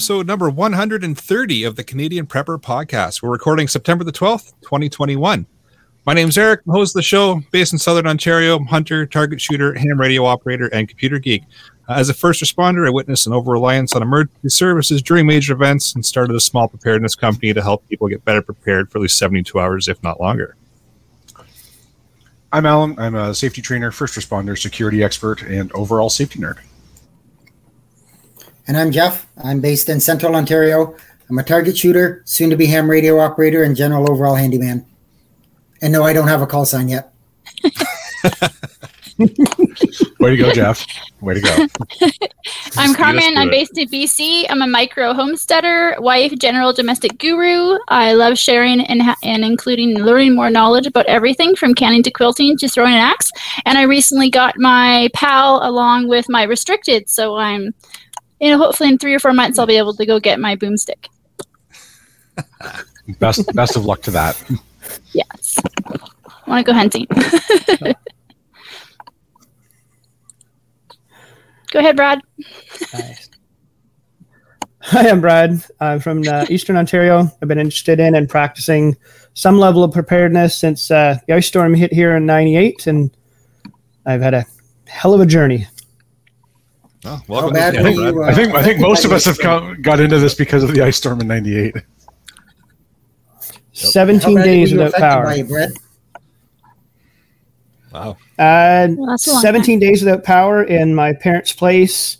episode 0.00 0.26
number 0.26 0.48
130 0.48 1.64
of 1.64 1.76
the 1.76 1.84
Canadian 1.84 2.24
Prepper 2.24 2.58
Podcast. 2.58 3.22
We're 3.22 3.28
recording 3.28 3.68
September 3.68 4.02
the 4.02 4.10
12th, 4.10 4.54
2021. 4.62 5.44
My 6.06 6.14
name's 6.14 6.38
Eric, 6.38 6.62
I'm 6.66 6.72
host 6.72 6.96
of 6.96 7.00
the 7.00 7.02
show, 7.02 7.42
based 7.50 7.74
in 7.74 7.78
Southern 7.78 8.06
Ontario. 8.06 8.58
Hunter, 8.64 9.04
target 9.04 9.42
shooter, 9.42 9.74
ham 9.74 10.00
radio 10.00 10.24
operator, 10.24 10.68
and 10.68 10.88
computer 10.88 11.18
geek. 11.18 11.42
Uh, 11.86 11.96
as 11.96 12.08
a 12.08 12.14
first 12.14 12.42
responder, 12.42 12.86
I 12.86 12.90
witnessed 12.90 13.26
an 13.26 13.34
over 13.34 13.52
reliance 13.52 13.94
on 13.94 14.00
emergency 14.00 14.48
services 14.48 15.02
during 15.02 15.26
major 15.26 15.52
events 15.52 15.94
and 15.94 16.02
started 16.02 16.34
a 16.34 16.40
small 16.40 16.66
preparedness 16.66 17.14
company 17.14 17.52
to 17.52 17.60
help 17.60 17.86
people 17.86 18.08
get 18.08 18.24
better 18.24 18.40
prepared 18.40 18.90
for 18.90 18.96
at 18.96 19.02
least 19.02 19.18
72 19.18 19.60
hours, 19.60 19.86
if 19.86 20.02
not 20.02 20.18
longer. 20.18 20.56
I'm 22.54 22.64
Alan. 22.64 22.98
I'm 22.98 23.16
a 23.16 23.34
safety 23.34 23.60
trainer, 23.60 23.90
first 23.90 24.18
responder, 24.18 24.58
security 24.58 25.04
expert, 25.04 25.42
and 25.42 25.70
overall 25.72 26.08
safety 26.08 26.38
nerd. 26.38 26.56
And 28.66 28.76
I'm 28.76 28.90
Jeff. 28.92 29.26
I'm 29.42 29.60
based 29.60 29.88
in 29.88 30.00
Central 30.00 30.36
Ontario. 30.36 30.96
I'm 31.28 31.38
a 31.38 31.42
target 31.42 31.76
shooter, 31.76 32.22
soon 32.24 32.50
to 32.50 32.56
be 32.56 32.66
ham 32.66 32.90
radio 32.90 33.18
operator, 33.18 33.62
and 33.62 33.76
general 33.76 34.10
overall 34.10 34.34
handyman. 34.34 34.84
And 35.80 35.92
no, 35.92 36.02
I 36.02 36.12
don't 36.12 36.28
have 36.28 36.42
a 36.42 36.46
call 36.46 36.64
sign 36.64 36.88
yet. 36.88 37.12
Way 40.18 40.30
to 40.30 40.36
go, 40.36 40.52
Jeff. 40.52 40.86
Way 41.20 41.34
to 41.34 41.40
go. 41.40 41.66
I'm 42.76 42.94
Carmen. 42.94 43.36
I'm 43.36 43.50
based 43.50 43.76
in 43.76 43.88
BC. 43.88 44.46
I'm 44.48 44.62
a 44.62 44.66
micro 44.66 45.12
homesteader, 45.12 45.94
wife, 45.98 46.32
general 46.38 46.72
domestic 46.72 47.18
guru. 47.18 47.78
I 47.88 48.14
love 48.14 48.38
sharing 48.38 48.80
and, 48.80 49.02
ha- 49.02 49.16
and 49.22 49.44
including 49.44 49.98
learning 49.98 50.34
more 50.34 50.50
knowledge 50.50 50.86
about 50.86 51.06
everything 51.06 51.54
from 51.54 51.74
canning 51.74 52.02
to 52.04 52.10
quilting 52.10 52.56
to 52.58 52.68
throwing 52.68 52.94
an 52.94 52.98
axe. 52.98 53.30
And 53.66 53.76
I 53.76 53.82
recently 53.82 54.30
got 54.30 54.58
my 54.58 55.10
PAL 55.14 55.60
along 55.62 56.08
with 56.08 56.28
my 56.28 56.44
restricted. 56.44 57.08
So 57.08 57.36
I'm, 57.36 57.74
you 58.40 58.50
know, 58.50 58.58
hopefully 58.58 58.88
in 58.88 58.98
three 58.98 59.14
or 59.14 59.18
four 59.18 59.32
months, 59.32 59.58
I'll 59.58 59.66
be 59.66 59.76
able 59.76 59.94
to 59.94 60.06
go 60.06 60.18
get 60.18 60.40
my 60.40 60.56
boomstick. 60.56 61.08
Best 63.18 63.52
best 63.54 63.76
of 63.76 63.84
luck 63.84 64.02
to 64.02 64.10
that. 64.12 64.40
Yes. 65.12 65.58
I 65.84 65.98
want 66.46 66.64
to 66.64 66.72
go 66.72 66.78
hunting. 66.78 67.06
go 71.72 71.78
ahead, 71.80 71.96
Brad. 71.96 72.20
Nice. 72.94 73.30
Hi, 74.82 75.08
I'm 75.08 75.20
Brad. 75.20 75.62
I'm 75.80 75.98
from 75.98 76.22
uh, 76.26 76.46
Eastern 76.48 76.76
Ontario. 76.76 77.30
I've 77.42 77.48
been 77.48 77.58
interested 77.58 77.98
in 77.98 78.14
and 78.14 78.28
practicing 78.28 78.96
some 79.34 79.58
level 79.58 79.82
of 79.82 79.92
preparedness 79.92 80.56
since 80.56 80.90
uh, 80.90 81.18
the 81.26 81.34
ice 81.34 81.48
storm 81.48 81.74
hit 81.74 81.92
here 81.92 82.16
in 82.16 82.26
'98, 82.26 82.86
and 82.86 83.10
I've 84.06 84.22
had 84.22 84.34
a 84.34 84.46
hell 84.86 85.14
of 85.14 85.20
a 85.20 85.26
journey. 85.26 85.66
Oh, 87.04 87.20
welcome 87.28 87.54
bad 87.54 87.74
to 87.74 87.82
were 87.82 87.88
you, 87.88 88.22
uh, 88.22 88.26
I 88.26 88.34
think 88.34 88.54
I 88.54 88.62
think 88.62 88.80
most 88.88 89.04
of 89.04 89.12
us 89.12 89.24
have 89.24 89.38
come, 89.38 89.80
got 89.80 90.00
into 90.00 90.18
this 90.18 90.34
because 90.34 90.62
of 90.62 90.74
the 90.74 90.82
ice 90.82 90.96
storm 90.96 91.20
in 91.20 91.28
'98. 91.28 91.74
17 93.72 94.20
How 94.20 94.34
bad 94.34 94.44
days 94.44 94.72
were 94.72 94.78
you 94.78 94.84
without 94.84 94.98
affected 94.98 95.08
power. 95.08 95.24
by 95.24 95.36
it, 95.36 95.48
Brett? 95.48 95.70
Wow. 97.92 98.10
Uh, 98.38 98.88
Well, 98.96 99.06
that's 99.06 99.26
a 99.26 99.32
long 99.32 99.42
17 99.42 99.78
days 99.78 100.02
without 100.02 100.24
power 100.24 100.62
in 100.62 100.94
my 100.94 101.12
parents' 101.14 101.52
place. 101.52 102.18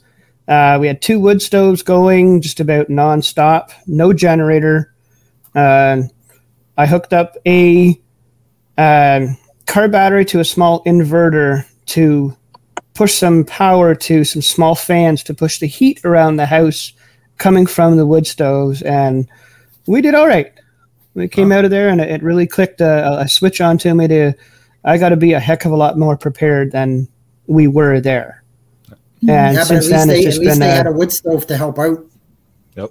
Uh, 0.48 0.78
we 0.80 0.86
had 0.86 1.00
two 1.02 1.20
wood 1.20 1.42
stoves 1.42 1.82
going 1.82 2.40
just 2.40 2.58
about 2.58 2.88
nonstop, 2.88 3.70
no 3.86 4.12
generator. 4.12 4.92
Uh, 5.54 6.02
I 6.76 6.86
hooked 6.86 7.12
up 7.12 7.36
a 7.46 8.00
um, 8.78 9.36
car 9.66 9.88
battery 9.88 10.24
to 10.24 10.40
a 10.40 10.44
small 10.44 10.82
inverter 10.84 11.66
to 11.86 12.36
push 12.94 13.14
some 13.14 13.44
power 13.44 13.94
to 13.94 14.24
some 14.24 14.42
small 14.42 14.74
fans 14.74 15.22
to 15.24 15.34
push 15.34 15.58
the 15.58 15.66
heat 15.66 16.04
around 16.04 16.36
the 16.36 16.46
house 16.46 16.92
coming 17.38 17.66
from 17.66 17.96
the 17.96 18.06
wood 18.06 18.26
stoves. 18.26 18.82
And 18.82 19.28
we 19.86 20.00
did 20.00 20.14
all 20.14 20.26
right. 20.26 20.52
We 21.14 21.28
came 21.28 21.52
out 21.52 21.64
of 21.64 21.70
there 21.70 21.88
and 21.88 22.00
it 22.00 22.10
it 22.10 22.22
really 22.22 22.46
clicked 22.46 22.80
a, 22.80 23.20
a 23.20 23.28
switch 23.28 23.60
onto 23.60 23.92
me 23.94 24.08
to 24.08 24.32
I 24.84 24.98
got 24.98 25.10
to 25.10 25.16
be 25.16 25.32
a 25.32 25.40
heck 25.40 25.64
of 25.64 25.72
a 25.72 25.76
lot 25.76 25.98
more 25.98 26.16
prepared 26.16 26.72
than 26.72 27.08
we 27.46 27.66
were 27.66 28.00
there. 28.00 28.42
Hmm. 29.20 29.30
And 29.30 29.54
Yeah, 29.56 29.60
but 29.60 29.60
at 29.60 29.66
since 29.66 29.84
least 29.86 29.90
then, 29.90 30.08
they, 30.08 30.18
it's 30.18 30.26
at 30.26 30.28
just 30.28 30.40
least 30.40 30.50
been 30.52 30.58
they 30.60 30.70
a, 30.70 30.74
had 30.74 30.86
a 30.86 30.92
wood 30.92 31.12
stove 31.12 31.46
to 31.48 31.56
help 31.56 31.78
out. 31.78 32.04
Yep. 32.76 32.90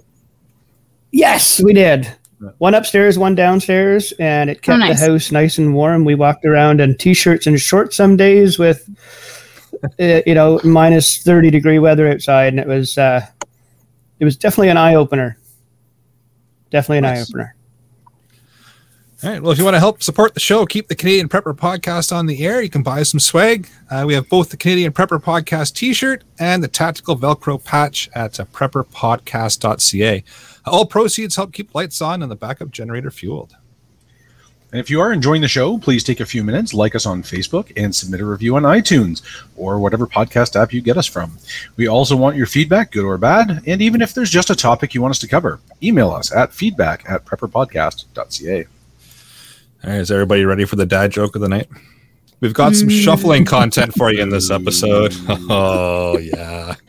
Yes, 1.12 1.60
we 1.60 1.72
did. 1.72 2.14
One 2.56 2.74
upstairs, 2.74 3.18
one 3.18 3.34
downstairs, 3.34 4.12
and 4.18 4.48
it 4.48 4.62
kept 4.62 4.76
oh, 4.76 4.78
nice. 4.78 4.98
the 4.98 5.06
house 5.10 5.30
nice 5.30 5.58
and 5.58 5.74
warm. 5.74 6.06
We 6.06 6.14
walked 6.14 6.46
around 6.46 6.80
in 6.80 6.96
t-shirts 6.96 7.46
and 7.46 7.60
shorts 7.60 7.96
some 7.96 8.16
days 8.16 8.58
with, 8.58 8.88
uh, 9.84 10.20
you 10.26 10.34
know, 10.34 10.60
minus 10.64 11.22
thirty 11.22 11.50
degree 11.50 11.78
weather 11.78 12.08
outside, 12.08 12.48
and 12.48 12.58
it 12.58 12.66
was 12.66 12.98
uh, 12.98 13.26
it 14.18 14.24
was 14.24 14.36
definitely 14.36 14.68
an 14.68 14.76
eye 14.76 14.94
opener. 14.94 15.38
Definitely 16.70 16.98
an 16.98 17.04
eye 17.06 17.20
opener. 17.20 17.54
All 19.22 19.30
right. 19.30 19.42
Well, 19.42 19.52
if 19.52 19.58
you 19.58 19.64
want 19.64 19.74
to 19.74 19.80
help 19.80 20.02
support 20.02 20.32
the 20.32 20.40
show, 20.40 20.64
keep 20.64 20.88
the 20.88 20.94
Canadian 20.94 21.28
Prepper 21.28 21.54
Podcast 21.54 22.10
on 22.10 22.24
the 22.24 22.42
air. 22.42 22.62
You 22.62 22.70
can 22.70 22.82
buy 22.82 23.02
some 23.02 23.20
swag. 23.20 23.68
Uh, 23.90 24.04
we 24.06 24.14
have 24.14 24.30
both 24.30 24.48
the 24.48 24.56
Canadian 24.56 24.92
Prepper 24.92 25.22
Podcast 25.22 25.74
T-shirt 25.74 26.24
and 26.38 26.62
the 26.62 26.68
tactical 26.68 27.18
Velcro 27.18 27.62
patch 27.62 28.08
at 28.14 28.40
uh, 28.40 28.46
prepperpodcast.ca. 28.46 30.24
All 30.64 30.86
proceeds 30.86 31.36
help 31.36 31.52
keep 31.52 31.74
lights 31.74 32.00
on 32.00 32.22
and 32.22 32.30
the 32.30 32.36
backup 32.36 32.70
generator 32.70 33.10
fueled. 33.10 33.54
And 34.72 34.78
if 34.80 34.88
you 34.88 35.00
are 35.00 35.12
enjoying 35.12 35.42
the 35.42 35.48
show, 35.48 35.78
please 35.78 36.04
take 36.04 36.20
a 36.20 36.26
few 36.26 36.44
minutes, 36.44 36.72
like 36.72 36.94
us 36.94 37.06
on 37.06 37.22
Facebook, 37.22 37.72
and 37.76 37.94
submit 37.94 38.20
a 38.20 38.24
review 38.24 38.54
on 38.56 38.62
iTunes 38.62 39.22
or 39.56 39.80
whatever 39.80 40.06
podcast 40.06 40.60
app 40.60 40.72
you 40.72 40.80
get 40.80 40.96
us 40.96 41.06
from. 41.06 41.38
We 41.76 41.88
also 41.88 42.16
want 42.16 42.36
your 42.36 42.46
feedback, 42.46 42.92
good 42.92 43.04
or 43.04 43.18
bad, 43.18 43.62
and 43.66 43.82
even 43.82 44.00
if 44.00 44.14
there's 44.14 44.30
just 44.30 44.50
a 44.50 44.54
topic 44.54 44.94
you 44.94 45.02
want 45.02 45.10
us 45.10 45.18
to 45.20 45.28
cover, 45.28 45.58
email 45.82 46.10
us 46.10 46.32
at 46.32 46.52
feedback 46.52 47.08
at 47.10 47.24
prepperpodcast.ca. 47.24 48.66
All 49.82 49.90
right. 49.90 50.00
Is 50.00 50.10
everybody 50.10 50.44
ready 50.44 50.64
for 50.64 50.76
the 50.76 50.86
dad 50.86 51.10
joke 51.10 51.34
of 51.34 51.40
the 51.40 51.48
night? 51.48 51.68
We've 52.40 52.54
got 52.54 52.74
some 52.74 52.88
shuffling 52.88 53.44
content 53.44 53.92
for 53.94 54.10
you 54.10 54.22
in 54.22 54.30
this 54.30 54.50
episode. 54.50 55.14
Oh 55.52 56.18
yeah. 56.18 56.74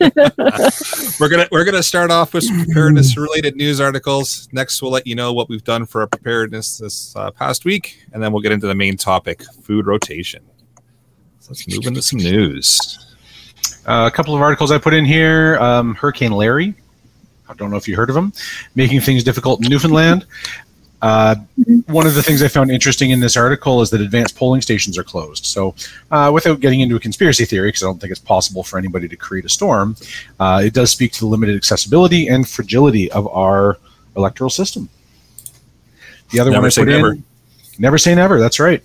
we're 1.20 1.28
gonna 1.28 1.48
we're 1.50 1.64
gonna 1.64 1.82
start 1.82 2.10
off 2.10 2.32
with 2.32 2.44
some 2.44 2.64
preparedness 2.64 3.16
related 3.16 3.56
news 3.56 3.80
articles. 3.80 4.48
Next, 4.52 4.80
we'll 4.80 4.90
let 4.90 5.06
you 5.06 5.14
know 5.14 5.32
what 5.32 5.48
we've 5.48 5.64
done 5.64 5.84
for 5.86 6.00
our 6.00 6.06
preparedness 6.06 6.78
this 6.78 7.14
uh, 7.16 7.30
past 7.30 7.64
week, 7.64 8.04
and 8.12 8.22
then 8.22 8.32
we'll 8.32 8.42
get 8.42 8.52
into 8.52 8.66
the 8.66 8.74
main 8.74 8.96
topic: 8.96 9.42
food 9.62 9.86
rotation. 9.86 10.42
So 11.40 11.50
let's 11.50 11.68
move 11.68 11.86
into 11.86 12.02
some 12.02 12.18
news. 12.18 13.14
Uh, 13.86 14.08
a 14.12 14.14
couple 14.14 14.34
of 14.34 14.40
articles 14.40 14.70
I 14.70 14.78
put 14.78 14.94
in 14.94 15.04
here. 15.04 15.58
Um, 15.58 15.94
Hurricane 15.94 16.32
Larry. 16.32 16.74
I 17.48 17.54
don't 17.54 17.70
know 17.70 17.76
if 17.76 17.88
you 17.88 17.96
heard 17.96 18.10
of 18.10 18.16
him. 18.16 18.32
Making 18.74 19.00
things 19.00 19.24
difficult 19.24 19.62
in 19.62 19.70
Newfoundland. 19.70 20.26
Uh, 21.02 21.34
one 21.88 22.06
of 22.06 22.14
the 22.14 22.22
things 22.22 22.42
I 22.44 22.48
found 22.48 22.70
interesting 22.70 23.10
in 23.10 23.18
this 23.18 23.36
article 23.36 23.82
is 23.82 23.90
that 23.90 24.00
advanced 24.00 24.36
polling 24.36 24.62
stations 24.62 24.96
are 24.96 25.02
closed. 25.02 25.44
So, 25.46 25.74
uh, 26.12 26.30
without 26.32 26.60
getting 26.60 26.78
into 26.80 26.94
a 26.94 27.00
conspiracy 27.00 27.44
theory, 27.44 27.68
because 27.68 27.82
I 27.82 27.86
don't 27.86 28.00
think 28.00 28.12
it's 28.12 28.20
possible 28.20 28.62
for 28.62 28.78
anybody 28.78 29.08
to 29.08 29.16
create 29.16 29.44
a 29.44 29.48
storm, 29.48 29.96
uh, 30.38 30.62
it 30.64 30.72
does 30.74 30.92
speak 30.92 31.12
to 31.14 31.20
the 31.20 31.26
limited 31.26 31.56
accessibility 31.56 32.28
and 32.28 32.48
fragility 32.48 33.10
of 33.10 33.26
our 33.28 33.78
electoral 34.16 34.48
system. 34.48 34.88
The 36.30 36.38
other 36.38 36.50
Never 36.52 36.60
one 36.62 36.66
I 36.66 36.70
say 36.70 36.82
put 36.82 36.88
never. 36.90 37.12
in. 37.12 37.24
Never 37.78 37.98
say 37.98 38.14
never. 38.14 38.38
That's 38.38 38.60
right. 38.60 38.82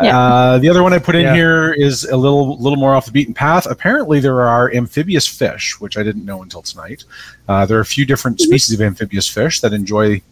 Yeah. 0.00 0.18
Uh, 0.18 0.58
the 0.58 0.68
other 0.68 0.82
one 0.82 0.92
I 0.92 0.98
put 0.98 1.16
in 1.16 1.22
Yeah. 1.22 1.34
here 1.34 1.72
is 1.72 2.04
a 2.04 2.16
little 2.16 2.56
little 2.58 2.78
more 2.78 2.94
off 2.94 3.04
the 3.04 3.12
beaten 3.12 3.34
path. 3.34 3.66
Apparently, 3.66 4.20
there 4.20 4.40
are 4.40 4.72
amphibious 4.72 5.26
fish, 5.26 5.78
which 5.80 5.98
I 5.98 6.02
didn't 6.02 6.24
know 6.24 6.42
until 6.42 6.62
tonight. 6.62 7.04
Uh, 7.48 7.66
there 7.66 7.76
are 7.76 7.82
a 7.82 7.84
few 7.86 8.06
different 8.06 8.40
species 8.40 8.72
of 8.74 8.80
amphibious 8.80 9.28
fish 9.28 9.60
that 9.60 9.72
enjoy 9.72 10.22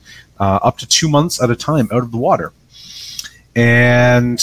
uh, 0.40 0.60
up 0.62 0.78
to 0.78 0.86
two 0.86 1.08
months 1.08 1.42
at 1.42 1.50
a 1.50 1.56
time 1.56 1.88
out 1.92 2.02
of 2.02 2.10
the 2.10 2.18
water. 2.18 2.52
And 3.56 4.38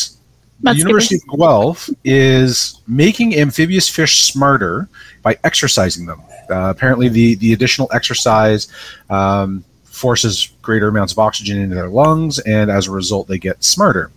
the 0.62 0.76
University 0.76 1.18
good. 1.18 1.34
of 1.34 1.40
Guelph 1.40 1.90
is 2.04 2.82
making 2.88 3.36
amphibious 3.36 3.90
fish 3.90 4.24
smarter 4.24 4.88
by 5.22 5.38
exercising 5.44 6.06
them. 6.06 6.22
Uh, 6.50 6.70
apparently, 6.70 7.10
the 7.10 7.36
the 7.36 7.54
additional 7.54 7.90
exercise 7.94 8.68
um, 9.10 9.64
forces 9.84 10.52
greater 10.62 10.88
amounts 10.88 11.14
of 11.14 11.20
oxygen 11.20 11.58
into 11.58 11.76
their 11.76 11.90
lungs, 11.90 12.40
and 12.40 12.70
as 12.70 12.88
a 12.88 12.92
result, 12.92 13.28
they 13.28 13.38
get 13.38 13.64
smarter. 13.64 14.12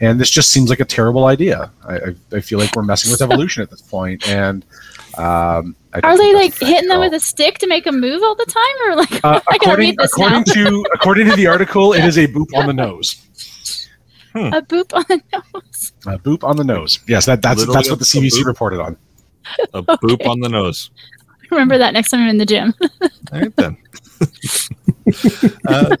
And 0.00 0.20
this 0.20 0.30
just 0.30 0.50
seems 0.50 0.70
like 0.70 0.80
a 0.80 0.84
terrible 0.84 1.26
idea. 1.26 1.70
I, 1.84 1.96
I, 1.96 2.14
I 2.34 2.40
feel 2.40 2.58
like 2.58 2.74
we're 2.74 2.82
messing 2.82 3.10
with 3.10 3.22
evolution 3.30 3.62
at 3.62 3.70
this 3.70 3.82
point, 3.82 4.28
and 4.28 4.64
um, 5.18 5.74
I 5.92 6.00
Are 6.02 6.16
they 6.16 6.34
like 6.34 6.56
hitting 6.58 6.88
them 6.88 7.00
with 7.00 7.12
a 7.14 7.20
stick 7.20 7.58
to 7.58 7.66
make 7.66 7.84
them 7.84 8.00
move 8.00 8.22
all 8.22 8.34
the 8.34 8.46
time, 8.46 8.90
or 8.90 8.96
like 8.96 9.24
uh, 9.24 9.40
I 9.48 9.56
according 9.56 9.88
read 9.90 9.98
this 9.98 10.12
according 10.12 10.44
now. 10.46 10.52
to 10.54 10.86
according 10.94 11.28
to 11.30 11.36
the 11.36 11.46
article, 11.46 11.92
it 11.92 12.04
is 12.04 12.16
a 12.18 12.26
boop 12.28 12.46
on 12.54 12.66
the 12.66 12.72
nose. 12.72 13.16
a 14.34 14.62
boop 14.62 14.92
on 14.94 15.04
the 15.08 15.20
nose? 15.32 15.92
A 16.06 16.18
boop 16.18 16.44
on 16.44 16.56
the 16.56 16.64
nose. 16.64 17.00
Yes, 17.08 17.26
that, 17.26 17.42
that's 17.42 17.58
Literally 17.60 17.74
that's 17.76 17.90
what 17.90 17.98
the 17.98 18.18
a- 18.18 18.20
a 18.20 18.24
CBC 18.24 18.42
boop? 18.42 18.46
reported 18.46 18.80
on. 18.80 18.96
A 19.74 19.82
boop 19.82 20.24
on 20.28 20.38
the 20.40 20.48
nose. 20.48 20.90
Remember 21.50 21.76
that 21.78 21.92
next 21.92 22.10
time 22.10 22.20
I'm 22.20 22.28
in 22.28 22.38
the 22.38 22.46
gym. 22.46 22.72
All 23.32 23.40
right 23.40 23.56
then. 23.56 23.76
uh, 25.66 25.96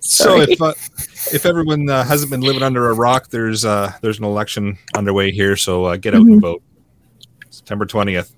so 0.00 0.40
if 0.40 0.60
uh, 0.60 0.72
if 1.32 1.46
everyone 1.46 1.88
uh, 1.88 2.02
hasn't 2.02 2.30
been 2.30 2.40
living 2.40 2.62
under 2.62 2.90
a 2.90 2.94
rock, 2.94 3.28
there's 3.28 3.64
uh, 3.64 3.92
there's 4.02 4.18
an 4.18 4.24
election 4.24 4.76
underway 4.96 5.30
here. 5.30 5.54
So 5.56 5.84
uh, 5.84 5.96
get 5.96 6.14
out 6.14 6.22
and 6.22 6.40
vote. 6.40 6.62
September 7.64 7.86
twentieth. 7.86 8.30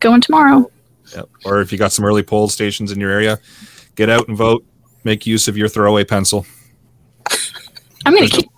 Going 0.00 0.20
tomorrow. 0.20 0.68
Yep. 1.14 1.28
Or 1.44 1.60
if 1.60 1.70
you 1.70 1.78
got 1.78 1.92
some 1.92 2.04
early 2.04 2.24
poll 2.24 2.48
stations 2.48 2.90
in 2.90 2.98
your 2.98 3.10
area, 3.12 3.38
get 3.94 4.10
out 4.10 4.26
and 4.26 4.36
vote. 4.36 4.64
Make 5.04 5.24
use 5.24 5.46
of 5.46 5.56
your 5.56 5.68
throwaway 5.68 6.02
pencil. 6.02 6.44
I'm 8.04 8.12
gonna 8.12 8.26
keep. 8.26 8.50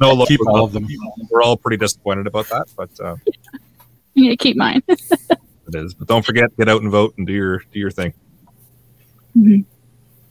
No, 0.00 0.14
look, 0.14 0.28
Keep 0.28 0.40
we're 0.40 0.50
all 0.50 0.58
all- 0.60 0.64
of 0.64 0.72
them. 0.72 0.88
We're 1.30 1.42
all 1.42 1.58
pretty 1.58 1.76
disappointed 1.76 2.26
about 2.26 2.48
that, 2.48 2.68
but 2.74 2.88
uh, 3.00 3.16
I'm 4.16 4.22
gonna 4.24 4.36
keep 4.38 4.56
mine. 4.56 4.82
it 4.88 5.74
is. 5.74 5.92
But 5.92 6.08
don't 6.08 6.24
forget, 6.24 6.56
get 6.56 6.70
out 6.70 6.80
and 6.80 6.90
vote 6.90 7.12
and 7.18 7.26
do 7.26 7.34
your 7.34 7.58
do 7.70 7.78
your 7.78 7.90
thing. 7.90 8.14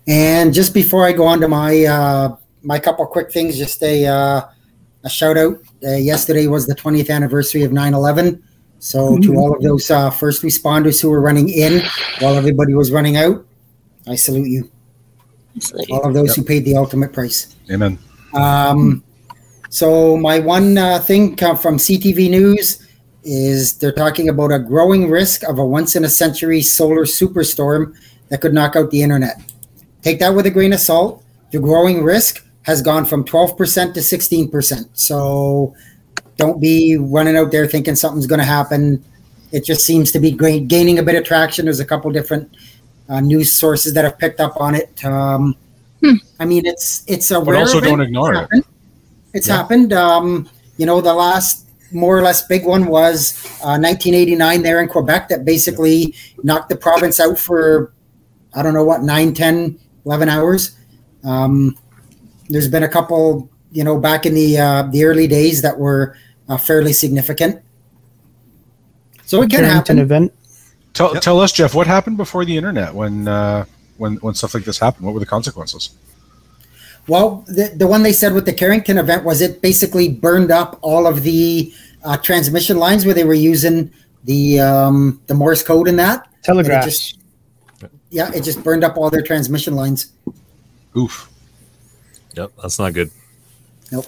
And 0.08 0.54
just 0.56 0.74
before 0.74 1.06
I 1.06 1.12
go 1.12 1.26
on 1.28 1.40
to 1.42 1.48
my 1.48 1.86
uh, 1.86 2.36
my 2.64 2.80
couple 2.80 3.06
quick 3.06 3.32
things, 3.32 3.60
just 3.60 3.82
a 3.84 4.08
uh, 4.08 4.42
a 5.04 5.10
shout 5.10 5.38
out. 5.38 5.60
Uh, 5.86 5.92
yesterday 5.98 6.48
was 6.48 6.66
the 6.66 6.76
20th 6.76 7.12
anniversary 7.12 7.62
of 7.64 7.72
9/11. 7.72 8.42
So 8.82 9.20
to 9.20 9.36
all 9.36 9.56
of 9.56 9.62
those 9.62 9.92
uh, 9.92 10.10
first 10.10 10.42
responders 10.42 11.00
who 11.00 11.12
were 11.12 11.22
running 11.22 11.50
in 11.50 11.84
while 12.18 12.36
everybody 12.36 12.74
was 12.74 12.92
running 12.92 13.16
out, 13.16 13.46
I 14.08 14.16
salute 14.16 14.48
you. 14.48 14.72
All 15.92 16.08
of 16.08 16.16
those 16.16 16.36
who 16.36 16.44
paid 16.44 16.66
the 16.66 16.76
ultimate 16.76 17.14
price. 17.14 17.56
Amen. 17.70 18.00
Um, 18.34 19.04
so 19.70 20.18
my 20.18 20.40
one 20.40 20.80
uh, 20.80 20.98
thing 20.98 21.36
come 21.36 21.58
from 21.58 21.78
CTV 21.78 22.32
News 22.32 22.88
is 23.24 23.78
they're 23.78 23.92
talking 23.92 24.30
about 24.30 24.52
a 24.52 24.58
growing 24.58 25.12
risk 25.12 25.44
of 25.44 25.60
a 25.60 25.66
once 25.66 25.96
in 25.96 26.04
a 26.04 26.10
century 26.10 26.64
solar 26.64 27.04
superstorm 27.04 27.96
that 28.30 28.42
could 28.42 28.54
knock 28.54 28.76
out 28.76 28.90
the 28.90 29.04
internet. 29.04 29.40
Take 30.02 30.18
that 30.22 30.34
with 30.34 30.48
a 30.48 30.52
grain 30.52 30.74
of 30.74 30.80
salt. 30.80 31.24
The 31.52 31.60
growing 31.60 32.04
risk 32.04 32.44
has 32.64 32.82
gone 32.82 33.06
from 33.06 33.26
12% 33.26 33.94
to 33.94 34.00
16%. 34.00 34.90
So 34.94 35.76
don't 36.42 36.60
be 36.60 36.98
running 36.98 37.38
out 37.38 37.52
there 37.52 37.68
thinking 37.68 37.96
something's 37.96 38.28
going 38.28 38.40
to 38.40 38.46
happen. 38.46 39.04
It 39.52 39.64
just 39.66 39.86
seems 39.86 40.12
to 40.14 40.20
be 40.20 40.32
gra- 40.32 40.60
gaining 40.60 41.00
a 41.00 41.04
bit 41.04 41.16
of 41.16 41.24
traction. 41.24 41.66
There's 41.66 41.80
a 41.80 41.86
couple 41.86 42.10
different 42.12 42.56
uh, 43.10 43.20
news 43.22 43.52
sources 43.54 43.94
that 43.94 44.04
have 44.06 44.18
picked 44.18 44.40
up 44.40 44.60
on 44.60 44.76
it. 44.76 45.04
Um, 45.06 45.56
Hmm. 46.04 46.16
I 46.40 46.46
mean, 46.46 46.66
it's 46.66 47.04
it's 47.06 47.30
a 47.30 47.40
But 47.40 47.54
also 47.56 47.80
don't 47.80 48.02
ignore 48.02 48.32
It's 48.34 48.38
it. 48.38 48.42
happened. 48.42 48.66
It's 49.36 49.48
happened. 49.48 49.94
Um, 49.94 50.50
you 50.78 50.88
know, 50.88 51.00
the 51.00 51.14
last 51.14 51.68
more 51.92 52.18
or 52.18 52.24
less 52.24 52.48
big 52.48 52.66
one 52.66 52.88
was 52.88 53.34
uh, 53.62 53.78
1989 53.78 54.64
there 54.64 54.82
in 54.82 54.88
Quebec 54.90 55.30
that 55.30 55.46
basically 55.46 56.16
knocked 56.42 56.70
the 56.70 56.76
province 56.76 57.20
out 57.20 57.38
for, 57.38 57.94
I 58.56 58.64
don't 58.64 58.74
know 58.74 58.84
what, 58.84 59.04
9, 59.04 59.34
10, 59.36 59.78
11 60.06 60.28
hours. 60.30 60.76
Um, 61.24 61.78
there's 62.50 62.68
been 62.70 62.82
a 62.84 62.90
couple, 62.90 63.48
you 63.72 63.84
know, 63.84 64.00
back 64.00 64.26
in 64.26 64.34
the 64.34 64.58
uh, 64.58 64.84
the 64.92 65.04
early 65.04 65.28
days 65.28 65.62
that 65.62 65.78
were 65.78 66.18
uh, 66.52 66.58
fairly 66.58 66.94
significant. 66.94 67.62
So 69.26 69.38
it 69.42 69.50
can 69.50 69.62
Carrington 69.62 69.98
happen. 69.98 70.00
event. 70.00 70.34
Tell, 70.94 71.14
Yep. 71.14 71.22
tell 71.24 71.40
us, 71.40 71.52
Jeff, 71.54 71.74
what 71.74 71.88
happened 71.88 72.18
before 72.18 72.44
the 72.44 72.56
internet 72.58 72.94
when 72.94 73.28
uh, 73.28 73.66
when 73.98 74.16
when 74.18 74.34
stuff 74.34 74.54
like 74.54 74.66
this 74.66 74.78
happened? 74.78 75.06
What 75.06 75.14
were 75.14 75.22
the 75.22 75.26
consequences? 75.26 75.92
Well, 77.08 77.44
the, 77.48 77.74
the 77.76 77.88
one 77.88 78.04
they 78.04 78.14
said 78.14 78.34
with 78.34 78.46
the 78.46 78.54
Carrington 78.54 78.98
event 78.98 79.24
was 79.24 79.42
it 79.42 79.62
basically 79.62 80.10
burned 80.10 80.52
up 80.52 80.78
all 80.82 81.08
of 81.08 81.24
the 81.24 81.74
uh, 82.04 82.18
transmission 82.18 82.78
lines 82.78 83.06
where 83.06 83.16
they 83.16 83.24
were 83.24 83.34
using 83.34 83.92
the 84.26 84.60
um, 84.60 85.22
the 85.28 85.34
Morse 85.34 85.64
code 85.64 85.88
in 85.88 85.96
that. 85.96 86.26
And 86.26 86.60
it 86.60 86.68
Telegraph. 86.68 86.84
just- 86.86 87.18
yeah, 88.10 88.30
it 88.36 88.42
just 88.44 88.62
burned 88.62 88.84
up 88.84 88.98
all 88.98 89.10
their 89.10 89.22
transmission 89.22 89.74
lines. 89.74 90.12
Oof. 90.98 91.30
Yep, 92.36 92.52
that's 92.62 92.78
not 92.78 92.94
good. 92.94 93.10
Nope. 93.90 94.06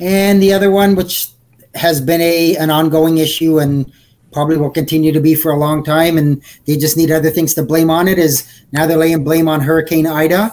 And 0.00 0.42
the 0.42 0.52
other 0.52 0.70
one, 0.70 0.94
which 0.94 1.28
has 1.74 2.00
been 2.00 2.20
a 2.20 2.56
an 2.56 2.70
ongoing 2.70 3.18
issue 3.18 3.58
and 3.58 3.90
probably 4.32 4.56
will 4.56 4.70
continue 4.70 5.12
to 5.12 5.20
be 5.20 5.34
for 5.34 5.52
a 5.52 5.56
long 5.56 5.82
time, 5.82 6.18
and 6.18 6.42
they 6.66 6.76
just 6.76 6.96
need 6.96 7.10
other 7.10 7.30
things 7.30 7.54
to 7.54 7.62
blame 7.62 7.90
on 7.90 8.06
it, 8.08 8.18
is 8.18 8.62
now 8.72 8.86
they're 8.86 8.98
laying 8.98 9.24
blame 9.24 9.48
on 9.48 9.60
Hurricane 9.60 10.06
Ida. 10.06 10.52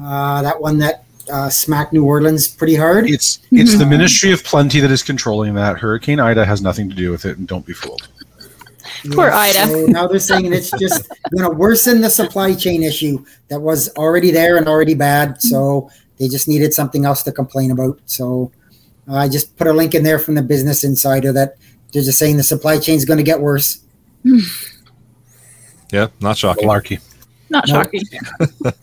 Uh, 0.00 0.42
that 0.42 0.60
one 0.60 0.78
that 0.78 1.04
uh, 1.30 1.50
smacked 1.50 1.92
New 1.92 2.04
Orleans 2.04 2.48
pretty 2.48 2.74
hard. 2.74 3.08
It's 3.08 3.40
it's 3.50 3.76
the 3.76 3.86
Ministry 3.86 4.32
of 4.32 4.42
Plenty 4.44 4.80
that 4.80 4.90
is 4.90 5.02
controlling 5.02 5.54
that. 5.54 5.78
Hurricane 5.78 6.20
Ida 6.20 6.44
has 6.44 6.62
nothing 6.62 6.88
to 6.88 6.94
do 6.94 7.10
with 7.10 7.24
it, 7.24 7.38
and 7.38 7.46
don't 7.46 7.66
be 7.66 7.72
fooled. 7.72 8.08
Poor 9.10 9.30
Ida. 9.30 9.66
So 9.66 9.86
now 9.88 10.06
they're 10.06 10.18
saying 10.18 10.52
it's 10.52 10.70
just 10.78 11.08
going 11.36 11.48
to 11.48 11.54
worsen 11.54 12.00
the 12.00 12.10
supply 12.10 12.54
chain 12.54 12.82
issue 12.82 13.24
that 13.48 13.60
was 13.60 13.94
already 13.96 14.30
there 14.30 14.56
and 14.56 14.66
already 14.66 14.94
bad. 14.94 15.40
So 15.42 15.90
they 16.18 16.28
just 16.28 16.48
needed 16.48 16.74
something 16.74 17.04
else 17.04 17.22
to 17.24 17.32
complain 17.32 17.70
about. 17.70 18.00
So 18.06 18.50
uh, 19.08 19.14
I 19.16 19.28
just 19.28 19.56
put 19.56 19.66
a 19.66 19.72
link 19.72 19.94
in 19.94 20.02
there 20.02 20.18
from 20.18 20.34
the 20.34 20.42
Business 20.42 20.84
Insider 20.84 21.32
that 21.32 21.56
they're 21.92 22.02
just 22.02 22.18
saying 22.18 22.36
the 22.36 22.42
supply 22.42 22.78
chain 22.78 22.96
is 22.96 23.04
going 23.04 23.18
to 23.18 23.24
get 23.24 23.40
worse. 23.40 23.80
Yeah, 25.90 26.08
not 26.20 26.36
shocking. 26.36 26.68
Malarkey. 26.68 27.00
Not 27.48 27.66
No. 27.66 27.74
shocking. 27.82 28.02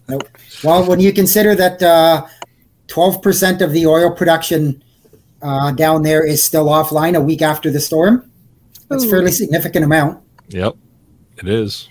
Well, 0.64 0.88
when 0.88 1.00
you 1.00 1.14
consider 1.14 1.54
that 1.54 1.84
uh, 1.84 2.26
12% 2.88 3.62
of 3.62 3.72
the 3.74 3.86
oil 3.86 4.10
production 4.10 4.84
uh, 5.42 5.72
down 5.74 6.02
there 6.02 6.26
is 6.26 6.44
still 6.44 6.66
offline 6.68 7.16
a 7.16 7.22
week 7.22 7.42
after 7.42 7.70
the 7.70 7.80
storm, 7.80 8.32
that's 8.90 9.04
a 9.04 9.08
Ooh. 9.08 9.10
fairly 9.12 9.32
significant 9.32 9.86
amount. 9.86 10.24
Yep, 10.50 10.76
it 11.38 11.48
is. 11.48 11.90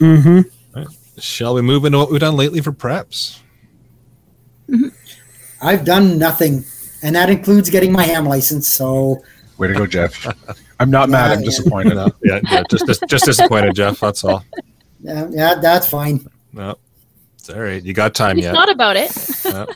Mm-hmm. 0.00 0.40
Shall 1.18 1.54
we 1.54 1.62
move 1.62 1.84
into 1.84 1.98
what 1.98 2.10
we've 2.10 2.20
done 2.20 2.36
lately 2.36 2.60
for 2.60 2.72
preps? 2.72 3.38
I've 5.62 5.84
done 5.84 6.18
nothing, 6.18 6.64
and 7.02 7.14
that 7.16 7.30
includes 7.30 7.70
getting 7.70 7.92
my 7.92 8.02
ham 8.04 8.26
license. 8.26 8.68
So 8.68 9.22
Way 9.58 9.68
to 9.68 9.74
go, 9.74 9.86
Jeff. 9.86 10.26
I'm 10.78 10.90
not 10.90 11.08
mad. 11.08 11.30
I'm 11.30 11.38
Yeah, 11.38 11.38
yeah. 11.40 11.44
disappointed. 11.44 11.94
No, 11.94 12.08
yeah, 12.24 12.40
yeah, 12.50 12.62
just, 12.70 12.86
just 12.86 13.02
just 13.08 13.24
disappointed, 13.24 13.74
Jeff. 13.74 13.98
That's 14.00 14.22
all. 14.24 14.44
yeah, 15.00 15.26
yeah 15.30 15.54
that's 15.60 15.88
fine. 15.88 16.26
No, 16.52 16.76
it's 17.38 17.48
all 17.48 17.60
right. 17.60 17.82
You 17.82 17.94
got 17.94 18.14
time 18.14 18.36
You 18.36 18.44
yet? 18.44 18.54
thought 18.54 18.70
about 18.70 18.96
it. 18.96 19.10
No, 19.46 19.66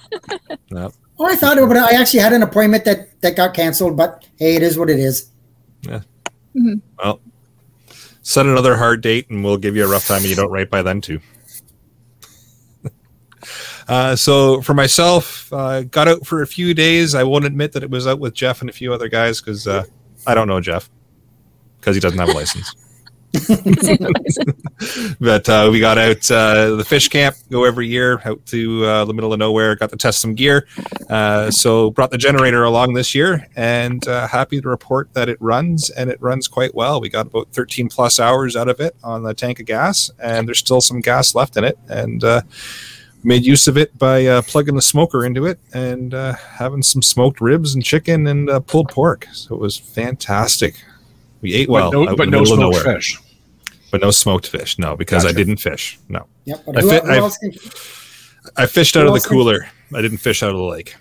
no. 0.71 0.93
Oh, 1.19 1.27
I 1.27 1.37
thought 1.37 1.59
about 1.59 1.77
it. 1.77 1.83
I 1.95 2.01
actually 2.01 2.21
had 2.21 2.33
an 2.33 2.43
appointment 2.43 2.85
that 2.85 3.21
that 3.23 3.37
got 3.37 3.55
canceled, 3.55 3.97
but 3.97 4.27
hey, 4.39 4.57
it 4.57 4.63
is 4.63 4.79
what 4.79 4.91
it 4.91 4.99
is. 4.99 5.31
Yeah. 5.83 6.01
Mm-hmm. 6.55 6.75
Well, 7.03 7.21
set 8.23 8.45
another 8.45 8.77
hard 8.77 9.01
date, 9.01 9.31
and 9.31 9.43
we'll 9.45 9.57
give 9.57 9.77
you 9.77 9.85
a 9.85 9.89
rough 9.89 10.07
time, 10.07 10.19
and 10.19 10.27
you 10.27 10.35
don't 10.37 10.51
write 10.51 10.69
by 10.69 10.83
then 10.83 11.01
too. 11.01 11.21
Uh, 13.91 14.15
so 14.15 14.63
for 14.63 14.73
myself, 14.73 15.53
uh, 15.53 15.83
got 15.83 16.07
out 16.07 16.25
for 16.25 16.43
a 16.43 16.47
few 16.47 16.75
days. 16.75 17.17
I 17.17 17.25
won't 17.25 17.45
admit 17.45 17.73
that 17.73 17.83
it 17.83 17.91
was 17.91 18.07
out 18.07 18.21
with 18.21 18.35
Jeff 18.35 18.61
and 18.61 18.71
a 18.71 18.73
few 18.73 18.95
other 18.95 19.09
guys 19.09 19.41
because 19.41 19.67
uh, 19.67 19.85
I 20.29 20.35
don't 20.37 20.47
know 20.47 20.61
Jeff 20.61 20.89
because 21.81 21.97
he 21.97 22.01
doesn't 22.01 22.19
have 22.19 22.29
a 22.29 22.33
license. 22.33 22.73
but 25.21 25.49
uh, 25.49 25.69
we 25.73 25.81
got 25.81 25.99
out 25.99 26.31
uh, 26.31 26.75
the 26.75 26.85
fish 26.85 27.09
camp 27.09 27.37
go 27.49 27.65
every 27.65 27.87
year 27.87 28.21
out 28.25 28.45
to 28.47 28.85
uh, 28.85 29.05
the 29.05 29.15
middle 29.15 29.33
of 29.33 29.39
nowhere 29.39 29.77
got 29.77 29.89
to 29.89 29.97
test 29.97 30.19
some 30.21 30.35
gear 30.35 30.67
uh, 31.11 31.49
so 31.49 31.93
brought 31.93 32.11
the 32.11 32.19
generator 32.19 32.65
along 32.65 32.93
this 32.95 33.15
year 33.15 33.47
and 33.55 34.09
uh, 34.09 34.27
happy 34.27 34.61
to 34.61 34.69
report 34.69 35.15
that 35.15 35.29
it 35.29 35.41
runs 35.41 35.91
and 35.91 36.11
it 36.11 36.21
runs 36.21 36.49
quite 36.49 36.75
well 36.75 37.01
we 37.01 37.09
got 37.09 37.29
about 37.29 37.47
13 37.53 37.89
plus 37.89 38.19
hours 38.19 38.57
out 38.57 38.69
of 38.69 38.81
it 38.81 38.97
on 39.05 39.23
the 39.23 39.33
tank 39.33 39.61
of 39.61 39.67
gas 39.67 40.11
and 40.21 40.49
there's 40.49 40.59
still 40.59 40.81
some 40.81 41.01
gas 41.01 41.33
left 41.33 41.57
in 41.57 41.63
it 41.63 41.79
and 41.89 42.25
made 43.23 43.45
use 43.45 43.69
of 43.69 43.77
it 43.77 43.97
by 43.99 44.25
uh, 44.27 44.43
plugging 44.43 44.75
the 44.75 44.83
smoker 44.83 45.25
into 45.27 45.47
it 45.47 45.59
and 45.75 46.15
uh, 46.15 46.33
having 46.35 46.83
some 46.83 47.03
smoked 47.03 47.41
ribs 47.41 47.75
and 47.75 47.85
chicken 47.85 48.27
and 48.27 48.49
uh, 48.49 48.61
pulled 48.61 48.89
pork 48.89 49.27
so 49.33 49.55
it 49.55 49.61
was 49.61 49.77
fantastic 49.77 50.83
we 51.43 51.55
ate 51.55 51.69
well 51.69 51.91
but 51.91 52.05
no, 52.05 52.17
but 52.17 52.29
no 52.29 52.45
smoked 52.45 52.61
nowhere. 52.61 52.95
fish. 52.97 53.19
but 53.91 54.00
no 54.00 54.11
smoked 54.11 54.47
fish. 54.47 54.79
No, 54.79 54.97
because 54.97 55.25
I 55.27 55.33
didn't 55.33 55.57
fish. 55.59 55.99
No, 56.09 56.27
Yep. 56.45 56.62
But 56.67 56.77
I 56.79 56.81
who, 56.81 56.89
who 56.91 56.97
I've- 56.97 57.17
else 57.19 57.39
can, 57.39 57.53
I 58.57 58.67
fished 58.67 58.97
out 58.97 59.03
of 59.07 59.12
the 59.12 59.17
else 59.19 59.27
can- 59.27 59.37
cooler. 59.37 59.69
I 59.95 60.00
didn't 60.03 60.19
fish 60.19 60.43
out 60.43 60.50
of 60.50 60.57
the 60.57 60.62
lake. 60.65 60.97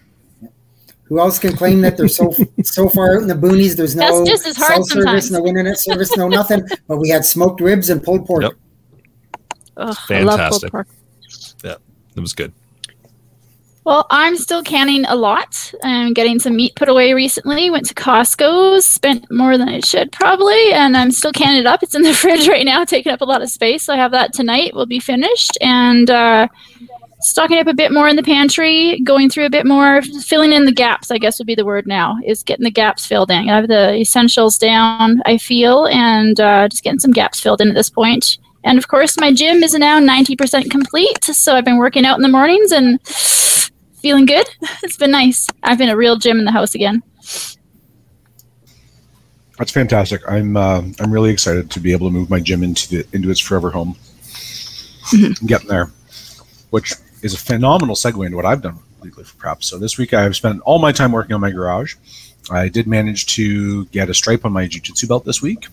who 1.03 1.19
else 1.19 1.39
can 1.39 1.55
claim 1.55 1.81
that 1.81 1.95
they're 1.97 2.07
so 2.07 2.33
so 2.63 2.89
far 2.89 3.15
out 3.17 3.21
in 3.21 3.27
the 3.27 3.33
boonies? 3.35 3.75
There's 3.77 3.95
no 3.95 4.23
That's 4.25 4.29
just 4.29 4.47
as 4.47 4.57
hard 4.57 4.73
cell 4.75 4.83
service, 4.85 5.27
sometimes. 5.27 5.31
no 5.31 5.47
internet 5.47 5.77
service, 5.77 6.15
no 6.17 6.27
nothing. 6.27 6.67
But 6.87 6.97
we 6.97 7.09
had 7.09 7.23
smoked 7.25 7.59
ribs 7.61 7.89
and 7.89 8.01
pulled 8.03 8.25
pork. 8.25 8.43
Yep. 8.43 8.51
Ugh, 9.77 9.97
I 10.09 10.21
love 10.23 10.39
Fantastic. 10.39 10.71
pulled 10.71 10.85
pork. 10.87 10.87
It 12.19 12.21
was 12.21 12.33
good. 12.33 12.51
Well, 13.85 14.05
I'm 14.11 14.35
still 14.35 14.61
canning 14.61 15.05
a 15.05 15.15
lot. 15.15 15.73
I'm 15.83 16.13
getting 16.13 16.37
some 16.37 16.57
meat 16.57 16.75
put 16.75 16.89
away 16.89 17.13
recently. 17.13 17.69
Went 17.69 17.87
to 17.87 17.93
Costco, 17.93 18.83
spent 18.83 19.31
more 19.31 19.57
than 19.57 19.69
I 19.69 19.79
should 19.79 20.11
probably, 20.11 20.73
and 20.73 20.97
I'm 20.97 21.11
still 21.11 21.31
canning 21.31 21.61
it 21.61 21.65
up. 21.65 21.81
It's 21.81 21.95
in 21.95 22.01
the 22.01 22.13
fridge 22.21 22.49
right 22.49 22.65
now, 22.65 22.83
taking 22.83 23.13
up 23.13 23.21
a 23.21 23.25
lot 23.25 23.41
of 23.41 23.49
space. 23.49 23.83
So 23.83 23.93
I 23.93 23.95
have 23.95 24.11
that 24.11 24.33
tonight. 24.33 24.75
Will 24.75 24.85
be 24.85 24.99
finished, 24.99 25.57
and 25.61 26.09
uh, 26.09 26.49
stocking 27.21 27.57
up 27.57 27.67
a 27.67 27.73
bit 27.73 27.93
more 27.93 28.09
in 28.09 28.17
the 28.17 28.21
pantry, 28.21 28.99
going 28.99 29.29
through 29.29 29.45
a 29.45 29.49
bit 29.49 29.65
more, 29.65 30.01
filling 30.25 30.51
in 30.51 30.65
the 30.65 30.73
gaps. 30.73 31.09
I 31.09 31.17
guess 31.17 31.39
would 31.39 31.47
be 31.47 31.55
the 31.55 31.65
word 31.65 31.87
now. 31.87 32.17
Is 32.25 32.43
getting 32.43 32.65
the 32.65 32.71
gaps 32.71 33.05
filled 33.05 33.31
in. 33.31 33.49
I 33.49 33.55
have 33.55 33.69
the 33.69 33.95
essentials 33.95 34.57
down. 34.57 35.21
I 35.25 35.37
feel, 35.37 35.85
and 35.85 36.37
uh, 36.37 36.67
just 36.67 36.83
getting 36.83 36.99
some 36.99 37.11
gaps 37.11 37.39
filled 37.39 37.61
in 37.61 37.69
at 37.69 37.75
this 37.75 37.89
point. 37.89 38.39
And 38.63 38.77
of 38.77 38.87
course, 38.87 39.17
my 39.19 39.33
gym 39.33 39.63
is 39.63 39.73
now 39.73 39.99
90% 39.99 40.69
complete. 40.69 41.23
So 41.23 41.55
I've 41.55 41.65
been 41.65 41.77
working 41.77 42.05
out 42.05 42.17
in 42.17 42.23
the 42.23 42.29
mornings 42.29 42.71
and 42.71 43.01
feeling 43.01 44.25
good. 44.25 44.47
It's 44.83 44.97
been 44.97 45.11
nice. 45.11 45.47
I've 45.63 45.77
been 45.77 45.89
a 45.89 45.95
real 45.95 46.15
gym 46.17 46.39
in 46.39 46.45
the 46.45 46.51
house 46.51 46.73
again. 46.73 47.03
That's 49.57 49.71
fantastic. 49.71 50.21
I'm 50.27 50.55
uh, 50.55 50.83
I'm 50.99 51.11
really 51.11 51.31
excited 51.31 51.69
to 51.71 51.81
be 51.81 51.91
able 51.91 52.07
to 52.07 52.13
move 52.13 52.29
my 52.29 52.39
gym 52.39 52.63
into 52.63 52.89
the 52.89 53.07
into 53.11 53.29
its 53.29 53.41
forever 53.41 53.69
home. 53.71 53.97
I'm 55.13 55.33
getting 55.45 55.67
there, 55.67 55.91
which 56.69 56.93
is 57.21 57.33
a 57.33 57.37
phenomenal 57.37 57.95
segue 57.95 58.25
into 58.25 58.37
what 58.37 58.45
I've 58.45 58.61
done 58.61 58.79
lately 59.03 59.25
for 59.25 59.35
prep. 59.35 59.63
So 59.63 59.77
this 59.77 59.97
week 59.97 60.13
I've 60.13 60.35
spent 60.35 60.61
all 60.61 60.79
my 60.79 60.93
time 60.93 61.11
working 61.11 61.33
on 61.33 61.41
my 61.41 61.51
garage. 61.51 61.95
I 62.49 62.69
did 62.69 62.87
manage 62.87 63.25
to 63.35 63.85
get 63.85 64.09
a 64.09 64.13
stripe 64.13 64.45
on 64.45 64.53
my 64.53 64.65
jiu-jitsu 64.65 65.07
belt 65.07 65.25
this 65.25 65.41
week, 65.41 65.67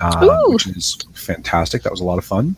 uh, 0.00 0.44
which 0.46 0.66
is 0.66 0.96
fantastic. 1.12 1.82
That 1.82 1.90
was 1.90 2.00
a 2.00 2.04
lot 2.04 2.18
of 2.18 2.24
fun. 2.24 2.56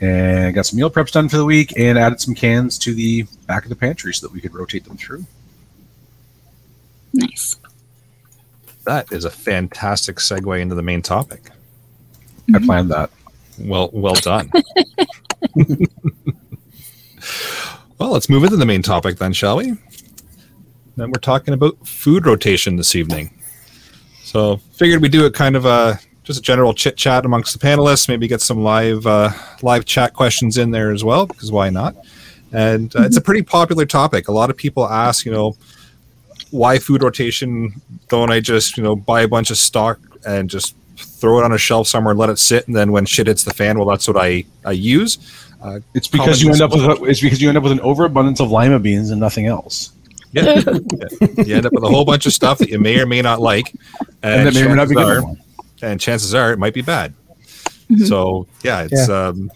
And 0.00 0.54
got 0.54 0.66
some 0.66 0.78
meal 0.78 0.90
preps 0.90 1.12
done 1.12 1.28
for 1.28 1.36
the 1.36 1.44
week 1.44 1.72
and 1.78 1.96
added 1.96 2.20
some 2.20 2.34
cans 2.34 2.76
to 2.78 2.92
the 2.92 3.22
back 3.46 3.62
of 3.64 3.68
the 3.68 3.76
pantry 3.76 4.12
so 4.12 4.26
that 4.26 4.32
we 4.32 4.40
could 4.40 4.52
rotate 4.54 4.84
them 4.84 4.96
through. 4.96 5.24
Nice. 7.14 7.56
That 8.84 9.12
is 9.12 9.24
a 9.24 9.30
fantastic 9.30 10.16
segue 10.16 10.60
into 10.60 10.74
the 10.74 10.82
main 10.82 11.02
topic. 11.02 11.50
I 12.52 12.58
planned 12.58 12.90
that. 12.90 13.10
Well, 13.58 13.90
well 13.92 14.14
done. 14.14 14.50
well, 17.98 18.10
let's 18.10 18.28
move 18.28 18.42
into 18.42 18.56
the 18.56 18.66
main 18.66 18.82
topic 18.82 19.18
then, 19.18 19.32
shall 19.32 19.58
we? 19.58 19.76
Then 20.96 21.10
we're 21.10 21.20
talking 21.20 21.54
about 21.54 21.86
food 21.86 22.26
rotation 22.26 22.74
this 22.76 22.96
evening. 22.96 23.30
So, 24.24 24.56
figured 24.72 25.00
we 25.00 25.08
do 25.08 25.26
it 25.26 25.34
kind 25.34 25.54
of 25.54 25.64
a 25.64 26.00
just 26.24 26.38
a 26.38 26.42
general 26.42 26.72
chit 26.74 26.96
chat 26.96 27.24
amongst 27.24 27.58
the 27.58 27.64
panelists. 27.64 28.08
Maybe 28.08 28.28
get 28.28 28.40
some 28.40 28.62
live 28.62 29.06
uh, 29.06 29.30
live 29.62 29.84
chat 29.84 30.14
questions 30.14 30.58
in 30.58 30.70
there 30.70 30.92
as 30.92 31.04
well, 31.04 31.26
because 31.26 31.50
why 31.50 31.70
not? 31.70 31.96
And 32.52 32.94
uh, 32.94 33.02
it's 33.02 33.16
a 33.16 33.20
pretty 33.20 33.42
popular 33.42 33.86
topic. 33.86 34.28
A 34.28 34.32
lot 34.32 34.50
of 34.50 34.56
people 34.56 34.86
ask, 34.86 35.24
you 35.24 35.32
know, 35.32 35.56
why 36.50 36.78
food 36.78 37.02
rotation? 37.02 37.80
Don't 38.08 38.30
I 38.30 38.40
just 38.40 38.76
you 38.76 38.82
know 38.82 38.94
buy 38.94 39.22
a 39.22 39.28
bunch 39.28 39.50
of 39.50 39.58
stock 39.58 39.98
and 40.26 40.48
just 40.48 40.76
throw 40.96 41.38
it 41.38 41.44
on 41.44 41.52
a 41.52 41.58
shelf 41.58 41.88
somewhere 41.88 42.12
and 42.12 42.18
let 42.18 42.30
it 42.30 42.38
sit, 42.38 42.66
and 42.66 42.76
then 42.76 42.92
when 42.92 43.04
shit 43.06 43.26
hits 43.26 43.44
the 43.44 43.54
fan, 43.54 43.78
well, 43.78 43.88
that's 43.88 44.06
what 44.06 44.16
I 44.16 44.44
I 44.64 44.72
use. 44.72 45.18
Uh, 45.60 45.78
It's 45.94 46.08
because 46.08 46.42
you 46.42 46.50
end 46.50 46.60
up 46.60 46.72
with 46.72 46.82
a, 46.82 47.04
it's 47.04 47.20
because 47.20 47.40
you 47.40 47.48
end 47.48 47.56
up 47.56 47.62
with 47.62 47.72
an 47.72 47.80
overabundance 47.80 48.40
of 48.40 48.50
lima 48.50 48.78
beans 48.78 49.10
and 49.10 49.20
nothing 49.20 49.46
else. 49.46 49.92
yeah, 50.32 50.60
you 51.36 51.54
end 51.54 51.66
up 51.66 51.72
with 51.74 51.84
a 51.84 51.88
whole 51.88 52.06
bunch 52.06 52.24
of 52.24 52.32
stuff 52.32 52.56
that 52.58 52.70
you 52.70 52.78
may 52.78 52.98
or 52.98 53.04
may 53.04 53.20
not 53.20 53.40
like, 53.40 53.70
And, 54.22 54.46
that 54.46 54.54
may 54.54 54.62
or 54.62 54.70
may 54.70 54.76
not 54.76 54.88
be 54.88 54.94
chances 54.94 55.24
good. 55.24 55.41
And 55.82 56.00
chances 56.00 56.34
are 56.34 56.52
it 56.52 56.58
might 56.58 56.74
be 56.74 56.82
bad. 56.82 57.12
So 58.06 58.46
yeah, 58.62 58.86
it's 58.90 59.08
um, 59.10 59.50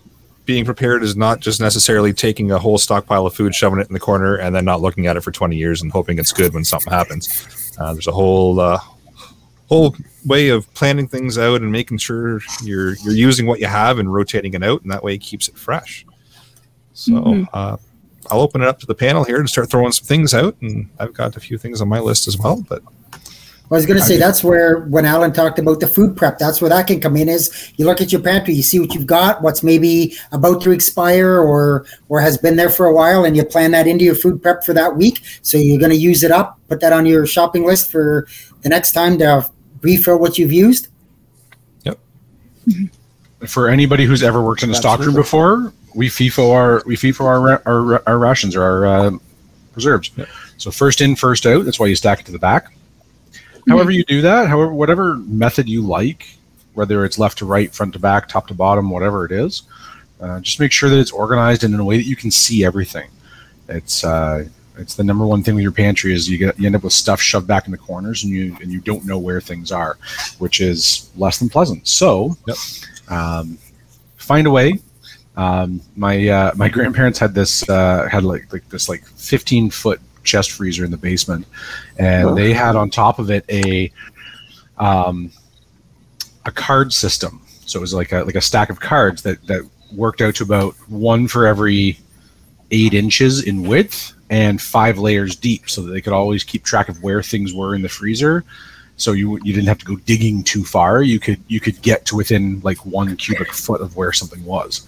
being 0.45 0.65
prepared 0.67 1.03
is 1.03 1.17
not 1.17 1.41
just 1.41 1.59
necessarily 1.61 2.13
taking 2.13 2.51
a 2.53 2.59
whole 2.59 2.77
stockpile 2.77 3.25
of 3.27 3.35
food, 3.35 3.55
shoving 3.55 3.81
it 3.81 3.87
in 3.89 3.95
the 3.95 4.01
corner, 4.01 4.35
and 4.37 4.55
then 4.55 4.65
not 4.65 4.83
looking 4.83 5.07
at 5.07 5.17
it 5.17 5.23
for 5.23 5.31
twenty 5.33 5.57
years 5.57 5.81
and 5.81 5.91
hoping 5.91 6.19
it's 6.19 6.33
good 6.33 6.53
when 6.53 6.65
something 6.65 6.93
happens. 6.93 7.75
Uh, 7.79 7.93
there's 7.95 8.07
a 8.09 8.13
whole 8.13 8.61
uh, 8.61 8.79
whole 9.69 9.97
way 10.27 10.49
of 10.51 10.73
planning 10.75 11.09
things 11.09 11.39
out 11.39 11.63
and 11.63 11.73
making 11.73 11.97
sure 11.99 12.41
you're 12.63 12.95
you're 12.97 13.15
using 13.15 13.47
what 13.47 13.59
you 13.59 13.67
have 13.67 13.99
and 13.99 14.13
rotating 14.13 14.53
it 14.53 14.63
out, 14.63 14.83
and 14.83 14.91
that 14.91 15.03
way 15.03 15.15
it 15.15 15.19
keeps 15.23 15.49
it 15.49 15.57
fresh. 15.57 16.05
So 16.93 17.13
Mhm. 17.13 17.49
uh, 17.55 17.77
I'll 18.31 18.41
open 18.41 18.61
it 18.61 18.69
up 18.69 18.81
to 18.81 18.87
the 18.87 18.95
panel 18.95 19.25
here 19.25 19.39
and 19.39 19.49
start 19.49 19.71
throwing 19.71 19.93
some 19.93 20.05
things 20.07 20.35
out, 20.35 20.57
and 20.61 20.91
I've 20.99 21.15
got 21.15 21.37
a 21.37 21.41
few 21.41 21.57
things 21.59 21.81
on 21.81 21.89
my 21.89 22.01
list 22.01 22.29
as 22.29 22.37
well. 22.37 22.65
But 22.69 22.83
I 23.69 23.75
was 23.75 23.85
going 23.85 23.99
to 23.99 24.05
say 24.05 24.17
that's 24.17 24.45
where 24.45 24.81
when 24.81 25.05
Alan 25.05 25.33
talked 25.33 25.59
about 25.59 25.81
the 25.81 25.89
food 25.89 26.17
prep, 26.17 26.39
that's 26.39 26.61
where 26.61 26.69
that 26.69 26.87
can 26.87 27.01
come 27.01 27.17
in. 27.17 27.29
Is 27.29 27.73
you 27.77 27.85
look 27.85 28.01
at 28.01 28.13
your 28.13 28.21
pantry, 28.21 28.55
you 28.55 28.63
see 28.63 28.79
what 28.79 28.95
you've 28.95 29.09
got, 29.09 29.43
what's 29.43 29.65
maybe 29.65 30.15
about 30.31 30.63
to 30.63 30.71
expire 30.71 31.41
or 31.41 31.85
or 32.09 32.21
has 32.21 32.39
been 32.39 32.55
there 32.55 32.71
for 32.71 32.87
a 32.87 32.95
while, 32.95 33.25
and 33.25 33.37
you 33.37 33.45
plan 33.45 33.73
that 33.73 33.89
into 33.89 34.05
your 34.05 34.15
food 34.15 34.41
prep 34.41 34.63
for 34.63 34.73
that 34.75 34.97
week. 34.97 35.21
So 35.43 35.59
you're 35.59 35.81
going 35.81 35.91
to 35.91 35.97
use 35.97 36.23
it 36.23 36.31
up, 36.31 36.61
put 36.69 36.79
that 36.81 36.93
on 36.93 37.07
your 37.07 37.27
shopping 37.27 37.67
list 37.67 37.91
for 37.91 38.29
the 38.63 38.69
next 38.69 38.93
time 38.93 39.19
to 39.19 39.51
refill 39.81 40.19
what 40.19 40.39
you've 40.39 40.53
used. 40.53 40.87
Yep. 41.83 41.99
for 43.49 43.69
anybody 43.69 44.05
who's 44.05 44.23
ever 44.23 44.43
worked 44.43 44.63
in 44.63 44.71
a 44.71 44.75
stockroom 44.75 45.15
before, 45.17 45.73
we 45.93 46.09
FIFO 46.09 46.53
our 46.53 46.83
we 46.87 46.95
FIFO 46.97 47.25
our 47.25 47.63
our, 47.67 48.09
our 48.09 48.19
rations 48.19 48.55
or 48.55 48.63
our 48.63 48.87
uh, 48.87 49.11
preserves. 49.73 50.13
Yep. 50.17 50.29
So 50.57 50.71
first 50.71 51.01
in, 51.01 51.17
first 51.17 51.47
out. 51.47 51.65
That's 51.65 51.81
why 51.81 51.87
you 51.87 51.97
stack 51.97 52.21
it 52.21 52.27
to 52.27 52.33
the 52.33 52.39
back. 52.39 52.73
However 53.69 53.91
you 53.91 54.05
do 54.05 54.21
that, 54.23 54.49
however 54.49 54.73
whatever 54.73 55.17
method 55.17 55.69
you 55.69 55.83
like, 55.83 56.29
whether 56.75 57.05
it's 57.05 57.19
left 57.19 57.39
to 57.39 57.47
right, 57.47 57.73
front 57.75 57.93
to 57.95 57.99
back, 57.99 58.29
top 58.29 58.47
to 58.49 58.55
bottom, 58.55 58.91
whatever 58.91 59.25
it 59.25 59.33
is, 59.33 59.63
uh, 60.21 60.41
just 60.41 60.61
make 60.61 60.73
sure 60.73 60.89
that 60.89 60.99
it's 60.99 61.11
organized 61.11 61.65
and 61.65 61.75
in 61.75 61.81
a 61.81 61.85
way 61.85 61.97
that 61.97 62.05
you 62.07 62.17
can 62.17 62.31
see 62.31 62.65
everything. 62.65 63.09
It's 63.69 64.05
uh, 64.05 64.45
it's 64.79 64.95
the 64.95 65.05
number 65.05 65.27
one 65.27 65.43
thing 65.43 65.55
with 65.55 65.63
your 65.63 65.73
pantry 65.73 66.13
is 66.15 66.29
you 66.29 66.39
get 66.39 66.59
you 66.59 66.67
end 66.67 66.77
up 66.77 66.85
with 66.85 66.93
stuff 66.93 67.21
shoved 67.21 67.47
back 67.47 67.67
in 67.67 67.73
the 67.73 67.79
corners 67.79 68.25
and 68.25 68.33
you 68.33 68.57
and 68.61 68.71
you 68.71 68.81
don't 68.81 69.05
know 69.05 69.19
where 69.19 69.41
things 69.41 69.73
are, 69.73 69.99
which 70.39 70.61
is 70.61 71.11
less 71.17 71.39
than 71.39 71.49
pleasant. 71.49 71.89
So, 71.89 72.37
Yep. 72.47 72.57
um, 73.09 73.59
find 74.17 74.47
a 74.47 74.51
way. 74.51 74.81
Um, 75.37 75.81
my 75.97 76.29
uh, 76.29 76.53
my 76.55 76.69
grandparents 76.77 77.19
had 77.19 77.35
this 77.35 77.69
uh, 77.69 78.09
had 78.11 78.23
like, 78.23 78.53
like 78.53 78.69
this 78.69 78.89
like 78.89 79.05
15 79.05 79.71
foot 79.71 80.01
chest 80.27 80.51
freezer 80.53 80.85
in 80.85 80.91
the 80.91 80.97
basement, 80.97 81.47
and 81.99 82.29
Oh. 82.29 82.35
they 82.35 82.53
had 82.53 82.77
on 82.77 82.91
top 82.91 83.19
of 83.19 83.31
it 83.31 83.45
a 83.49 83.91
um, 84.79 85.31
a 86.45 86.51
card 86.53 86.93
system. 86.93 87.41
So 87.65 87.79
it 87.79 87.81
was 87.81 87.95
like 87.95 88.13
a 88.13 88.23
like 88.25 88.35
a 88.35 88.41
stack 88.41 88.69
of 88.71 88.81
cards 88.81 89.23
that 89.23 89.45
that 89.47 89.63
worked 89.93 90.21
out 90.21 90.35
to 90.37 90.43
about 90.45 90.75
one 90.89 91.29
for 91.29 91.47
every 91.47 91.99
eight 92.71 92.93
inches 92.95 93.43
in 93.45 93.63
width 93.63 94.13
and 94.29 94.61
five 94.61 94.99
layers 94.99 95.37
deep, 95.37 95.71
so 95.71 95.83
that 95.83 95.93
they 95.93 96.01
could 96.01 96.13
always 96.13 96.43
keep 96.45 96.65
track 96.65 96.89
of 96.89 97.03
where 97.03 97.23
things 97.23 97.55
were 97.55 97.75
in 97.75 97.83
the 97.83 97.89
freezer. 97.89 98.45
So 98.99 99.13
you 99.13 99.39
you 99.45 99.53
didn't 99.53 99.67
have 99.69 99.79
to 99.79 99.85
go 99.85 99.97
digging 99.97 100.43
too 100.43 100.65
far. 100.65 101.03
You 101.03 101.21
could 101.21 101.39
you 101.49 101.61
could 101.61 101.81
get 101.83 102.07
to 102.07 102.17
within 102.17 102.61
like 102.61 102.79
one 102.87 103.15
cubic 103.17 103.53
foot 103.53 103.81
of 103.83 103.95
where 103.95 104.13
something 104.13 104.43
was. 104.45 104.87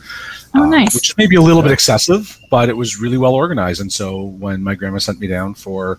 Oh, 0.54 0.62
Uh, 0.62 0.66
nice. 0.66 0.94
Which 0.94 1.10
is 1.10 1.16
maybe 1.18 1.36
a 1.36 1.42
little 1.42 1.60
bit 1.62 1.72
excessive, 1.72 2.38
but 2.50 2.70
it 2.70 2.76
was 2.76 2.98
really 2.98 3.18
well 3.18 3.34
organized. 3.34 3.82
And 3.82 3.92
so 3.92 4.22
when 4.22 4.62
my 4.62 4.74
grandma 4.74 4.96
sent 4.98 5.20
me 5.20 5.26
down 5.26 5.52
for, 5.54 5.98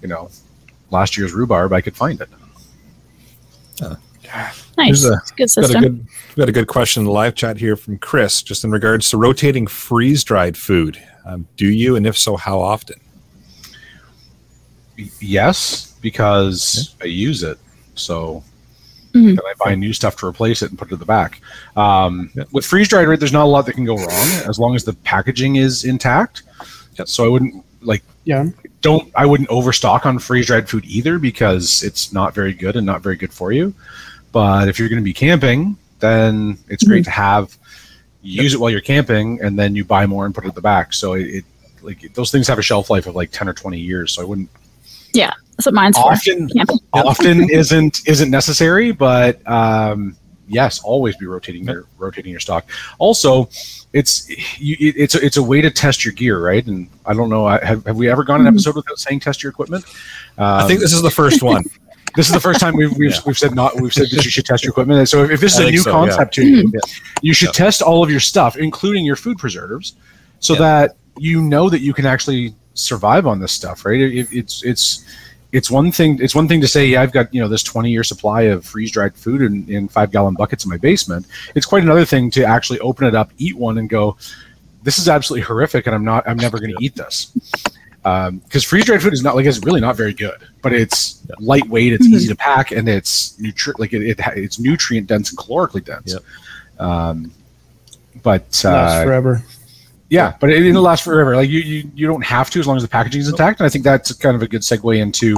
you 0.00 0.08
know, 0.08 0.30
last 0.90 1.18
year's 1.18 1.32
rhubarb, 1.34 1.74
I 1.74 1.82
could 1.82 1.94
find 1.94 2.18
it. 2.22 2.28
Nice. 4.78 5.02
Here's 5.02 5.04
a- 5.04 5.20
It's 5.22 5.30
a 5.30 5.34
good 5.34 5.38
got 5.38 5.42
a 5.44 5.48
system. 5.48 5.82
good 5.82 6.06
we 6.36 6.40
got 6.40 6.48
a 6.48 6.52
good 6.52 6.68
question 6.68 7.00
in 7.02 7.04
the 7.06 7.12
live 7.12 7.34
chat 7.34 7.58
here 7.58 7.76
from 7.76 7.98
Chris, 7.98 8.40
just 8.42 8.64
in 8.64 8.70
regards 8.70 9.10
to 9.10 9.16
rotating 9.18 9.66
freeze 9.66 10.24
dried 10.24 10.56
food. 10.56 10.96
Um, 11.26 11.46
do 11.58 11.68
you, 11.68 11.96
and 11.96 12.06
if 12.06 12.16
so, 12.16 12.36
how 12.36 12.60
often? 12.60 12.98
Yes, 15.20 15.89
because 16.00 16.94
I 17.02 17.06
use 17.06 17.42
it. 17.42 17.58
So 17.94 18.42
Mhm. 19.14 19.36
then 19.36 19.38
I 19.40 19.54
buy 19.64 19.74
new 19.74 19.92
stuff 19.92 20.16
to 20.16 20.26
replace 20.26 20.62
it 20.62 20.70
and 20.70 20.78
put 20.78 20.88
it 20.90 20.94
at 20.94 21.00
the 21.00 21.04
back. 21.06 21.40
Um, 21.76 22.30
Yeah. 22.34 22.44
With 22.52 22.64
freeze 22.64 22.88
dried, 22.88 23.08
right, 23.08 23.18
there's 23.18 23.32
not 23.32 23.44
a 23.44 23.48
lot 23.48 23.66
that 23.66 23.72
can 23.74 23.84
go 23.84 23.96
wrong 23.96 24.28
as 24.48 24.58
long 24.58 24.74
as 24.76 24.84
the 24.84 24.92
packaging 24.92 25.56
is 25.56 25.84
intact. 25.84 26.42
So 27.06 27.24
I 27.24 27.28
wouldn't 27.28 27.64
like 27.82 28.02
Yeah. 28.24 28.44
don't 28.82 29.10
I 29.16 29.24
wouldn't 29.26 29.48
overstock 29.48 30.04
on 30.06 30.18
freeze 30.18 30.46
dried 30.46 30.68
food 30.68 30.84
either 30.86 31.18
because 31.18 31.82
it's 31.82 32.12
not 32.12 32.34
very 32.34 32.52
good 32.52 32.76
and 32.76 32.84
not 32.86 33.02
very 33.02 33.16
good 33.16 33.32
for 33.32 33.52
you. 33.52 33.74
But 34.32 34.68
if 34.68 34.78
you're 34.78 34.88
going 34.88 35.00
to 35.02 35.04
be 35.04 35.12
camping, 35.14 35.76
then 35.98 36.58
it's 36.68 36.84
great 36.84 37.04
to 37.04 37.10
have 37.10 37.56
use 38.22 38.52
it 38.54 38.60
while 38.60 38.70
you're 38.70 38.80
camping 38.82 39.40
and 39.42 39.58
then 39.58 39.74
you 39.74 39.82
buy 39.84 40.06
more 40.06 40.26
and 40.26 40.34
put 40.34 40.44
it 40.44 40.48
at 40.48 40.54
the 40.54 40.60
back. 40.60 40.92
So 40.92 41.14
it, 41.14 41.22
it 41.36 41.44
like 41.82 42.12
those 42.14 42.30
things 42.30 42.46
have 42.48 42.58
a 42.58 42.62
shelf 42.62 42.90
life 42.90 43.06
of 43.06 43.16
like 43.16 43.30
10 43.32 43.48
or 43.48 43.54
20 43.54 43.78
years. 43.80 44.12
So 44.12 44.20
I 44.22 44.24
wouldn't 44.26 44.50
That's 45.60 45.66
what 45.66 45.74
mine's 45.74 45.98
for. 45.98 46.10
often 46.12 46.48
Camping. 46.48 46.78
often 46.94 47.50
isn't 47.50 48.00
isn't 48.08 48.30
necessary, 48.30 48.92
but 48.92 49.46
um, 49.46 50.16
yes, 50.48 50.80
always 50.82 51.16
be 51.18 51.26
rotating 51.26 51.64
your 51.64 51.84
rotating 51.98 52.30
your 52.30 52.40
stock. 52.40 52.64
Also, 52.98 53.50
it's 53.92 54.26
you, 54.58 54.76
it's 54.80 55.14
a, 55.14 55.22
it's 55.24 55.36
a 55.36 55.42
way 55.42 55.60
to 55.60 55.70
test 55.70 56.02
your 56.04 56.14
gear, 56.14 56.42
right? 56.42 56.66
And 56.66 56.88
I 57.04 57.12
don't 57.12 57.28
know, 57.28 57.44
I- 57.44 57.62
have, 57.62 57.84
have 57.84 57.96
we 57.96 58.08
ever 58.08 58.24
gone 58.24 58.40
an 58.40 58.46
Mhm. 58.46 58.54
episode 58.54 58.76
without 58.76 58.98
saying 58.98 59.20
test 59.20 59.42
your 59.42 59.50
equipment? 59.50 59.84
Um, 60.38 60.44
I 60.64 60.66
think 60.66 60.80
this 60.80 60.94
is 60.94 61.02
the 61.02 61.10
first 61.10 61.42
one. 61.42 61.62
this 62.16 62.26
is 62.28 62.32
the 62.32 62.40
first 62.40 62.58
time 62.58 62.74
we've 62.74 62.96
we've, 62.96 63.10
Yeah. 63.12 63.20
we've 63.26 63.38
said 63.38 63.54
not 63.54 63.78
we've 63.80 63.92
said 63.92 64.04
that 64.10 64.24
you 64.24 64.30
should 64.30 64.46
test 64.46 64.64
your 64.64 64.70
equipment. 64.70 64.98
And 64.98 65.08
so 65.08 65.24
if, 65.24 65.32
if 65.32 65.40
this 65.40 65.54
is 65.54 65.60
I 65.60 65.68
a 65.68 65.70
new 65.70 65.78
so, 65.78 65.90
yeah. 65.90 65.96
concept 66.08 66.34
to 66.36 66.46
you, 66.46 66.70
Yeah. 66.72 66.80
you 67.20 67.34
should 67.34 67.48
Yeah. 67.48 67.64
test 67.64 67.82
all 67.82 68.02
of 68.02 68.10
your 68.10 68.20
stuff, 68.20 68.56
including 68.56 69.04
your 69.04 69.16
food 69.16 69.36
preserves, 69.36 69.94
so 70.38 70.54
Yeah. 70.54 70.58
that 70.60 70.96
you 71.18 71.42
know 71.42 71.68
that 71.68 71.80
you 71.82 71.92
can 71.92 72.06
actually 72.06 72.54
survive 72.74 73.26
on 73.26 73.40
this 73.40 73.52
stuff, 73.52 73.84
right? 73.84 74.00
It, 74.00 74.28
it's 74.32 74.62
it's 74.64 75.04
it's 75.52 75.70
one 75.70 75.90
thing 75.90 76.18
it's 76.22 76.34
one 76.34 76.46
thing 76.46 76.60
to 76.60 76.68
say 76.68 76.86
yeah, 76.86 77.02
I've 77.02 77.12
got 77.12 77.32
you 77.34 77.40
know 77.40 77.48
this 77.48 77.62
20 77.62 77.90
year 77.90 78.04
supply 78.04 78.42
of 78.42 78.64
freeze 78.64 78.90
dried 78.92 79.14
food 79.16 79.42
in, 79.42 79.68
in 79.68 79.88
five 79.88 80.10
gallon 80.12 80.34
buckets 80.34 80.64
in 80.64 80.70
my 80.70 80.76
basement. 80.76 81.26
It's 81.54 81.66
quite 81.66 81.82
another 81.82 82.04
thing 82.04 82.30
to 82.32 82.44
actually 82.44 82.78
open 82.80 83.06
it 83.06 83.14
up, 83.14 83.30
eat 83.38 83.56
one, 83.56 83.78
and 83.78 83.88
go, 83.88 84.16
this 84.82 84.98
is 84.98 85.08
absolutely 85.08 85.42
horrific, 85.44 85.86
and 85.86 85.94
I'm 85.94 86.04
not 86.04 86.28
I'm 86.28 86.36
never 86.36 86.58
going 86.58 86.70
to 86.76 86.84
eat 86.84 86.94
this. 86.94 87.32
Because 88.02 88.64
freeze 88.64 88.86
dried 88.86 89.02
food 89.02 89.12
is 89.12 89.22
not 89.22 89.34
like 89.36 89.44
it's 89.44 89.58
really 89.58 89.80
not 89.80 89.94
very 89.96 90.14
good, 90.14 90.46
but 90.62 90.72
it's 90.72 91.20
lightweight, 91.38 91.92
it's 91.92 92.06
Mhm. 92.08 92.12
easy 92.12 92.28
to 92.28 92.36
pack, 92.36 92.70
and 92.70 92.88
it's 92.88 93.36
nutri- 93.38 93.78
like 93.78 93.92
it, 93.92 94.02
it 94.02 94.18
it's 94.36 94.58
nutrient 94.58 95.06
dense 95.06 95.30
and 95.30 95.38
calorically 95.38 95.84
dense. 95.84 96.14
Yep. 96.14 96.22
Um, 96.86 97.30
but 98.22 98.42
Lasts 98.42 98.64
uh, 98.64 99.02
forever. 99.04 99.42
Yeah, 100.10 100.34
but 100.40 100.50
it, 100.50 100.66
it'll 100.66 100.82
last 100.82 101.04
forever. 101.04 101.36
Like 101.36 101.48
you, 101.48 101.60
you, 101.60 101.90
you 101.94 102.06
don't 102.06 102.24
have 102.24 102.50
to 102.50 102.60
as 102.60 102.66
long 102.66 102.76
as 102.76 102.82
the 102.82 102.88
packaging 102.88 103.20
is 103.20 103.28
intact. 103.28 103.60
And 103.60 103.66
I 103.66 103.70
think 103.70 103.84
that's 103.84 104.12
kind 104.12 104.34
of 104.34 104.42
a 104.42 104.48
good 104.48 104.62
segue 104.62 104.98
into 104.98 105.36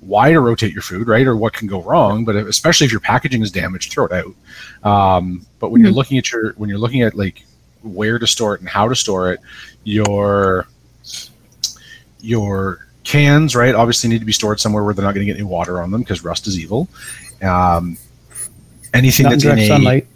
why 0.00 0.32
to 0.32 0.40
rotate 0.40 0.72
your 0.72 0.82
food, 0.82 1.06
right, 1.06 1.26
or 1.26 1.36
what 1.36 1.52
can 1.52 1.68
go 1.68 1.80
wrong. 1.82 2.24
But 2.24 2.34
especially 2.34 2.86
if 2.86 2.90
your 2.90 3.00
packaging 3.00 3.40
is 3.40 3.52
damaged, 3.52 3.92
throw 3.92 4.06
it 4.06 4.12
out. 4.12 4.34
Um, 4.82 5.46
but 5.60 5.70
when 5.70 5.78
mm-hmm. 5.78 5.86
you're 5.86 5.94
looking 5.94 6.18
at 6.18 6.30
your 6.32 6.52
when 6.54 6.68
you're 6.68 6.78
looking 6.78 7.02
at 7.02 7.14
like 7.14 7.44
where 7.82 8.18
to 8.18 8.26
store 8.26 8.56
it 8.56 8.60
and 8.60 8.68
how 8.68 8.88
to 8.88 8.96
store 8.96 9.32
it, 9.32 9.40
your 9.84 10.66
your 12.20 12.88
cans, 13.04 13.54
right, 13.54 13.76
obviously 13.76 14.10
need 14.10 14.18
to 14.18 14.24
be 14.24 14.32
stored 14.32 14.58
somewhere 14.58 14.82
where 14.82 14.92
they're 14.92 15.04
not 15.04 15.14
going 15.14 15.24
to 15.24 15.32
get 15.32 15.38
any 15.38 15.48
water 15.48 15.80
on 15.80 15.92
them 15.92 16.00
because 16.00 16.24
rust 16.24 16.48
is 16.48 16.58
evil. 16.58 16.88
Um, 17.42 17.96
anything 18.92 19.24
not 19.24 19.30
that's 19.30 19.44
in 19.44 19.50
direct 19.50 19.62
in 19.62 19.64
a, 19.64 19.68
sunlight. 19.68 20.06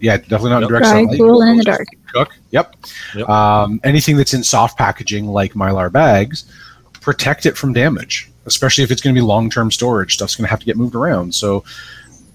Yeah, 0.00 0.16
definitely 0.16 0.50
not 0.50 0.56
in 0.58 0.62
Yep. 0.62 0.68
direct 0.68 0.84
Dry, 0.84 0.92
sunlight. 0.92 1.18
cool, 1.18 1.42
and 1.42 1.50
in 1.52 1.56
the 1.58 1.64
dark. 1.64 1.86
Cook. 2.12 2.30
Yep. 2.50 2.76
Yep. 3.14 3.28
Um, 3.28 3.80
anything 3.84 4.16
that's 4.16 4.34
in 4.34 4.42
soft 4.44 4.76
packaging 4.78 5.26
like 5.26 5.54
mylar 5.54 5.90
bags, 5.90 6.44
protect 7.00 7.46
it 7.46 7.56
from 7.56 7.72
damage, 7.72 8.30
especially 8.46 8.84
if 8.84 8.90
it's 8.90 9.00
going 9.02 9.14
to 9.14 9.20
be 9.20 9.24
long-term 9.24 9.70
storage. 9.70 10.14
Stuff's 10.14 10.34
going 10.36 10.44
to 10.46 10.50
have 10.50 10.60
to 10.60 10.66
get 10.66 10.76
moved 10.76 10.94
around. 10.94 11.34
So 11.34 11.64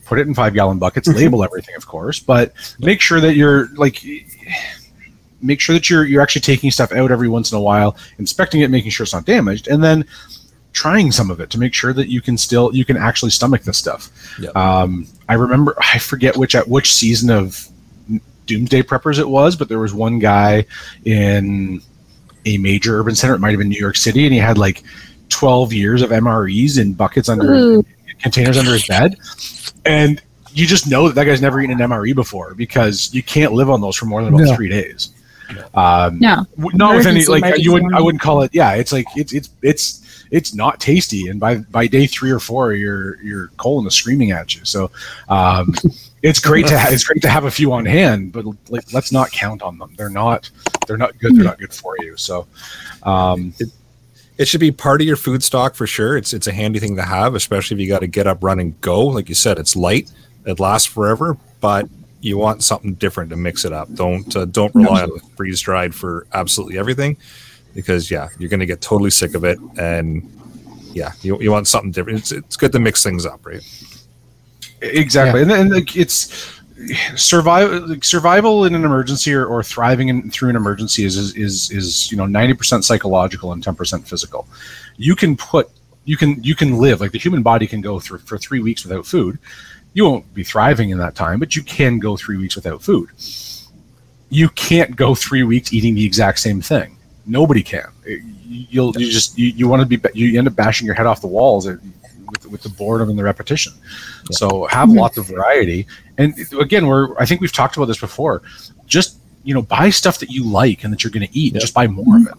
put 0.05 0.19
it 0.19 0.27
in 0.27 0.33
five 0.33 0.53
gallon 0.53 0.77
buckets, 0.79 1.07
label 1.07 1.43
everything, 1.43 1.75
of 1.75 1.87
course, 1.87 2.19
but 2.19 2.53
make 2.79 2.99
sure 3.01 3.19
that 3.21 3.35
you're 3.35 3.67
like 3.75 4.03
make 5.41 5.59
sure 5.59 5.73
that 5.73 5.89
you're 5.89 6.05
you're 6.05 6.21
actually 6.21 6.41
taking 6.41 6.69
stuff 6.69 6.91
out 6.91 7.11
every 7.11 7.27
once 7.29 7.51
in 7.51 7.57
a 7.57 7.61
while, 7.61 7.95
inspecting 8.19 8.61
it, 8.61 8.69
making 8.69 8.91
sure 8.91 9.03
it's 9.03 9.13
not 9.13 9.25
damaged, 9.25 9.67
and 9.67 9.83
then 9.83 10.05
trying 10.73 11.11
some 11.11 11.29
of 11.29 11.39
it 11.39 11.49
to 11.51 11.59
make 11.59 11.73
sure 11.73 11.93
that 11.93 12.07
you 12.09 12.21
can 12.21 12.37
still 12.37 12.73
you 12.75 12.85
can 12.85 12.97
actually 12.97 13.31
stomach 13.31 13.63
this 13.63 13.77
stuff. 13.77 14.09
Yep. 14.39 14.55
Um, 14.55 15.07
I 15.29 15.33
remember 15.35 15.75
I 15.93 15.97
forget 15.99 16.37
which 16.37 16.55
at 16.55 16.67
which 16.67 16.93
season 16.93 17.29
of 17.29 17.67
Doomsday 18.47 18.83
Preppers 18.83 19.19
it 19.19 19.27
was, 19.27 19.55
but 19.55 19.69
there 19.69 19.79
was 19.79 19.93
one 19.93 20.19
guy 20.19 20.65
in 21.05 21.81
a 22.45 22.57
major 22.57 22.99
urban 22.99 23.15
center. 23.15 23.35
It 23.35 23.39
might 23.39 23.51
have 23.51 23.59
been 23.59 23.69
New 23.69 23.79
York 23.79 23.95
City, 23.95 24.25
and 24.25 24.33
he 24.33 24.39
had 24.39 24.57
like 24.57 24.83
12 25.29 25.73
years 25.73 26.01
of 26.01 26.09
MREs 26.09 26.79
in 26.79 26.93
buckets 26.93 27.29
under 27.29 27.53
Ooh. 27.53 27.85
containers 28.19 28.57
under 28.57 28.73
his 28.73 28.85
bed, 28.87 29.15
and 29.85 30.21
you 30.53 30.65
just 30.67 30.89
know 30.89 31.07
that 31.07 31.15
that 31.15 31.25
guy's 31.25 31.41
never 31.41 31.61
eaten 31.61 31.79
an 31.79 31.89
MRE 31.89 32.13
before 32.15 32.53
because 32.55 33.13
you 33.13 33.23
can't 33.23 33.53
live 33.53 33.69
on 33.69 33.79
those 33.79 33.95
for 33.95 34.05
more 34.05 34.23
than 34.23 34.33
about 34.33 34.45
No. 34.47 34.55
three 34.55 34.67
days. 34.69 35.09
Um, 35.73 36.19
No. 36.19 36.45
w- 36.57 36.77
not 36.77 36.95
with 36.95 37.07
any 37.07 37.25
like 37.25 37.57
you 37.57 37.71
wouldn't 37.73 37.93
I 37.93 38.01
wouldn't 38.01 38.21
call 38.21 38.41
it 38.41 38.51
yeah 38.53 38.71
it's 38.73 38.91
like 38.93 39.05
it's 39.15 39.33
it's 39.33 39.49
it's 39.61 40.00
it's 40.31 40.53
not 40.55 40.79
tasty 40.79 41.27
and 41.27 41.39
by 41.39 41.57
by 41.57 41.85
day 41.87 42.07
three 42.07 42.31
or 42.31 42.39
four 42.39 42.73
your 42.73 43.21
your 43.21 43.47
colon 43.57 43.85
is 43.85 43.93
screaming 43.93 44.31
at 44.31 44.55
you 44.55 44.63
so 44.65 44.89
um 45.29 45.73
it's 46.23 46.39
great 46.39 46.65
to 46.65 46.79
ha- 46.79 46.87
it's 46.89 47.03
great 47.03 47.21
to 47.21 47.29
have 47.29 47.45
a 47.45 47.51
few 47.51 47.71
on 47.73 47.85
hand 47.85 48.31
but 48.31 48.45
like 48.69 48.91
let's 48.93 49.11
not 49.11 49.29
count 49.31 49.61
on 49.61 49.77
them 49.77 49.93
they're 49.97 50.09
not 50.09 50.49
they're 50.87 50.97
not 50.97 51.17
good 51.19 51.35
they're 51.35 51.43
not 51.43 51.59
good 51.59 51.73
for 51.73 51.95
you 51.99 52.15
so 52.17 52.47
um 53.03 53.53
It 54.37 54.47
should 54.47 54.61
be 54.61 54.71
part 54.71 55.01
of 55.01 55.07
your 55.07 55.17
food 55.17 55.43
stock 55.43 55.75
for 55.75 55.85
sure. 55.85 56.17
It's 56.17 56.33
it's 56.33 56.47
a 56.47 56.51
handy 56.51 56.79
thing 56.79 56.95
to 56.95 57.03
have, 57.03 57.35
especially 57.35 57.75
if 57.75 57.81
you 57.81 57.87
got 57.87 57.99
to 57.99 58.07
get 58.07 58.25
up, 58.25 58.43
run, 58.43 58.59
and 58.59 58.79
go. 58.81 59.05
Like 59.05 59.29
you 59.29 59.35
said, 59.35 59.59
it's 59.59 59.75
light. 59.75 60.11
It 60.47 60.59
lasts 60.59 60.87
forever, 60.87 61.37
but 61.59 61.87
you 62.21 62.39
want 62.39 62.63
something 62.63 62.95
different 62.95 63.29
to 63.31 63.35
mix 63.35 63.65
it 63.65 63.73
up. 63.73 63.93
Don't 63.93 64.35
uh, 64.35 64.45
don't 64.45 64.73
rely 64.73 65.03
on 65.03 65.19
freeze 65.35 65.61
dried 65.61 65.93
for 65.93 66.25
absolutely 66.33 66.79
everything, 66.79 67.17
because 67.73 68.11
yeah, 68.11 68.29
you're 68.37 68.49
going 68.49 68.59
to 68.59 68.65
get 68.65 68.81
totally 68.81 69.11
sick 69.11 69.35
of 69.35 69.43
it. 69.43 69.59
And 69.77 70.29
yeah, 70.93 71.13
you, 71.21 71.39
you 71.41 71.51
want 71.51 71.67
something 71.67 71.91
different. 71.91 72.19
It's, 72.19 72.31
it's 72.31 72.57
good 72.57 72.71
to 72.73 72.79
mix 72.79 73.03
things 73.03 73.25
up, 73.25 73.45
right? 73.45 73.63
exactly 74.81 75.41
and 75.41 75.49
then 75.49 75.69
like 75.69 75.95
it's 75.95 76.59
survival 77.15 77.87
like 77.87 78.03
survival 78.03 78.65
in 78.65 78.73
an 78.73 78.83
emergency 78.83 79.33
or, 79.33 79.45
or 79.45 79.63
thriving 79.63 80.09
in, 80.09 80.29
through 80.31 80.49
an 80.49 80.55
emergency 80.55 81.03
is 81.03 81.15
is 81.15 81.35
is, 81.35 81.71
is 81.71 82.11
you 82.11 82.17
know 82.17 82.25
90% 82.25 82.83
psychological 82.83 83.51
and 83.51 83.63
10% 83.63 84.07
physical 84.07 84.47
you 84.97 85.15
can 85.15 85.37
put 85.37 85.69
you 86.05 86.17
can 86.17 86.43
you 86.43 86.55
can 86.55 86.77
live 86.77 86.99
like 86.99 87.11
the 87.11 87.19
human 87.19 87.43
body 87.43 87.67
can 87.67 87.81
go 87.81 87.99
through 87.99 88.17
for 88.19 88.37
three 88.37 88.59
weeks 88.59 88.83
without 88.83 89.05
food 89.05 89.37
you 89.93 90.03
won't 90.03 90.33
be 90.33 90.43
thriving 90.43 90.89
in 90.89 90.97
that 90.97 91.13
time 91.13 91.39
but 91.39 91.55
you 91.55 91.61
can 91.61 91.99
go 91.99 92.17
three 92.17 92.37
weeks 92.37 92.55
without 92.55 92.81
food 92.81 93.09
you 94.29 94.49
can't 94.49 94.95
go 94.95 95.13
three 95.13 95.43
weeks 95.43 95.73
eating 95.73 95.93
the 95.93 96.05
exact 96.05 96.39
same 96.39 96.61
thing 96.61 96.97
nobody 97.31 97.63
can. 97.63 97.87
You'll 98.45 98.93
you 98.99 99.09
just 99.09 99.37
you, 99.37 99.47
you 99.47 99.67
want 99.67 99.81
to 99.81 99.97
be 99.97 99.99
you 100.13 100.37
end 100.37 100.47
up 100.47 100.55
bashing 100.55 100.85
your 100.85 100.95
head 100.95 101.05
off 101.05 101.21
the 101.21 101.27
walls 101.27 101.67
uh, 101.67 101.77
with, 102.29 102.45
with 102.45 102.61
the 102.61 102.69
boredom 102.69 103.09
and 103.09 103.17
the 103.17 103.23
repetition. 103.23 103.73
So 104.31 104.65
have 104.65 104.89
lots 104.89 105.17
of 105.17 105.27
variety. 105.27 105.87
And 106.17 106.35
again 106.59 106.85
we're 106.85 107.17
i 107.17 107.25
think 107.25 107.41
we've 107.41 107.51
talked 107.51 107.77
about 107.77 107.85
this 107.85 107.99
before. 107.99 108.43
Just 108.85 109.17
you 109.43 109.53
know 109.53 109.61
buy 109.61 109.89
stuff 109.89 110.19
that 110.19 110.29
you 110.29 110.43
like 110.43 110.83
and 110.83 110.93
that 110.93 111.03
you're 111.03 111.11
going 111.11 111.27
to 111.27 111.37
eat 111.37 111.53
and 111.53 111.61
just 111.61 111.73
buy 111.73 111.87
more 111.87 112.17
of 112.17 112.27
it. 112.27 112.33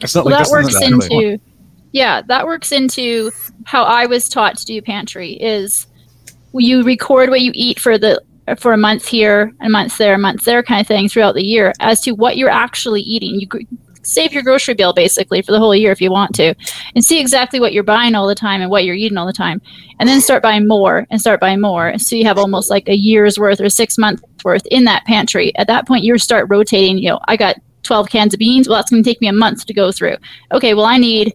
It's 0.00 0.14
not 0.14 0.26
Well, 0.26 0.34
like 0.34 0.44
that 0.44 0.50
works 0.52 0.68
isn't 0.68 0.98
that 0.98 1.08
really- 1.08 1.32
into 1.32 1.44
yeah 1.92 2.20
that 2.20 2.44
works 2.44 2.72
into 2.72 3.30
how 3.64 3.84
i 3.84 4.04
was 4.06 4.28
taught 4.28 4.58
to 4.58 4.66
do 4.66 4.82
pantry 4.82 5.32
is 5.34 5.86
you 6.52 6.82
record 6.82 7.30
what 7.30 7.40
you 7.40 7.52
eat 7.54 7.78
for 7.78 7.96
the 7.96 8.20
for 8.58 8.72
a 8.72 8.76
month 8.76 9.06
here 9.06 9.52
a 9.60 9.68
month 9.68 9.96
there 9.98 10.14
a 10.14 10.18
month 10.18 10.44
there 10.44 10.62
kind 10.62 10.80
of 10.80 10.86
thing 10.86 11.08
throughout 11.08 11.34
the 11.34 11.42
year 11.42 11.72
as 11.80 12.00
to 12.02 12.12
what 12.12 12.36
you're 12.36 12.50
actually 12.50 13.00
eating. 13.00 13.40
You 13.40 13.46
gr- 13.46 13.58
save 14.06 14.32
your 14.32 14.42
grocery 14.42 14.74
bill 14.74 14.92
basically 14.92 15.42
for 15.42 15.52
the 15.52 15.58
whole 15.58 15.74
year 15.74 15.92
if 15.92 16.00
you 16.00 16.10
want 16.10 16.34
to 16.34 16.54
and 16.94 17.04
see 17.04 17.20
exactly 17.20 17.60
what 17.60 17.72
you're 17.72 17.82
buying 17.82 18.14
all 18.14 18.26
the 18.26 18.34
time 18.34 18.60
and 18.60 18.70
what 18.70 18.84
you're 18.84 18.94
eating 18.94 19.18
all 19.18 19.26
the 19.26 19.32
time 19.32 19.60
and 19.98 20.08
then 20.08 20.20
start 20.20 20.42
buying 20.42 20.66
more 20.66 21.06
and 21.10 21.20
start 21.20 21.40
buying 21.40 21.60
more. 21.60 21.98
So 21.98 22.16
you 22.16 22.24
have 22.24 22.38
almost 22.38 22.70
like 22.70 22.88
a 22.88 22.96
year's 22.96 23.38
worth 23.38 23.60
or 23.60 23.68
six 23.68 23.98
months 23.98 24.22
worth 24.44 24.66
in 24.66 24.84
that 24.84 25.04
pantry. 25.04 25.54
At 25.56 25.66
that 25.66 25.86
point 25.86 26.04
you 26.04 26.16
start 26.18 26.46
rotating 26.48 26.98
you 26.98 27.10
know 27.10 27.20
i 27.26 27.36
got 27.36 27.56
12 27.82 28.08
cans 28.08 28.34
of 28.34 28.38
beans. 28.38 28.68
Well 28.68 28.78
that's 28.78 28.90
going 28.90 29.02
to 29.02 29.08
take 29.08 29.20
me 29.20 29.28
a 29.28 29.32
month 29.32 29.66
to 29.66 29.74
go 29.74 29.92
through. 29.92 30.16
Okay 30.52 30.74
well 30.74 30.86
i 30.86 30.98
need 30.98 31.34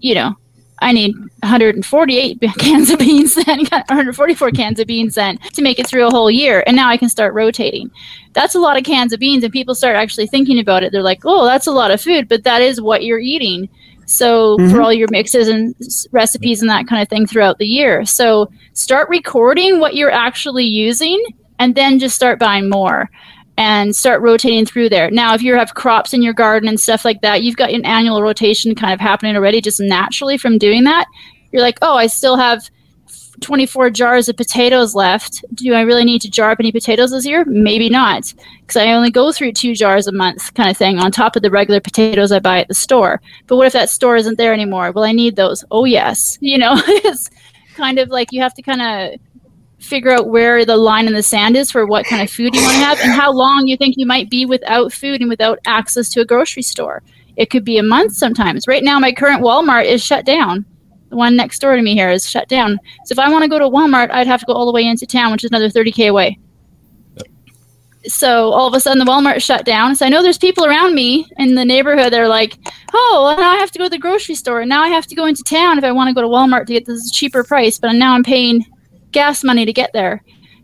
you 0.00 0.14
know 0.14 0.36
i 0.82 0.92
need 0.92 1.14
148 1.40 2.40
cans 2.58 2.90
of 2.90 2.98
beans 2.98 3.34
then. 3.34 3.58
144 3.70 4.50
cans 4.50 4.78
of 4.80 4.86
beans 4.86 5.14
then 5.14 5.38
to 5.54 5.62
make 5.62 5.78
it 5.78 5.86
through 5.86 6.06
a 6.06 6.10
whole 6.10 6.30
year 6.30 6.62
and 6.66 6.76
now 6.76 6.88
i 6.88 6.96
can 6.96 7.08
start 7.08 7.34
rotating. 7.34 7.90
That's 8.34 8.54
a 8.54 8.60
lot 8.60 8.78
of 8.78 8.84
cans 8.84 9.12
of 9.12 9.20
beans 9.20 9.44
and 9.44 9.52
people 9.52 9.74
start 9.74 9.94
actually 9.96 10.26
thinking 10.26 10.58
about 10.58 10.82
it. 10.82 10.90
They're 10.92 11.02
like 11.02 11.22
oh 11.24 11.44
that's 11.44 11.66
a 11.66 11.72
lot 11.72 11.90
of 11.90 12.00
food 12.00 12.28
but 12.28 12.44
that 12.44 12.62
is 12.62 12.80
what 12.80 13.04
you're 13.04 13.18
eating. 13.18 13.68
So 14.06 14.56
Mhm. 14.58 14.70
for 14.70 14.82
all 14.82 14.92
your 14.92 15.08
mixes 15.10 15.48
and 15.48 15.74
recipes 16.12 16.60
and 16.60 16.70
that 16.70 16.86
kind 16.86 17.02
of 17.02 17.08
thing 17.08 17.26
throughout 17.26 17.58
the 17.58 17.66
year. 17.66 18.04
So 18.04 18.50
start 18.72 19.08
recording 19.08 19.80
what 19.80 19.94
you're 19.94 20.10
actually 20.10 20.64
using 20.64 21.22
and 21.58 21.74
then 21.74 21.98
just 21.98 22.16
start 22.16 22.38
buying 22.38 22.68
more 22.68 23.08
and 23.58 23.94
start 23.94 24.22
rotating 24.22 24.64
through 24.64 24.88
there. 24.88 25.10
Now, 25.10 25.34
if 25.34 25.42
you 25.42 25.54
have 25.56 25.74
crops 25.74 26.14
in 26.14 26.22
your 26.22 26.32
garden 26.32 26.68
and 26.68 26.80
stuff 26.80 27.04
like 27.04 27.20
that, 27.20 27.42
you've 27.42 27.56
got 27.56 27.70
an 27.70 27.84
annual 27.84 28.22
rotation 28.22 28.74
kind 28.74 28.92
of 28.92 29.00
happening 29.00 29.36
already 29.36 29.60
just 29.60 29.80
naturally 29.80 30.38
from 30.38 30.58
doing 30.58 30.84
that. 30.84 31.06
You're 31.50 31.62
like, 31.62 31.78
oh, 31.82 31.94
I 31.94 32.06
still 32.06 32.36
have 32.36 32.68
24 33.42 33.90
jars 33.90 34.28
of 34.28 34.36
potatoes 34.36 34.94
left. 34.94 35.44
Do 35.54 35.74
I 35.74 35.82
really 35.82 36.04
need 36.04 36.22
to 36.22 36.30
jar 36.30 36.52
up 36.52 36.60
any 36.60 36.72
potatoes 36.72 37.10
this 37.10 37.26
year? 37.26 37.44
Maybe 37.46 37.90
not, 37.90 38.32
because 38.60 38.76
I 38.76 38.92
only 38.92 39.10
go 39.10 39.32
through 39.32 39.52
two 39.52 39.74
jars 39.74 40.06
a 40.06 40.12
month, 40.12 40.54
kind 40.54 40.70
of 40.70 40.76
thing, 40.76 40.98
on 40.98 41.12
top 41.12 41.36
of 41.36 41.42
the 41.42 41.50
regular 41.50 41.80
potatoes 41.80 42.32
I 42.32 42.38
buy 42.38 42.60
at 42.60 42.68
the 42.68 42.74
store. 42.74 43.20
But 43.48 43.56
what 43.56 43.66
if 43.66 43.72
that 43.74 43.90
store 43.90 44.16
isn't 44.16 44.38
there 44.38 44.54
anymore? 44.54 44.92
Well, 44.92 45.04
I 45.04 45.12
need 45.12 45.36
those. 45.36 45.64
Oh, 45.70 45.84
yes. 45.84 46.38
You 46.40 46.56
know, 46.56 46.74
it's 46.86 47.28
kind 47.74 47.98
of 47.98 48.08
like 48.08 48.32
you 48.32 48.40
have 48.40 48.54
to 48.54 48.62
kind 48.62 48.80
of 48.82 49.20
figure 49.82 50.10
out 50.10 50.28
where 50.28 50.64
the 50.64 50.76
line 50.76 51.06
in 51.06 51.12
the 51.12 51.22
sand 51.22 51.56
is 51.56 51.70
for 51.70 51.86
what 51.86 52.06
kind 52.06 52.22
of 52.22 52.30
food 52.30 52.54
you 52.54 52.62
want 52.62 52.74
to 52.74 52.84
have 52.84 53.00
and 53.00 53.12
how 53.12 53.32
long 53.32 53.66
you 53.66 53.76
think 53.76 53.96
you 53.98 54.06
might 54.06 54.30
be 54.30 54.46
without 54.46 54.92
food 54.92 55.20
and 55.20 55.28
without 55.28 55.58
access 55.66 56.08
to 56.10 56.20
a 56.20 56.24
grocery 56.24 56.62
store. 56.62 57.02
It 57.36 57.50
could 57.50 57.64
be 57.64 57.78
a 57.78 57.82
month 57.82 58.14
sometimes. 58.14 58.68
Right 58.68 58.84
now, 58.84 58.98
my 58.98 59.12
current 59.12 59.42
Walmart 59.42 59.86
is 59.86 60.04
shut 60.04 60.24
down. 60.24 60.64
The 61.08 61.16
one 61.16 61.36
next 61.36 61.58
door 61.58 61.76
to 61.76 61.82
me 61.82 61.94
here 61.94 62.10
is 62.10 62.28
shut 62.28 62.48
down. 62.48 62.78
So 63.04 63.12
if 63.12 63.18
I 63.18 63.30
want 63.30 63.42
to 63.42 63.48
go 63.48 63.58
to 63.58 63.68
Walmart, 63.68 64.10
I'd 64.10 64.26
have 64.26 64.40
to 64.40 64.46
go 64.46 64.52
all 64.52 64.66
the 64.66 64.72
way 64.72 64.86
into 64.86 65.06
town, 65.06 65.32
which 65.32 65.44
is 65.44 65.50
another 65.50 65.68
30K 65.68 66.08
away. 66.08 66.38
So 68.04 68.50
all 68.50 68.66
of 68.66 68.74
a 68.74 68.80
sudden, 68.80 68.98
the 68.98 69.10
Walmart 69.10 69.42
shut 69.42 69.64
down. 69.64 69.94
So 69.94 70.04
I 70.04 70.08
know 70.08 70.22
there's 70.22 70.38
people 70.38 70.64
around 70.64 70.94
me 70.94 71.26
in 71.38 71.54
the 71.54 71.64
neighborhood 71.64 72.12
that 72.12 72.20
are 72.20 72.28
like, 72.28 72.58
oh, 72.92 73.24
well, 73.24 73.36
now 73.36 73.50
I 73.50 73.56
have 73.56 73.70
to 73.72 73.78
go 73.78 73.84
to 73.84 73.90
the 73.90 73.98
grocery 73.98 74.34
store. 74.34 74.60
And 74.60 74.68
now 74.68 74.82
I 74.82 74.88
have 74.88 75.06
to 75.06 75.14
go 75.14 75.26
into 75.26 75.42
town 75.44 75.78
if 75.78 75.84
I 75.84 75.92
want 75.92 76.08
to 76.08 76.14
go 76.14 76.22
to 76.22 76.28
Walmart 76.28 76.66
to 76.66 76.72
get 76.72 76.86
this 76.86 77.10
cheaper 77.10 77.44
price. 77.44 77.78
But 77.78 77.92
now 77.92 78.14
I'm 78.14 78.24
paying 78.24 78.64
gas 79.12 79.44
money 79.44 79.64
to 79.64 79.72
get 79.72 79.92
there. 79.92 80.22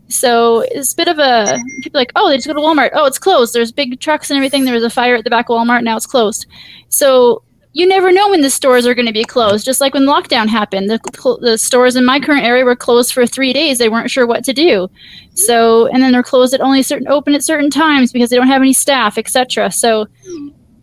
So 0.09 0.61
it's 0.71 0.93
a 0.93 0.95
bit 0.95 1.07
of 1.07 1.19
a 1.19 1.59
people 1.81 1.99
like, 1.99 2.11
oh, 2.15 2.29
they 2.29 2.37
just 2.37 2.47
go 2.47 2.53
to 2.53 2.59
Walmart. 2.59 2.89
Oh, 2.93 3.05
it's 3.05 3.19
closed. 3.19 3.53
There's 3.53 3.71
big 3.71 3.99
trucks 3.99 4.29
and 4.29 4.37
everything. 4.37 4.65
There 4.65 4.73
was 4.73 4.83
a 4.83 4.89
fire 4.89 5.15
at 5.15 5.23
the 5.23 5.29
back 5.29 5.49
of 5.49 5.55
Walmart. 5.55 5.83
Now 5.83 5.95
it's 5.95 6.07
closed. 6.07 6.47
So 6.89 7.43
you 7.73 7.87
never 7.87 8.11
know 8.11 8.29
when 8.29 8.41
the 8.41 8.49
stores 8.49 8.87
are 8.87 8.95
going 8.95 9.05
to 9.05 9.13
be 9.13 9.23
closed. 9.23 9.63
Just 9.63 9.79
like 9.79 9.93
when 9.93 10.05
lockdown 10.05 10.47
happened, 10.47 10.89
the, 10.89 10.99
the 11.41 11.57
stores 11.57 11.95
in 11.95 12.05
my 12.05 12.19
current 12.19 12.43
area 12.43 12.65
were 12.65 12.75
closed 12.75 13.13
for 13.13 13.27
three 13.27 13.53
days. 13.53 13.77
They 13.77 13.89
weren't 13.89 14.09
sure 14.09 14.25
what 14.25 14.43
to 14.45 14.53
do. 14.53 14.89
So 15.35 15.85
and 15.87 16.01
then 16.01 16.11
they're 16.11 16.23
closed 16.23 16.55
at 16.55 16.61
only 16.61 16.81
certain 16.81 17.07
open 17.07 17.35
at 17.35 17.43
certain 17.43 17.69
times 17.69 18.11
because 18.11 18.31
they 18.31 18.35
don't 18.35 18.47
have 18.47 18.63
any 18.63 18.73
staff, 18.73 19.19
etc. 19.19 19.71
So 19.71 20.07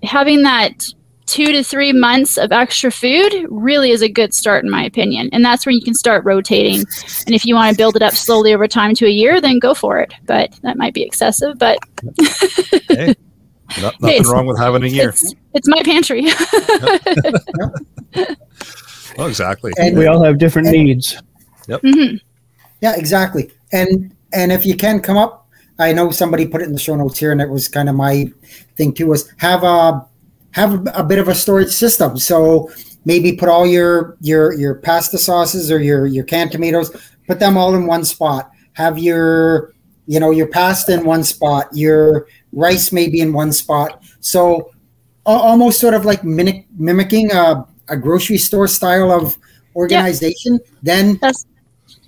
having 0.05 0.42
that 0.42 0.94
two 1.26 1.52
to 1.52 1.62
three 1.64 1.92
months 1.92 2.38
of 2.38 2.52
extra 2.52 2.90
food 2.90 3.46
really 3.50 3.90
is 3.90 4.02
a 4.02 4.08
good 4.08 4.32
start 4.32 4.64
in 4.64 4.70
my 4.70 4.84
opinion 4.84 5.28
and 5.32 5.44
that's 5.44 5.66
when 5.66 5.74
you 5.74 5.82
can 5.82 5.94
start 5.94 6.24
rotating 6.24 6.84
and 7.26 7.34
if 7.34 7.44
you 7.44 7.54
want 7.54 7.70
to 7.70 7.76
build 7.76 7.96
it 7.96 8.02
up 8.02 8.14
slowly 8.14 8.54
over 8.54 8.68
time 8.68 8.94
to 8.94 9.06
a 9.06 9.10
year 9.10 9.40
then 9.40 9.58
go 9.58 9.74
for 9.74 9.98
it 9.98 10.14
but 10.24 10.52
that 10.62 10.76
might 10.76 10.94
be 10.94 11.02
excessive 11.02 11.58
but 11.58 11.78
Hey, 12.88 13.14
not, 13.82 14.00
nothing 14.00 14.16
It's- 14.20 14.28
wrong 14.28 14.46
with 14.46 14.58
having 14.58 14.84
a 14.84 14.86
year. 14.86 15.08
it's, 15.08 15.34
it's 15.54 15.68
my 15.68 15.82
pantry 15.82 16.24
Oh, 19.18 19.26
exactly. 19.26 19.72
And- 19.78 19.96
We 19.96 20.06
all 20.06 20.22
have 20.22 20.38
different 20.38 20.68
And- 20.68 20.76
needs. 20.84 21.20
Mhm. 21.68 22.20
Yeah, 22.82 22.94
exactly. 22.96 23.50
And 23.72 24.14
and 24.32 24.52
if 24.52 24.66
you 24.66 24.76
can 24.76 25.00
come 25.00 25.16
up, 25.16 25.48
I 25.78 25.92
know 25.92 26.10
somebody 26.10 26.46
put 26.46 26.60
it 26.60 26.64
in 26.66 26.72
the 26.74 26.78
show 26.78 26.94
notes 26.94 27.18
here, 27.18 27.32
and 27.32 27.40
it 27.40 27.48
was 27.48 27.68
kind 27.68 27.88
of 27.88 27.94
my 27.94 28.30
thing 28.76 28.92
too. 28.92 29.06
Was 29.06 29.32
have 29.38 29.62
a 29.64 30.04
have 30.56 30.86
a, 30.94 31.04
bit 31.04 31.18
of 31.18 31.28
a 31.28 31.34
storage 31.34 31.68
system. 31.68 32.16
So 32.16 32.70
maybe 33.04 33.32
put 33.32 33.50
all 33.50 33.66
your 33.66 34.16
your 34.22 34.54
your 34.54 34.76
pasta 34.76 35.18
sauces 35.18 35.70
or 35.70 35.82
your 35.82 36.06
your 36.06 36.24
canned 36.24 36.50
tomatoes, 36.50 36.90
put 37.26 37.38
them 37.38 37.58
all 37.58 37.74
in 37.74 37.86
one 37.86 38.06
spot. 38.06 38.50
Have 38.72 38.98
your 38.98 39.74
you 40.06 40.18
know 40.18 40.30
your 40.30 40.46
pasta 40.46 40.94
in 40.94 41.04
one 41.04 41.24
spot, 41.24 41.68
your 41.74 42.26
rice 42.52 42.90
maybe 42.90 43.20
in 43.20 43.34
one 43.34 43.52
spot. 43.52 44.02
So 44.20 44.70
almost 45.26 45.78
sort 45.78 45.92
of 45.92 46.06
like 46.06 46.24
mimic, 46.24 46.66
mimicking 46.78 47.32
a, 47.32 47.66
a 47.88 47.96
grocery 47.98 48.38
store 48.38 48.66
style 48.66 49.12
of 49.12 49.36
organization. 49.74 50.58
Then 50.82 51.18
That's 51.20 51.44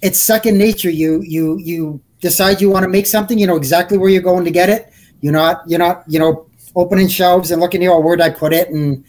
it's 0.00 0.18
second 0.18 0.56
nature. 0.56 0.90
You 0.90 1.20
you 1.20 1.58
you 1.58 2.00
decide 2.22 2.62
you 2.62 2.70
want 2.70 2.84
to 2.84 2.88
make 2.88 3.06
something. 3.06 3.38
You 3.38 3.46
know 3.46 3.56
exactly 3.56 3.98
where 3.98 4.08
you're 4.08 4.22
going 4.22 4.46
to 4.46 4.50
get 4.50 4.70
it. 4.70 4.90
You're 5.20 5.34
not 5.34 5.68
you're 5.68 5.80
not 5.80 6.04
you 6.08 6.18
know 6.18 6.47
opening 6.74 7.08
shelves 7.08 7.50
and 7.50 7.60
looking 7.60 7.80
here. 7.80 7.92
Oh, 7.92 8.00
where'd 8.00 8.20
I 8.20 8.30
put 8.30 8.52
it? 8.52 8.70
And 8.70 9.04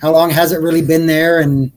how 0.00 0.12
long 0.12 0.30
has 0.30 0.52
it 0.52 0.60
really 0.60 0.82
been 0.82 1.06
there? 1.06 1.40
And 1.40 1.72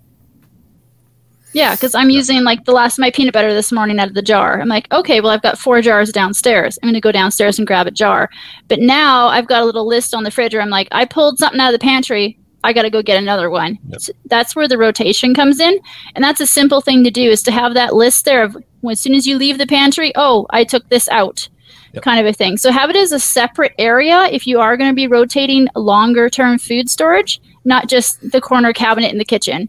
Yeah, 1.53 1.75
because 1.75 1.95
I'm 1.95 2.09
using 2.09 2.43
like 2.43 2.65
the 2.65 2.71
last 2.71 2.97
of 2.97 3.01
my 3.01 3.11
peanut 3.11 3.33
butter 3.33 3.53
this 3.53 3.71
morning 3.71 3.99
out 3.99 4.07
of 4.07 4.13
the 4.13 4.21
jar. 4.21 4.61
I'm 4.61 4.69
like, 4.69 4.91
okay, 4.91 5.19
well, 5.19 5.31
I've 5.31 5.41
got 5.41 5.57
four 5.57 5.81
jars 5.81 6.11
downstairs. 6.11 6.79
I'm 6.81 6.87
going 6.87 6.93
to 6.93 7.01
go 7.01 7.11
downstairs 7.11 7.57
and 7.57 7.67
grab 7.67 7.87
a 7.87 7.91
jar. 7.91 8.29
But 8.67 8.79
now 8.79 9.27
I've 9.27 9.47
got 9.47 9.61
a 9.61 9.65
little 9.65 9.87
list 9.87 10.13
on 10.13 10.23
the 10.23 10.31
fridge 10.31 10.53
where 10.53 10.61
I'm 10.61 10.69
like, 10.69 10.87
I 10.91 11.05
pulled 11.05 11.39
something 11.39 11.59
out 11.59 11.73
of 11.73 11.79
the 11.79 11.83
pantry. 11.83 12.37
I 12.63 12.73
got 12.73 12.83
to 12.83 12.89
go 12.89 13.01
get 13.01 13.21
another 13.21 13.49
one. 13.49 13.79
Yep. 13.87 14.01
So 14.01 14.13
that's 14.25 14.55
where 14.55 14.67
the 14.67 14.77
rotation 14.77 15.33
comes 15.33 15.59
in. 15.59 15.79
And 16.15 16.23
that's 16.23 16.41
a 16.41 16.47
simple 16.47 16.79
thing 16.79 17.03
to 17.03 17.11
do 17.11 17.29
is 17.29 17.41
to 17.43 17.51
have 17.51 17.73
that 17.73 17.95
list 17.95 18.23
there 18.25 18.43
of 18.43 18.55
when, 18.81 18.93
as 18.93 19.01
soon 19.01 19.15
as 19.15 19.25
you 19.25 19.37
leave 19.37 19.57
the 19.57 19.67
pantry, 19.67 20.11
oh, 20.15 20.45
I 20.51 20.63
took 20.63 20.87
this 20.89 21.09
out. 21.09 21.49
Yep. 21.93 22.03
Kind 22.03 22.19
of 22.19 22.25
a 22.25 22.33
thing. 22.33 22.57
So 22.57 22.71
have 22.71 22.89
it 22.89 22.95
as 22.95 23.11
a 23.11 23.19
separate 23.19 23.73
area 23.77 24.23
if 24.31 24.47
you 24.47 24.59
are 24.59 24.77
going 24.77 24.89
to 24.89 24.95
be 24.95 25.07
rotating 25.07 25.67
longer 25.75 26.29
term 26.29 26.57
food 26.57 26.89
storage, 26.89 27.41
not 27.65 27.89
just 27.89 28.31
the 28.31 28.39
corner 28.39 28.71
cabinet 28.71 29.11
in 29.11 29.17
the 29.17 29.25
kitchen. 29.25 29.67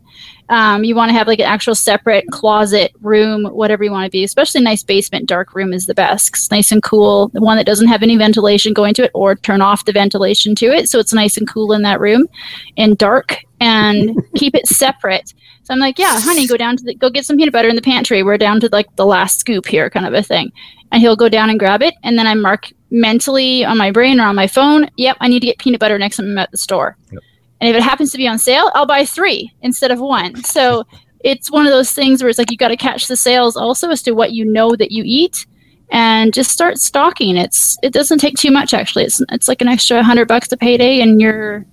Um, 0.49 0.85
you 0.85 0.95
want 0.95 1.09
to 1.09 1.15
have 1.15 1.27
like 1.27 1.39
an 1.39 1.47
actual 1.47 1.75
separate 1.75 2.27
closet 2.31 2.93
room, 3.01 3.47
whatever 3.47 3.85
you 3.85 3.91
want 3.91 4.05
to 4.05 4.11
be. 4.11 4.23
Especially 4.23 4.61
a 4.61 4.65
nice 4.65 4.83
basement 4.83 5.27
dark 5.27 5.55
room 5.55 5.73
is 5.73 5.87
the 5.87 5.95
best. 5.95 6.29
It's 6.29 6.51
nice 6.51 6.71
and 6.71 6.83
cool. 6.83 7.29
The 7.29 7.41
one 7.41 7.57
that 7.57 7.67
doesn't 7.67 7.89
have 7.89 8.03
any 8.03 8.17
ventilation 8.17 8.73
going 8.73 8.95
to 8.95 9.05
it, 9.05 9.11
or 9.15 9.35
turn 9.35 9.63
off 9.63 9.85
the 9.85 9.93
ventilation 9.93 10.55
to 10.57 10.67
it, 10.67 10.89
so 10.89 10.99
it's 10.99 11.15
nice 11.15 11.37
and 11.37 11.49
cool 11.49 11.73
in 11.73 11.83
that 11.83 12.01
room, 12.01 12.29
and 12.77 12.99
dark, 12.99 13.39
and 13.61 14.23
keep 14.37 14.55
it 14.55 14.67
separate. 14.67 15.33
So 15.73 15.77
I'm 15.77 15.81
like, 15.81 15.99
yeah, 15.99 16.21
honey, 16.21 16.47
go 16.47 16.59
down 16.59 16.77
to 16.77 16.85
the, 16.85 16.95
go 16.95 17.09
get 17.09 17.25
some 17.25 17.39
peanut 17.39 17.55
butter 17.55 17.71
in 17.71 17.77
the 17.77 17.81
pantry. 17.81 18.23
We're 18.23 18.37
down 18.37 18.61
to 18.61 18.69
like 18.73 18.95
the 18.97 19.07
last 19.07 19.41
scoop 19.41 19.67
here, 19.67 19.89
kind 19.89 20.05
of 20.05 20.13
a 20.13 20.23
thing. 20.23 20.53
And 20.91 21.01
he'll 21.01 21.17
go 21.17 21.31
down 21.31 21.49
and 21.49 21.59
grab 21.59 21.81
it, 21.81 21.95
and 22.03 22.19
then 22.19 22.27
I 22.27 22.35
mark 22.35 22.71
mentally 22.91 23.65
on 23.65 23.79
my 23.79 23.91
brain 23.91 24.21
or 24.21 24.25
on 24.25 24.37
my 24.37 24.47
phone. 24.47 24.91
Yep, 24.99 25.17
I 25.21 25.29
need 25.29 25.41
to 25.41 25.47
get 25.47 25.57
peanut 25.57 25.81
butter 25.81 25.99
next 25.99 26.19
time 26.19 26.27
I'm 26.27 26.37
at 26.37 26.51
the 26.51 26.59
store. 26.59 26.99
And 27.11 27.71
if 27.71 27.75
it 27.75 27.83
happens 27.83 28.13
to 28.13 28.19
be 28.19 28.29
on 28.29 28.39
sale, 28.39 28.71
I'll 28.75 28.85
buy 28.85 29.07
three 29.07 29.51
instead 29.63 29.91
of 29.91 29.99
one. 29.99 30.45
So 30.45 30.85
it's 31.25 31.51
one 31.51 31.65
of 31.65 31.73
those 31.73 31.93
things 31.93 32.23
where 32.23 32.29
it's 32.29 32.39
like 32.39 32.51
you 32.51 32.59
got 32.59 32.69
to 32.69 32.77
catch 32.77 33.07
the 33.07 33.17
sales 33.17 33.57
also 33.57 33.89
as 33.89 34.03
to 34.03 34.13
what 34.13 34.33
you 34.33 34.45
know 34.45 34.77
that 34.77 34.93
you 34.93 35.03
eat 35.07 35.47
and 35.91 36.35
just 36.35 36.51
start 36.51 36.81
stocking. 36.81 37.39
It's 37.39 37.79
it 37.83 37.95
doesn't 37.95 38.19
take 38.19 38.37
too 38.37 38.51
much 38.51 38.75
actually. 38.75 39.05
It's 39.05 39.23
it's 39.31 39.49
like 39.49 39.63
an 39.63 39.69
extra 39.69 40.03
hundred 40.03 40.29
bucks 40.29 40.53
a 40.53 40.59
payday 40.59 41.01
and 41.01 41.19
you're 41.19 41.65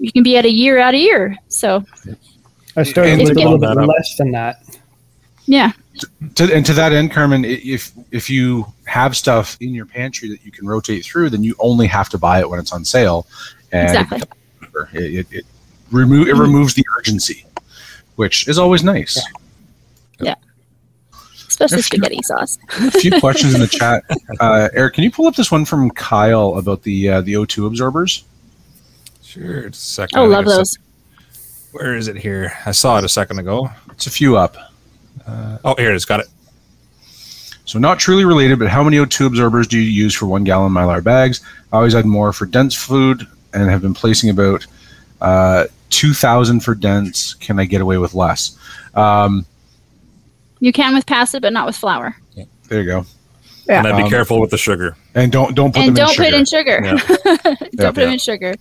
you 0.00 0.10
can 0.10 0.24
be 0.24 0.36
at 0.36 0.44
a 0.44 0.50
year 0.50 0.80
out 0.80 0.94
a 0.94 0.98
year. 0.98 1.36
So 1.46 1.84
I 2.78 2.82
started 2.84 3.12
And 3.14 3.22
with 3.22 3.30
a 3.32 3.34
little 3.34 3.58
bit 3.58 3.76
up. 3.76 3.86
less 3.88 4.16
than 4.16 4.30
that. 4.32 4.78
yeah. 5.46 5.72
To, 6.36 6.54
and 6.54 6.64
to 6.66 6.72
that 6.74 6.92
end, 6.92 7.10
Carmen, 7.10 7.44
if 7.44 7.90
if 8.12 8.30
you 8.30 8.66
have 8.86 9.16
stuff 9.16 9.56
in 9.60 9.74
your 9.74 9.84
pantry 9.86 10.28
that 10.28 10.44
you 10.44 10.52
can 10.52 10.66
rotate 10.66 11.04
through, 11.04 11.30
then 11.30 11.42
you 11.42 11.54
only 11.58 11.86
have 11.88 12.08
to 12.10 12.18
buy 12.18 12.38
it 12.40 12.48
when 12.48 12.60
it's 12.60 12.72
on 12.72 12.84
sale. 12.84 13.26
And 13.72 13.88
Exactly. 13.88 14.22
It, 14.94 15.02
it, 15.02 15.26
it, 15.38 15.44
remo- 15.90 16.24
it 16.24 16.36
removes 16.36 16.74
the 16.74 16.86
urgency, 16.98 17.44
which 18.14 18.46
is 18.46 18.58
always 18.58 18.84
nice. 18.84 19.20
Yeah. 20.20 20.36
Especially 21.48 21.82
spaghetti 21.82 22.20
sauce. 22.22 22.58
a 22.78 22.90
few 22.92 23.10
questions 23.20 23.54
in 23.54 23.60
the 23.60 23.66
chat. 23.66 24.04
Uh, 24.38 24.68
Eric, 24.74 24.94
can 24.94 25.02
you 25.02 25.10
pull 25.10 25.26
up 25.26 25.34
this 25.34 25.50
one 25.50 25.64
from 25.64 25.90
Kyle 25.90 26.58
about 26.58 26.82
the 26.84 27.08
uh, 27.08 27.20
the 27.22 27.32
O2 27.34 27.66
absorbers? 27.66 28.22
Sure. 29.22 29.68
Just 29.70 29.82
a 29.82 29.92
second. 29.94 30.18
Oh, 30.20 30.24
I 30.24 30.26
love 30.28 30.44
it's- 30.44 30.56
those. 30.56 30.78
Where 31.78 31.94
is 31.94 32.08
it 32.08 32.16
here? 32.16 32.52
I 32.66 32.72
saw 32.72 32.98
it 32.98 33.04
a 33.04 33.08
second 33.08 33.38
ago. 33.38 33.70
It's 33.92 34.06
a 34.06 34.10
few 34.10 34.36
up. 34.36 34.56
Uh, 35.24 35.58
oh, 35.64 35.74
here 35.76 35.90
it 35.92 35.94
is. 35.96 36.04
Got 36.04 36.20
it. 36.20 36.26
So 37.64 37.78
not 37.78 38.00
truly 38.00 38.24
related, 38.24 38.58
but 38.58 38.68
how 38.68 38.82
many 38.82 38.96
O2 38.96 39.26
absorbers 39.26 39.68
do 39.68 39.78
you 39.78 39.88
use 39.88 40.12
for 40.14 40.26
one 40.26 40.42
gallon 40.42 40.72
mylar 40.72 41.04
bags? 41.04 41.40
I 41.72 41.76
always 41.76 41.94
add 41.94 42.04
more 42.04 42.32
for 42.32 42.46
dense 42.46 42.74
food 42.74 43.26
and 43.54 43.70
have 43.70 43.80
been 43.82 43.94
placing 43.94 44.30
about 44.30 44.66
uh, 45.20 45.66
2,000 45.90 46.60
for 46.60 46.74
dense. 46.74 47.34
Can 47.34 47.60
I 47.60 47.64
get 47.64 47.80
away 47.80 47.98
with 47.98 48.14
less? 48.14 48.58
Um, 48.94 49.46
You 50.58 50.72
can 50.72 50.94
with 50.94 51.06
passive, 51.06 51.42
but 51.42 51.52
not 51.52 51.66
with 51.66 51.76
flour. 51.76 52.16
there 52.68 52.80
you 52.80 52.86
go. 52.86 53.04
Yeah. 53.68 53.78
And 53.78 53.86
I'd 53.86 53.96
be 53.98 54.02
Um, 54.04 54.10
careful 54.10 54.40
with 54.40 54.50
the 54.50 54.58
sugar. 54.58 54.96
And 55.14 55.30
don't 55.30 55.54
don't 55.54 55.72
put 55.72 55.82
and 55.82 55.96
them 55.96 56.06
don't 56.06 56.16
put 56.16 56.32
in 56.34 56.44
sugar. 56.44 56.80
Yeah. 56.82 56.94
don't 57.44 57.60
Yeah, 57.74 57.86
put 57.90 57.94
them 57.96 58.12
in 58.14 58.18
sugar. 58.18 58.54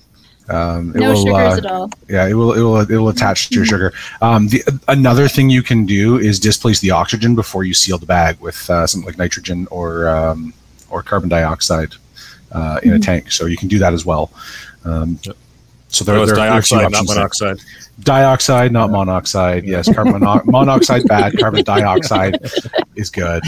Um, 0.49 0.91
it 0.95 0.99
No 0.99 1.09
will, 1.13 1.25
sugars 1.25 1.53
uh, 1.53 1.57
at 1.57 1.65
all. 1.65 1.91
yeah, 2.07 2.25
it 2.27 2.33
will 2.33 2.53
it 2.53 2.61
will 2.61 2.77
it 2.79 2.95
will 2.95 3.09
attach 3.09 3.49
to 3.49 3.55
your 3.55 3.65
sugar. 3.65 3.91
Um, 4.21 4.47
the 4.47 4.63
another 4.87 5.27
thing 5.27 5.49
you 5.49 5.61
can 5.61 5.85
do 5.85 6.17
is 6.17 6.39
displace 6.39 6.79
the 6.79 6.91
oxygen 6.91 7.35
before 7.35 7.63
you 7.65 7.73
seal 7.73 7.97
the 7.97 8.05
bag 8.05 8.39
with 8.39 8.69
uh, 8.69 8.87
something 8.87 9.05
like 9.07 9.17
nitrogen 9.17 9.67
or 9.71 10.07
um, 10.07 10.53
or 10.89 11.03
carbon 11.03 11.27
dioxide 11.29 11.93
uh, 12.53 12.79
in 12.83 12.93
a 12.93 12.99
tank. 12.99 13.29
So 13.31 13.45
you 13.45 13.57
can 13.57 13.67
do 13.67 13.77
that 13.79 13.93
as 13.93 14.05
well. 14.05 14.31
Um, 14.85 15.19
Yep. 15.23 15.35
So 15.89 16.03
There 16.03 16.15
there, 16.15 16.19
was 16.21 16.29
there, 16.29 16.35
there 16.35 16.45
are 16.47 16.49
dioxide, 16.51 16.81
not 16.81 16.85
options 16.93 17.07
there. 17.07 17.15
monoxide. 17.17 17.57
Dioxide, 18.01 18.71
not 18.73 18.91
monoxide. 18.91 19.63
Yes, 19.63 19.93
carbon 19.93 20.19
mono- 20.19 20.41
monoxide 20.45 21.03
bad. 21.07 21.37
Carbon 21.39 21.63
dioxide 21.73 22.37
is 22.95 23.09
good. 23.09 23.41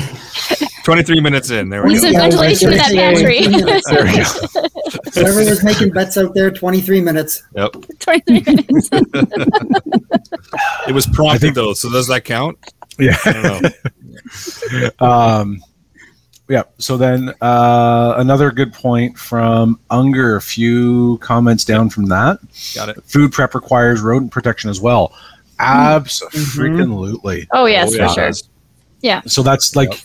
23 0.89 1.19
minutes 1.21 1.51
in. 1.51 1.69
There 1.69 1.83
we 1.83 1.91
Use 1.91 2.01
go. 2.01 2.07
a 2.07 2.11
Yeah, 2.13 2.19
ventilation 2.21 2.71
in 2.71 2.77
that 2.77 2.91
yeah, 2.93 3.11
pantry. 3.11 3.41
There 3.93 4.05
we 4.05 4.17
go. 4.17 5.21
whoever 5.21 5.47
was 5.47 5.63
making 5.63 5.91
bets 5.91 6.17
out 6.17 6.33
there, 6.33 6.49
23 6.49 7.01
minutes. 7.01 7.43
Yep. 7.55 7.75
23 7.99 8.41
minutes. 8.41 8.89
It 10.87 10.93
was 10.93 11.05
prompted 11.05 11.41
think- 11.41 11.55
though, 11.55 11.73
so 11.73 11.91
does 11.91 12.07
that 12.07 12.25
count? 12.25 12.57
Yeah. 12.97 13.15
I 13.23 13.31
don't 13.33 14.99
know. 14.99 15.07
um, 15.07 15.63
yeah. 16.47 16.63
So 16.79 16.97
then 16.97 17.35
uh, 17.39 18.15
another 18.17 18.49
good 18.49 18.73
point 18.73 19.15
from 19.17 19.79
Unger. 19.91 20.37
A 20.37 20.41
few 20.41 21.19
comments 21.19 21.63
down 21.65 21.91
from 21.91 22.05
that. 22.07 22.39
Got 22.73 22.89
it. 22.89 23.03
Food 23.03 23.31
prep 23.31 23.53
requires 23.53 24.01
rodent 24.01 24.31
protection 24.31 24.71
as 24.71 24.81
well. 24.81 25.13
Absolutely. 25.59 27.47
Oh, 27.51 27.65
yes, 27.67 27.89
Oh, 27.89 27.91
for 27.91 27.97
yeah, 27.97 28.07
sure. 28.13 28.23
it 28.23 28.27
does. 29.03 29.31
So 29.33 29.43
that's 29.43 29.75
like 29.75 30.03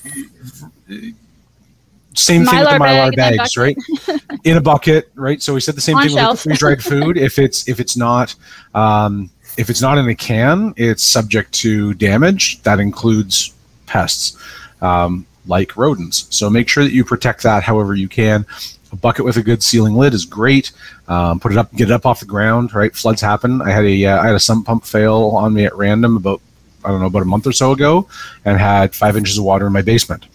same 2.14 2.44
thing 2.44 2.61
with 2.61 2.68
the 2.68 2.79
Mylar 2.79 3.14
bag 3.14 3.38
bags, 3.38 3.57
right? 3.57 3.77
In 4.44 4.57
a 4.57 4.61
bucket, 4.61 5.11
right? 5.14 5.42
So 5.42 5.55
we 5.55 5.61
said 5.61 5.75
the 5.75 5.81
same 5.81 5.97
On 5.97 6.03
thing 6.03 6.12
with 6.12 6.20
shelf. 6.20 6.40
freeze 6.42 6.59
dried 6.59 6.83
food. 6.83 7.16
If 7.16 7.38
it's 7.38 7.68
if 7.68 7.81
it's 7.81 7.97
not 7.97 8.35
um, 8.75 9.31
if 9.57 9.70
it's 9.70 9.81
not 9.81 9.99
in 9.99 10.09
a 10.09 10.14
can, 10.14 10.75
it's 10.77 11.03
subject 11.03 11.53
to 11.55 11.94
damage. 11.94 12.62
That 12.62 12.81
includes 12.81 13.55
pests 13.87 14.37
um, 14.83 15.27
like 15.47 15.77
rodents. 15.77 16.27
So 16.31 16.51
make 16.51 16.68
sure 16.68 16.85
that 16.85 16.92
you 16.92 17.05
protect 17.05 17.42
that 17.44 17.62
however 17.62 17.94
you 17.94 18.09
can. 18.09 18.47
A 18.92 18.97
bucket 18.97 19.25
with 19.25 19.37
a 19.37 19.42
good 19.42 19.62
sealing 19.62 19.94
lid 19.94 20.14
is 20.14 20.25
great. 20.25 20.73
Um, 21.09 21.40
put 21.40 21.53
it 21.53 21.59
up, 21.59 21.73
get 21.75 21.90
it 21.90 21.92
up 21.92 22.07
off 22.07 22.20
the 22.20 22.27
ground. 22.27 22.75
Right, 22.75 22.94
floods 22.94 23.20
happen. 23.20 23.61
I 23.62 23.70
had 23.70 23.85
a 23.85 24.05
uh, 24.05 24.23
I 24.23 24.27
had 24.27 24.35
a 24.35 24.40
sump 24.40 24.66
pump 24.66 24.85
fail 24.85 25.33
on 25.35 25.55
me 25.55 25.64
at 25.64 25.75
random 25.75 26.16
about 26.16 26.40
I 26.85 26.88
don't 26.88 27.01
know 27.01 27.07
about 27.07 27.23
a 27.23 27.27
month 27.27 27.47
or 27.47 27.53
so 27.53 27.73
ago, 27.73 28.09
and 28.44 28.59
had 28.59 28.94
five 28.94 29.16
inches 29.16 29.38
of 29.38 29.44
water 29.44 29.66
in 29.66 29.73
my 29.73 29.83
basement 29.83 30.27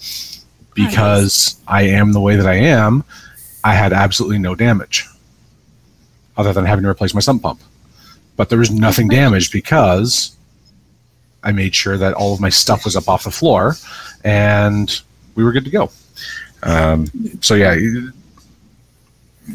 because 0.74 1.60
I 1.68 1.84
am 1.84 2.14
the 2.14 2.22
way 2.22 2.36
that 2.36 2.48
I 2.48 2.56
am. 2.56 3.04
I 3.64 3.74
had 3.74 3.94
absolutely 3.94 4.40
no 4.40 4.56
damage, 4.56 5.06
other 6.38 6.54
than 6.54 6.66
having 6.66 6.84
to 6.84 6.90
replace 6.90 7.14
my 7.14 7.20
sump 7.20 7.42
pump. 7.42 7.62
But 8.38 8.50
there 8.50 8.60
was 8.60 8.72
nothing 8.72 9.10
damaged 9.10 9.52
because 9.52 10.36
I 11.44 11.52
made 11.52 11.76
sure 11.76 11.98
that 11.98 12.14
all 12.14 12.34
of 12.34 12.40
my 12.40 12.50
stuff 12.50 12.86
was 12.86 12.96
up 12.96 13.10
off 13.10 13.24
the 13.24 13.32
floor, 13.32 13.76
and 14.24 15.02
we 15.36 15.44
were 15.44 15.52
good 15.52 15.66
to 15.66 15.72
go. 15.72 15.92
Um, 16.64 17.08
so 17.42 17.56
yeah, 17.56 17.76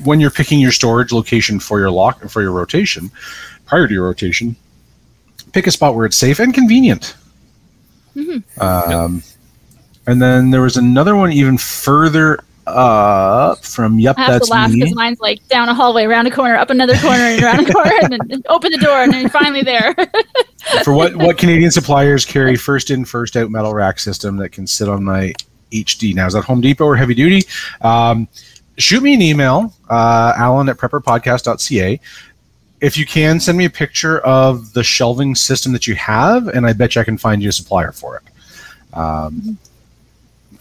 when 0.03 0.21
you're 0.21 0.31
picking 0.31 0.61
your 0.61 0.73
storage 0.73 1.13
location 1.13 1.61
for 1.61 1.79
your 1.79 1.91
lock 1.91 2.23
for 2.29 2.43
your 2.43 2.53
rotation, 2.53 3.11
prior 3.67 3.87
to 3.87 3.95
your 3.95 4.05
rotation, 4.05 4.57
pick 5.53 5.67
a 5.67 5.71
spot 5.71 5.95
where 5.95 6.07
it's 6.07 6.17
safe 6.17 6.39
and 6.41 6.53
convenient. 6.53 7.15
Um, 8.59 9.23
and 10.07 10.21
then 10.21 10.51
there 10.51 10.63
was 10.63 10.77
another 10.77 11.17
one 11.17 11.33
even 11.33 11.59
further 11.59 12.45
up 12.67 13.65
from 13.65 13.99
Yep, 13.99 14.19
I 14.19 14.21
have 14.21 14.33
That's 14.33 14.47
to 14.47 14.53
laugh 14.53 14.73
because 14.73 14.95
mine's 14.95 15.21
like 15.21 15.47
down 15.49 15.69
a 15.69 15.75
hallway, 15.75 16.05
around 16.05 16.27
a 16.27 16.31
corner, 16.31 16.57
up 16.57 16.71
another 16.71 16.97
corner, 16.97 17.23
and 17.23 17.43
around 17.43 17.69
a 17.69 17.73
corner, 17.73 17.93
and 18.03 18.13
then 18.13 18.43
open 18.49 18.73
the 18.73 18.79
door, 18.79 19.03
and 19.03 19.13
then 19.13 19.29
finally 19.29 19.63
there. 19.63 19.95
For 20.83 20.93
what, 20.93 21.17
what 21.17 21.39
Canadian 21.39 21.71
suppliers 21.71 22.25
carry 22.25 22.57
first 22.57 22.91
in, 22.91 23.05
first 23.05 23.37
out 23.37 23.51
metal 23.51 23.75
rack 23.75 23.99
system 23.99 24.37
that 24.39 24.51
can 24.51 24.67
sit 24.67 24.89
on 24.89 25.05
my 25.05 25.35
HD? 25.73 26.15
Now, 26.15 26.27
is 26.27 26.35
that 26.35 26.45
Home 26.45 26.61
Depot 26.61 26.85
or 26.85 26.97
Heavy 26.97 27.15
Duty? 27.15 27.43
Um, 27.81 28.29
shoot 28.79 29.03
me 29.03 29.15
an 29.15 29.23
email, 29.23 29.75
uh, 29.91 30.33
alan 30.37 30.69
at 30.69 30.77
prepperpodcast.ca. 30.77 32.01
If 32.81 32.99
you 32.99 33.07
can, 33.07 33.41
send 33.41 33.57
me 33.57 33.65
a 33.65 33.71
picture 33.71 34.19
of 34.21 34.73
the 34.75 34.85
shelving 34.85 35.35
system 35.35 35.73
that 35.73 35.87
you 35.87 35.95
have, 35.95 36.49
and 36.49 36.67
I 36.67 36.73
bet 36.73 36.95
you 36.95 37.01
I 37.01 37.05
can 37.05 37.17
find 37.17 37.43
you 37.43 37.49
a 37.49 37.53
supplier 37.53 37.93
for 37.93 38.17
it. 38.17 38.23
Um, 38.97 39.59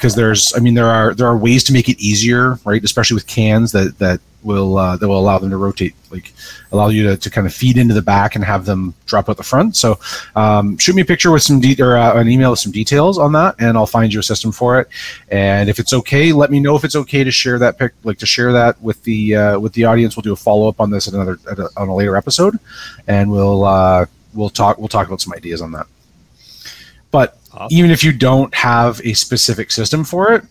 because 0.04 0.16
there's, 0.16 0.54
I 0.54 0.60
mean, 0.60 0.74
there 0.74 0.90
are 0.90 1.14
there 1.14 1.28
are 1.28 1.38
ways 1.38 1.64
to 1.64 1.72
make 1.72 1.88
it 1.88 1.98
easier, 1.98 2.60
right? 2.66 2.84
Especially 2.84 3.16
with 3.16 3.26
cans 3.26 3.72
that 3.72 3.98
that 4.00 4.20
will 4.44 4.78
uh, 4.78 4.98
that 4.98 5.08
will 5.08 5.18
allow 5.18 5.40
them 5.40 5.50
to 5.52 5.56
rotate, 5.56 5.96
like 6.12 6.34
allow 6.74 6.90
you 6.90 7.04
to, 7.08 7.16
to 7.16 7.30
kind 7.30 7.48
of 7.48 7.54
feed 7.54 7.78
into 7.78 7.94
the 7.94 8.02
back 8.02 8.36
and 8.36 8.44
have 8.44 8.66
them 8.66 8.94
drop 9.06 9.30
out 9.30 9.38
the 9.38 9.44
front. 9.44 9.78
So, 9.78 9.98
um, 10.36 10.78
shoot 10.78 10.94
me 10.94 11.04
a 11.04 11.06
picture 11.06 11.32
with 11.32 11.42
some 11.42 11.62
de- 11.62 11.82
or 11.82 11.96
uh, 11.96 12.20
an 12.20 12.28
email 12.28 12.50
with 12.50 12.60
some 12.60 12.74
details 12.74 13.18
on 13.18 13.32
that, 13.32 13.56
and 13.60 13.78
I'll 13.78 13.86
find 13.86 14.14
you 14.14 14.20
a 14.20 14.24
system 14.24 14.52
for 14.52 14.78
it. 14.82 14.90
And 15.30 15.70
if 15.70 15.80
it's 15.80 15.94
okay, 15.94 16.34
let 16.34 16.52
me 16.52 16.60
know 16.60 16.76
if 16.76 16.84
it's 16.84 16.98
okay 16.98 17.24
to 17.24 17.32
share 17.32 17.58
that 17.60 17.78
pic, 17.78 17.94
like 18.04 18.18
to 18.18 18.26
share 18.26 18.52
that 18.52 18.82
with 18.82 19.02
the 19.04 19.38
uh, 19.38 19.58
with 19.58 19.72
the 19.72 19.86
audience. 19.86 20.18
We'll 20.18 20.24
do 20.24 20.34
a 20.34 20.36
follow 20.36 20.68
up 20.68 20.82
on 20.82 20.92
this 20.92 21.08
at 21.08 21.14
another 21.14 21.40
at 21.50 21.60
a, 21.60 21.70
on 21.78 21.88
a 21.88 21.96
later 21.96 22.18
episode, 22.18 22.60
and 23.08 23.32
we'll 23.32 23.64
uh, 23.64 24.06
we'll 24.34 24.50
talk 24.50 24.80
we'll 24.80 24.90
talk 24.90 25.08
about 25.08 25.22
some 25.22 25.32
ideas 25.32 25.62
on 25.62 25.72
that. 25.72 25.88
But 27.10 27.38
Awesome. 27.56 27.78
even 27.78 27.92
if 27.92 28.04
you 28.04 28.12
don't 28.12 28.54
have 28.56 29.00
a 29.04 29.14
specific 29.14 29.72
system 29.72 30.04
for 30.04 30.34
it, 30.34 30.44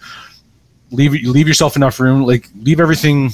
leave 0.91 1.13
leave 1.27 1.49
yourself 1.49 1.77
enough 1.77 1.99
room. 2.01 2.23
Like 2.25 2.49
leave 2.61 2.81
everything, 2.81 3.31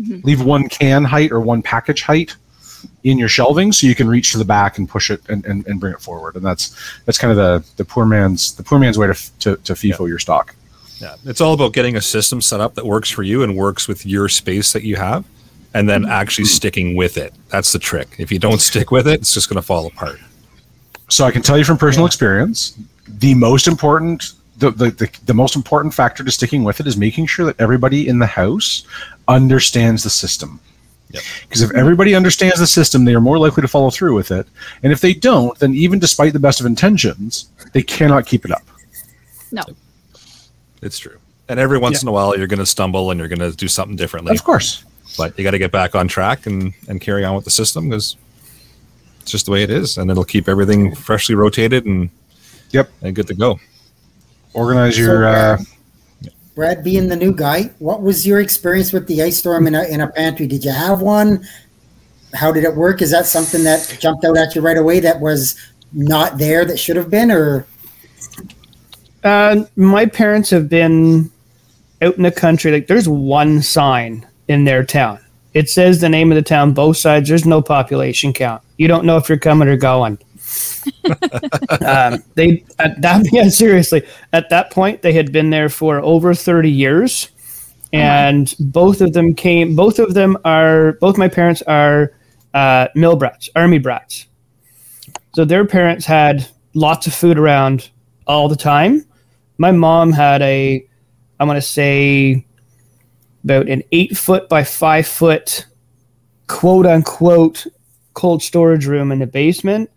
Mhm. 0.00 0.24
leave 0.24 0.42
one 0.42 0.68
can 0.68 1.04
height 1.04 1.30
or 1.30 1.40
one 1.40 1.62
package 1.62 2.02
height 2.02 2.34
in 3.04 3.18
your 3.18 3.28
shelving 3.28 3.70
so 3.72 3.86
you 3.86 3.94
can 3.94 4.08
reach 4.08 4.32
to 4.32 4.38
the 4.38 4.44
back 4.44 4.78
and 4.78 4.88
push 4.88 5.10
it 5.10 5.20
and, 5.28 5.44
and, 5.44 5.66
and 5.66 5.78
bring 5.78 5.92
it 5.92 6.00
forward. 6.00 6.34
And 6.36 6.44
that's 6.44 6.74
that's 7.04 7.18
kind 7.18 7.30
of 7.30 7.36
the 7.36 7.64
the 7.76 7.84
poor 7.84 8.06
man's 8.06 8.52
the 8.54 8.62
poor 8.62 8.78
man's 8.78 8.96
way 8.98 9.06
to 9.06 9.12
f- 9.12 9.30
to, 9.40 9.56
to 9.58 9.74
FIFO 9.74 10.08
your 10.08 10.18
stock. 10.18 10.54
Yeah, 10.98 11.14
it's 11.24 11.40
all 11.40 11.54
about 11.54 11.72
getting 11.72 11.96
a 11.96 12.00
system 12.00 12.40
set 12.42 12.60
up 12.60 12.74
that 12.74 12.84
works 12.86 13.08
for 13.10 13.22
you 13.22 13.42
and 13.42 13.56
works 13.56 13.86
with 13.88 14.04
your 14.04 14.28
space 14.28 14.72
that 14.72 14.82
you 14.82 14.96
have, 14.96 15.24
and 15.74 15.88
then 15.88 16.06
actually 16.06 16.44
sticking 16.46 16.94
with 16.96 17.16
it. 17.16 17.32
That's 17.50 17.72
the 17.72 17.78
trick. 17.78 18.16
If 18.18 18.30
you 18.32 18.38
don't 18.38 18.60
stick 18.60 18.90
with 18.90 19.06
it, 19.08 19.20
it's 19.20 19.32
just 19.32 19.48
going 19.48 19.56
to 19.56 19.62
fall 19.62 19.86
apart. 19.86 20.18
So 21.10 21.24
I 21.24 21.30
can 21.30 21.42
tell 21.42 21.58
you 21.58 21.64
from 21.64 21.76
personal 21.76 22.06
experience, 22.06 22.78
the 23.06 23.34
most 23.34 23.66
important 23.68 24.32
the, 24.60 24.70
the, 24.70 24.90
the, 24.90 25.10
the 25.24 25.34
most 25.34 25.56
important 25.56 25.94
factor 25.94 26.22
to 26.22 26.30
sticking 26.30 26.64
with 26.64 26.80
it 26.80 26.86
is 26.86 26.96
making 26.96 27.26
sure 27.26 27.46
that 27.46 27.58
everybody 27.58 28.06
in 28.06 28.18
the 28.18 28.26
house 28.26 28.84
understands 29.26 30.04
the 30.04 30.10
system. 30.10 30.60
Yep. 31.10 31.22
Because 31.42 31.62
if 31.62 31.72
everybody 31.74 32.14
understands 32.14 32.60
the 32.60 32.66
system, 32.66 33.04
they 33.04 33.14
are 33.14 33.20
more 33.20 33.38
likely 33.38 33.62
to 33.62 33.68
follow 33.68 33.90
through 33.90 34.14
with 34.14 34.30
it. 34.30 34.46
And 34.82 34.92
if 34.92 35.00
they 35.00 35.12
don't, 35.12 35.58
then 35.58 35.74
even 35.74 35.98
despite 35.98 36.34
the 36.34 36.38
best 36.38 36.60
of 36.60 36.66
intentions, 36.66 37.48
they 37.72 37.82
cannot 37.82 38.26
keep 38.26 38.44
it 38.44 38.52
up. 38.52 38.62
no, 39.50 39.62
It's 40.82 40.98
true. 40.98 41.18
And 41.48 41.58
every 41.58 41.78
once 41.78 42.02
in 42.02 42.06
a 42.06 42.12
while, 42.12 42.36
you're 42.36 42.46
going 42.46 42.60
to 42.60 42.66
stumble 42.66 43.10
and 43.10 43.18
you're 43.18 43.28
going 43.28 43.40
to 43.40 43.50
do 43.50 43.66
something 43.66 43.96
differently. 43.96 44.36
Of 44.36 44.44
course. 44.44 44.84
But 45.18 45.36
you 45.36 45.42
got 45.42 45.50
to 45.50 45.58
get 45.58 45.72
back 45.72 45.96
on 45.96 46.06
track 46.06 46.46
and, 46.46 46.72
and 46.86 47.00
carry 47.00 47.24
on 47.24 47.34
with 47.34 47.44
the 47.44 47.50
system 47.50 47.88
because 47.88 48.16
it's 49.20 49.30
just 49.30 49.46
the 49.46 49.52
way 49.52 49.62
it 49.62 49.70
is. 49.70 49.98
And 49.98 50.10
it'll 50.10 50.24
keep 50.24 50.48
everything 50.48 50.94
freshly 50.94 51.34
rotated 51.34 51.86
and, 51.86 52.10
Yep. 52.70 52.90
and 53.02 53.14
good 53.14 53.26
to 53.28 53.34
go. 53.34 53.58
Organize 54.52 54.96
So, 54.96 55.02
your 55.02 55.26
uh, 55.28 55.58
Brad, 56.54 56.82
being 56.84 57.08
the 57.08 57.16
new 57.16 57.32
guy, 57.34 57.70
what 57.78 58.02
was 58.02 58.26
your 58.26 58.40
experience 58.40 58.92
with 58.92 59.06
the 59.06 59.22
ice 59.22 59.38
storm 59.38 59.66
in 59.66 59.74
a, 59.74 59.84
in 59.84 60.00
a 60.00 60.08
pantry? 60.08 60.46
Did 60.46 60.64
you 60.64 60.72
have 60.72 61.00
one? 61.00 61.46
How 62.34 62.52
did 62.52 62.64
it 62.64 62.74
work? 62.74 63.02
Is 63.02 63.10
that 63.12 63.26
something 63.26 63.64
that 63.64 63.96
jumped 64.00 64.24
out 64.24 64.36
at 64.36 64.54
you 64.54 64.60
right 64.60 64.76
away 64.76 65.00
that 65.00 65.20
was 65.20 65.56
not 65.92 66.38
there 66.38 66.64
that 66.64 66.78
should 66.78 66.96
have 66.96 67.10
been? 67.10 67.30
Or 67.30 67.66
Uh, 69.24 69.64
my 69.76 70.06
parents 70.06 70.50
have 70.50 70.68
been 70.68 71.30
out 72.02 72.16
in 72.16 72.22
the 72.22 72.30
country. 72.32 72.72
Like, 72.72 72.86
there's 72.86 73.08
one 73.08 73.62
sign 73.62 74.26
in 74.48 74.64
their 74.64 74.84
town. 74.84 75.18
It 75.52 75.68
says 75.68 76.00
the 76.00 76.08
name 76.08 76.30
of 76.30 76.36
the 76.36 76.42
town 76.42 76.72
both 76.72 76.96
sides. 76.96 77.28
There's 77.28 77.46
no 77.46 77.60
population 77.60 78.32
count. 78.32 78.62
You 78.76 78.88
don't 78.88 79.04
know 79.04 79.16
if 79.16 79.28
you're 79.28 79.38
coming 79.38 79.68
or 79.68 79.76
going. 79.76 80.18
um, 81.86 82.22
they 82.34 82.64
at 82.78 83.00
that 83.00 83.24
yeah 83.32 83.48
seriously 83.48 84.02
at 84.32 84.48
that 84.50 84.70
point 84.72 85.02
they 85.02 85.12
had 85.12 85.30
been 85.30 85.50
there 85.50 85.68
for 85.68 86.00
over 86.00 86.34
30 86.34 86.70
years 86.70 87.30
and 87.92 88.54
both 88.58 89.00
of 89.00 89.12
them 89.12 89.34
came 89.34 89.76
both 89.76 89.98
of 90.00 90.14
them 90.14 90.36
are 90.44 90.92
both 90.94 91.16
my 91.16 91.28
parents 91.28 91.62
are 91.62 92.12
uh, 92.54 92.88
mill 92.96 93.14
brats 93.14 93.48
army 93.54 93.78
brats 93.78 94.26
so 95.34 95.44
their 95.44 95.64
parents 95.64 96.04
had 96.04 96.48
lots 96.74 97.06
of 97.06 97.14
food 97.14 97.38
around 97.38 97.90
all 98.26 98.48
the 98.48 98.56
time 98.56 99.04
my 99.58 99.70
mom 99.70 100.10
had 100.10 100.42
a 100.42 100.84
i 101.38 101.44
want 101.44 101.56
to 101.56 101.62
say 101.62 102.44
about 103.44 103.68
an 103.68 103.82
eight 103.92 104.16
foot 104.16 104.48
by 104.48 104.64
five 104.64 105.06
foot 105.06 105.66
quote 106.46 106.86
unquote 106.86 107.66
cold 108.14 108.42
storage 108.42 108.86
room 108.86 109.12
in 109.12 109.20
the 109.20 109.26
basement 109.26 109.90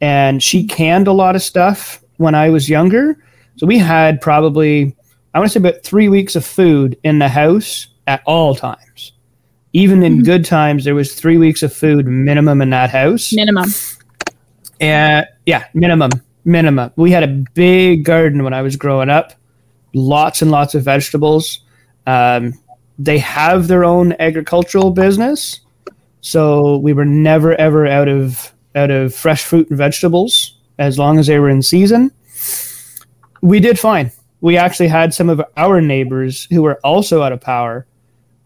and 0.00 0.42
she 0.42 0.66
canned 0.66 1.06
a 1.06 1.12
lot 1.12 1.36
of 1.36 1.42
stuff 1.42 2.02
when 2.16 2.34
i 2.34 2.48
was 2.48 2.68
younger 2.68 3.22
so 3.56 3.66
we 3.66 3.78
had 3.78 4.20
probably 4.20 4.96
i 5.34 5.38
want 5.38 5.50
to 5.50 5.52
say 5.52 5.68
about 5.68 5.82
three 5.82 6.08
weeks 6.08 6.34
of 6.34 6.44
food 6.44 6.98
in 7.04 7.18
the 7.18 7.28
house 7.28 7.88
at 8.06 8.22
all 8.26 8.54
times 8.54 9.12
even 9.72 10.02
in 10.02 10.22
good 10.22 10.44
times 10.44 10.84
there 10.84 10.94
was 10.94 11.14
three 11.14 11.36
weeks 11.36 11.62
of 11.62 11.72
food 11.72 12.06
minimum 12.06 12.62
in 12.62 12.70
that 12.70 12.90
house 12.90 13.32
minimum. 13.32 13.68
and 14.80 15.26
yeah, 15.46 15.64
minimum, 15.74 16.10
minimum. 16.44 16.92
We 16.96 17.10
had 17.10 17.22
a 17.22 17.44
big 17.54 18.04
garden 18.04 18.44
when 18.44 18.54
I 18.54 18.62
was 18.62 18.76
growing 18.76 19.10
up, 19.10 19.32
lots 19.94 20.42
and 20.42 20.50
lots 20.50 20.74
of 20.74 20.84
vegetables. 20.84 21.60
Um, 22.06 22.54
they 23.00 23.18
have 23.18 23.66
their 23.66 23.82
own 23.82 24.14
agricultural 24.20 24.90
business, 24.90 25.60
so 26.20 26.76
we 26.76 26.92
were 26.92 27.06
never 27.06 27.54
ever 27.56 27.86
out 27.86 28.08
of 28.08 28.52
out 28.74 28.90
of 28.90 29.14
fresh 29.14 29.42
fruit 29.42 29.68
and 29.70 29.78
vegetables 29.78 30.58
as 30.78 30.98
long 30.98 31.18
as 31.18 31.26
they 31.26 31.38
were 31.38 31.48
in 31.48 31.62
season. 31.62 32.12
We 33.40 33.58
did 33.58 33.78
fine. 33.78 34.12
We 34.42 34.58
actually 34.58 34.88
had 34.88 35.14
some 35.14 35.30
of 35.30 35.42
our 35.56 35.80
neighbors 35.80 36.46
who 36.50 36.62
were 36.62 36.78
also 36.84 37.22
out 37.22 37.32
of 37.32 37.40
power. 37.40 37.86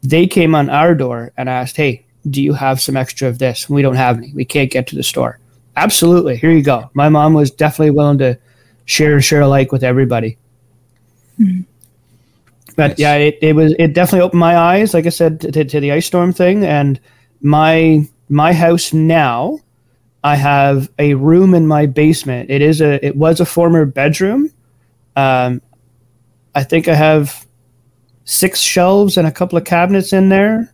They 0.02 0.26
came 0.26 0.54
on 0.54 0.70
our 0.70 0.94
door 0.94 1.32
and 1.36 1.48
asked, 1.48 1.76
"Hey, 1.76 2.06
do 2.30 2.40
you 2.40 2.52
have 2.52 2.80
some 2.80 2.96
extra 2.96 3.28
of 3.28 3.40
this? 3.40 3.68
We 3.68 3.82
don't 3.82 3.96
have 3.96 4.18
any. 4.18 4.32
We 4.34 4.44
can't 4.44 4.70
get 4.70 4.86
to 4.88 4.96
the 4.96 5.02
store." 5.02 5.40
Absolutely. 5.76 6.36
Here 6.36 6.52
you 6.52 6.62
go. 6.62 6.90
My 6.94 7.08
mom 7.08 7.34
was 7.34 7.50
definitely 7.50 7.90
willing 7.90 8.18
to 8.18 8.38
share 8.84 9.20
share 9.20 9.40
alike 9.40 9.72
with 9.72 9.82
everybody. 9.82 10.38
Hmm. 11.38 11.62
But 12.76 12.90
Nice. 12.90 12.98
yeah, 12.98 13.14
it, 13.14 13.38
it 13.40 13.54
was 13.54 13.74
it 13.78 13.94
definitely 13.94 14.24
opened 14.24 14.40
my 14.40 14.56
eyes, 14.56 14.94
like 14.94 15.06
I 15.06 15.10
said, 15.10 15.40
to, 15.40 15.64
to 15.64 15.80
the 15.80 15.92
ice 15.92 16.06
storm 16.06 16.32
thing. 16.32 16.64
And 16.64 16.98
my 17.40 18.08
my 18.28 18.52
house 18.52 18.92
now, 18.92 19.58
I 20.24 20.34
have 20.36 20.90
a 20.98 21.14
room 21.14 21.54
in 21.54 21.66
my 21.66 21.86
basement. 21.86 22.50
It 22.50 22.62
is 22.62 22.80
a 22.80 23.04
it 23.04 23.16
was 23.16 23.38
a 23.40 23.46
former 23.46 23.84
bedroom. 23.84 24.50
Um, 25.16 25.62
I 26.54 26.64
think 26.64 26.88
I 26.88 26.94
have 26.94 27.46
six 28.24 28.60
shelves 28.60 29.16
and 29.16 29.26
a 29.26 29.32
couple 29.32 29.56
of 29.58 29.64
cabinets 29.64 30.12
in 30.12 30.28
there 30.28 30.72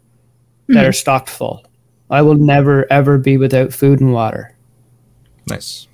that 0.68 0.86
are 0.86 0.92
stocked 0.92 1.28
full. 1.28 1.64
I 2.10 2.22
will 2.22 2.36
never 2.36 2.90
ever 2.90 3.18
be 3.18 3.36
without 3.36 3.72
food 3.72 4.00
and 4.00 4.12
water. 4.12 4.56
Nice. 5.48 5.86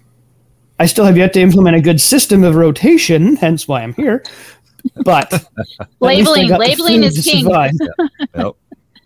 I 0.78 0.84
still 0.84 1.06
have 1.06 1.16
yet 1.16 1.32
to 1.32 1.40
implement 1.40 1.76
a 1.76 1.80
good 1.80 2.00
system 2.02 2.44
of 2.44 2.54
rotation, 2.54 3.36
hence 3.36 3.66
why 3.66 3.82
I'm 3.82 3.94
here. 3.94 4.22
But 5.04 5.32
at 5.32 5.42
least 5.60 5.80
I 5.80 5.86
Labeling, 6.00 6.48
labeling 6.50 7.02
is 7.02 7.24
king. 7.24 7.44
survive. 7.44 7.72
Yep. 8.34 8.52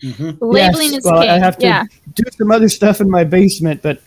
Mm-hmm. 0.03 0.45
Labeling 0.45 0.93
Yes, 0.93 0.99
is 0.99 1.05
well, 1.05 1.21
king. 1.21 1.31
I 1.31 1.39
have 1.39 1.59
to 1.59 1.67
yeah. 1.67 1.85
do 2.15 2.25
some 2.37 2.51
other 2.51 2.69
stuff 2.69 3.01
in 3.01 3.11
my 3.11 3.25
basement, 3.25 3.83
but 3.83 4.01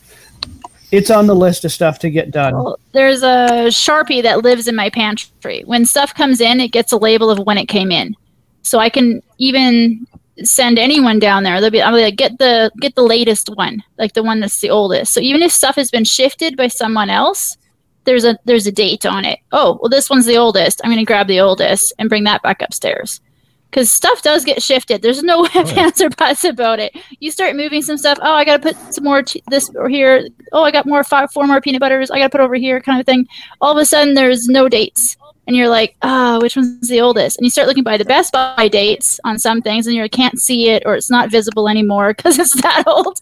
it's 0.91 1.09
on 1.09 1.27
the 1.27 1.35
list 1.35 1.65
of 1.65 1.71
stuff 1.71 1.99
to 1.99 2.09
get 2.09 2.31
done. 2.31 2.53
Well, 2.53 2.79
there's 2.91 3.23
a 3.23 3.67
sharpie 3.69 4.21
that 4.23 4.43
lives 4.43 4.67
in 4.67 4.75
my 4.75 4.89
pantry. 4.89 5.63
When 5.65 5.85
stuff 5.85 6.13
comes 6.13 6.41
in, 6.41 6.59
it 6.59 6.69
gets 6.71 6.91
a 6.91 6.97
label 6.97 7.29
of 7.29 7.39
when 7.39 7.57
it 7.57 7.67
came 7.67 7.91
in, 7.91 8.15
so 8.61 8.79
I 8.79 8.89
can 8.89 9.21
even 9.37 10.05
send 10.43 10.79
anyone 10.79 11.19
down 11.19 11.43
there. 11.43 11.61
They'll 11.61 11.69
be, 11.69 11.81
I'll 11.81 11.95
be 11.95 12.01
like, 12.03 12.15
get 12.15 12.37
the 12.39 12.71
get 12.79 12.95
the 12.95 13.03
latest 13.03 13.49
one, 13.55 13.83
like 13.97 14.13
the 14.13 14.23
one 14.23 14.39
that's 14.39 14.59
the 14.61 14.69
oldest. 14.69 15.13
So 15.13 15.19
even 15.19 15.41
if 15.41 15.51
stuff 15.51 15.75
has 15.75 15.91
been 15.91 16.05
shifted 16.05 16.57
by 16.57 16.67
someone 16.67 17.09
else, 17.09 17.57
there's 18.05 18.25
a 18.25 18.37
there's 18.45 18.67
a 18.67 18.71
date 18.71 19.05
on 19.05 19.25
it. 19.25 19.39
Oh, 19.51 19.77
well, 19.81 19.89
this 19.89 20.09
one's 20.09 20.25
the 20.25 20.37
oldest. 20.37 20.81
I'm 20.83 20.91
gonna 20.91 21.05
grab 21.05 21.27
the 21.27 21.39
oldest 21.39 21.93
and 21.99 22.09
bring 22.09 22.23
that 22.25 22.41
back 22.41 22.61
upstairs. 22.61 23.21
Because 23.69 23.89
stuff 23.91 24.21
does 24.21 24.45
get 24.45 24.61
shifted. 24.61 25.01
There's 25.01 25.23
no 25.23 25.45
ifs, 25.55 25.71
ands, 25.73 25.99
or 25.99 26.09
buts 26.11 26.43
about 26.43 26.79
it. 26.79 26.95
You 27.19 27.31
start 27.31 27.55
moving 27.55 27.81
some 27.81 27.97
stuff. 27.97 28.19
Oh, 28.21 28.33
I 28.33 28.45
got 28.45 28.61
to 28.61 28.71
put 28.71 28.93
some 28.93 29.03
more 29.03 29.23
ch- 29.23 29.37
this 29.49 29.71
or 29.75 29.89
here. 29.89 30.27
Oh, 30.51 30.63
I 30.63 30.69
got 30.69 30.85
more 30.85 31.03
five, 31.03 31.31
four 31.31 31.47
more 31.47 31.59
peanut 31.59 31.79
butters. 31.81 32.11
I 32.11 32.19
got 32.19 32.25
to 32.25 32.29
put 32.29 32.41
over 32.41 32.53
here, 32.53 32.79
kind 32.79 32.99
of 32.99 33.05
thing. 33.07 33.25
All 33.61 33.71
of 33.71 33.79
a 33.79 33.85
sudden, 33.85 34.13
there's 34.13 34.47
no 34.47 34.69
dates. 34.69 35.17
and 35.47 35.55
you're 35.57 35.69
like, 35.69 35.95
oh, 36.03 36.39
which 36.39 36.55
one's 36.55 36.87
the 36.87 37.01
oldest? 37.01 37.37
And 37.39 37.45
you 37.45 37.49
start 37.49 37.67
looking 37.67 37.83
by 37.83 37.97
the 37.97 38.05
Best 38.05 38.31
Buy 38.31 38.67
dates 38.67 39.19
on 39.23 39.39
some 39.39 39.59
things, 39.59 39.87
and 39.87 39.95
you 39.95 40.07
can't 40.07 40.39
see 40.39 40.69
it 40.69 40.83
or 40.85 40.93
it's 40.95 41.09
not 41.09 41.31
visible 41.31 41.67
anymore 41.67 42.13
because 42.13 42.37
it's 42.37 42.53
that 42.61 42.83
old. 42.87 43.21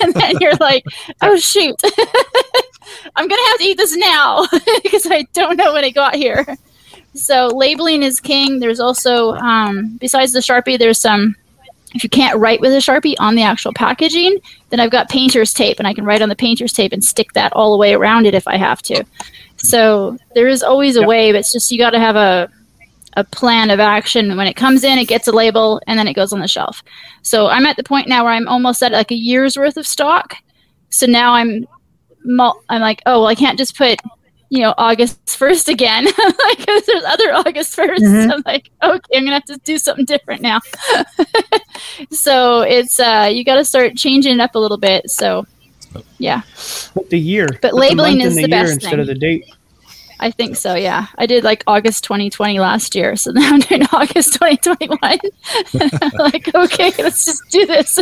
and 0.00 0.12
then 0.14 0.34
you're 0.40 0.56
like, 0.56 0.84
oh 1.20 1.36
shoot, 1.36 1.80
I'm 3.16 3.28
gonna 3.28 3.48
have 3.48 3.58
to 3.58 3.64
eat 3.64 3.76
this 3.76 3.96
now 3.96 4.46
because 4.82 5.06
I 5.10 5.22
don't 5.32 5.56
know 5.56 5.72
when 5.72 5.84
it 5.84 5.92
got 5.94 6.14
here. 6.14 6.46
So 7.14 7.48
labeling 7.48 8.02
is 8.02 8.20
king. 8.20 8.58
There's 8.60 8.80
also, 8.80 9.32
um, 9.34 9.96
besides 10.00 10.32
the 10.32 10.40
Sharpie, 10.40 10.78
there's 10.78 11.00
some. 11.00 11.36
If 11.94 12.02
you 12.02 12.08
can't 12.08 12.38
write 12.38 12.62
with 12.62 12.72
a 12.72 12.78
Sharpie 12.78 13.14
on 13.18 13.34
the 13.34 13.42
actual 13.42 13.74
packaging, 13.74 14.38
then 14.70 14.80
I've 14.80 14.90
got 14.90 15.10
painter's 15.10 15.52
tape, 15.52 15.78
and 15.78 15.86
I 15.86 15.92
can 15.92 16.06
write 16.06 16.22
on 16.22 16.30
the 16.30 16.34
painter's 16.36 16.72
tape 16.72 16.90
and 16.94 17.04
stick 17.04 17.34
that 17.34 17.52
all 17.52 17.70
the 17.72 17.76
way 17.76 17.92
around 17.92 18.24
it 18.26 18.34
if 18.34 18.48
I 18.48 18.56
have 18.56 18.80
to. 18.82 19.04
So 19.58 20.16
there 20.34 20.48
is 20.48 20.62
always 20.62 20.96
a 20.96 21.00
Yep. 21.00 21.08
way, 21.08 21.32
but 21.32 21.40
it's 21.40 21.52
just 21.52 21.70
you 21.70 21.76
got 21.78 21.90
to 21.90 22.00
have 22.00 22.16
a 22.16 22.48
a 23.14 23.24
plan 23.24 23.68
of 23.70 23.78
action. 23.78 24.38
When 24.38 24.46
it 24.46 24.54
comes 24.56 24.84
in, 24.84 24.98
it 24.98 25.04
gets 25.06 25.28
a 25.28 25.32
label, 25.32 25.82
and 25.86 25.98
then 25.98 26.08
it 26.08 26.14
goes 26.14 26.32
on 26.32 26.40
the 26.40 26.48
shelf. 26.48 26.82
So 27.20 27.48
I'm 27.48 27.66
at 27.66 27.76
the 27.76 27.84
point 27.84 28.08
now 28.08 28.24
where 28.24 28.32
I'm 28.32 28.48
almost 28.48 28.82
at 28.82 28.92
like 28.92 29.10
a 29.10 29.14
year's 29.14 29.58
worth 29.58 29.76
of 29.76 29.86
stock. 29.86 30.36
So 30.88 31.04
now 31.04 31.34
I'm 31.34 31.66
I'm 32.24 32.80
like, 32.80 33.02
oh 33.06 33.20
well, 33.20 33.26
I 33.26 33.34
can't 33.34 33.58
just 33.58 33.76
put 33.76 34.00
you 34.50 34.60
know 34.60 34.74
August 34.76 35.36
first 35.38 35.68
again 35.68 36.04
because 36.56 36.84
there's 36.86 37.04
other 37.04 37.32
August 37.32 37.74
1st 37.76 37.98
Mhm. 38.00 38.32
I'm 38.32 38.42
like, 38.44 38.70
okay, 38.82 39.16
I'm 39.16 39.24
gonna 39.24 39.32
have 39.36 39.44
to 39.46 39.56
do 39.64 39.78
something 39.78 40.04
different 40.04 40.42
now. 40.42 40.60
so 42.10 42.60
it's 42.62 43.00
uh, 43.00 43.30
you 43.32 43.44
got 43.44 43.56
to 43.56 43.64
start 43.64 43.96
changing 43.96 44.34
it 44.34 44.40
up 44.40 44.54
a 44.54 44.58
little 44.58 44.78
bit. 44.78 45.10
So 45.10 45.46
yeah, 46.18 46.42
Put 46.94 47.10
the 47.10 47.18
year. 47.18 47.48
But 47.60 47.74
labeling 47.74 48.18
month 48.18 48.28
is 48.32 48.36
and 48.36 48.44
the 48.44 48.48
year 48.50 48.62
best 48.62 48.72
instead 48.74 48.90
thing. 48.92 49.00
of 49.00 49.06
the 49.06 49.14
date. 49.14 49.44
I 50.20 50.30
think 50.30 50.56
so. 50.56 50.74
Yeah, 50.74 51.06
I 51.18 51.26
did 51.26 51.42
like 51.44 51.64
August 51.66 52.04
2020 52.04 52.60
last 52.60 52.94
year, 52.94 53.16
so 53.16 53.32
now 53.32 53.48
I'm 53.54 53.60
doing 53.60 53.82
August 53.92 54.34
2021. 54.34 54.98
like, 56.14 56.54
okay, 56.54 56.92
let's 57.02 57.24
just 57.24 57.42
do 57.50 57.66
this. 57.66 57.98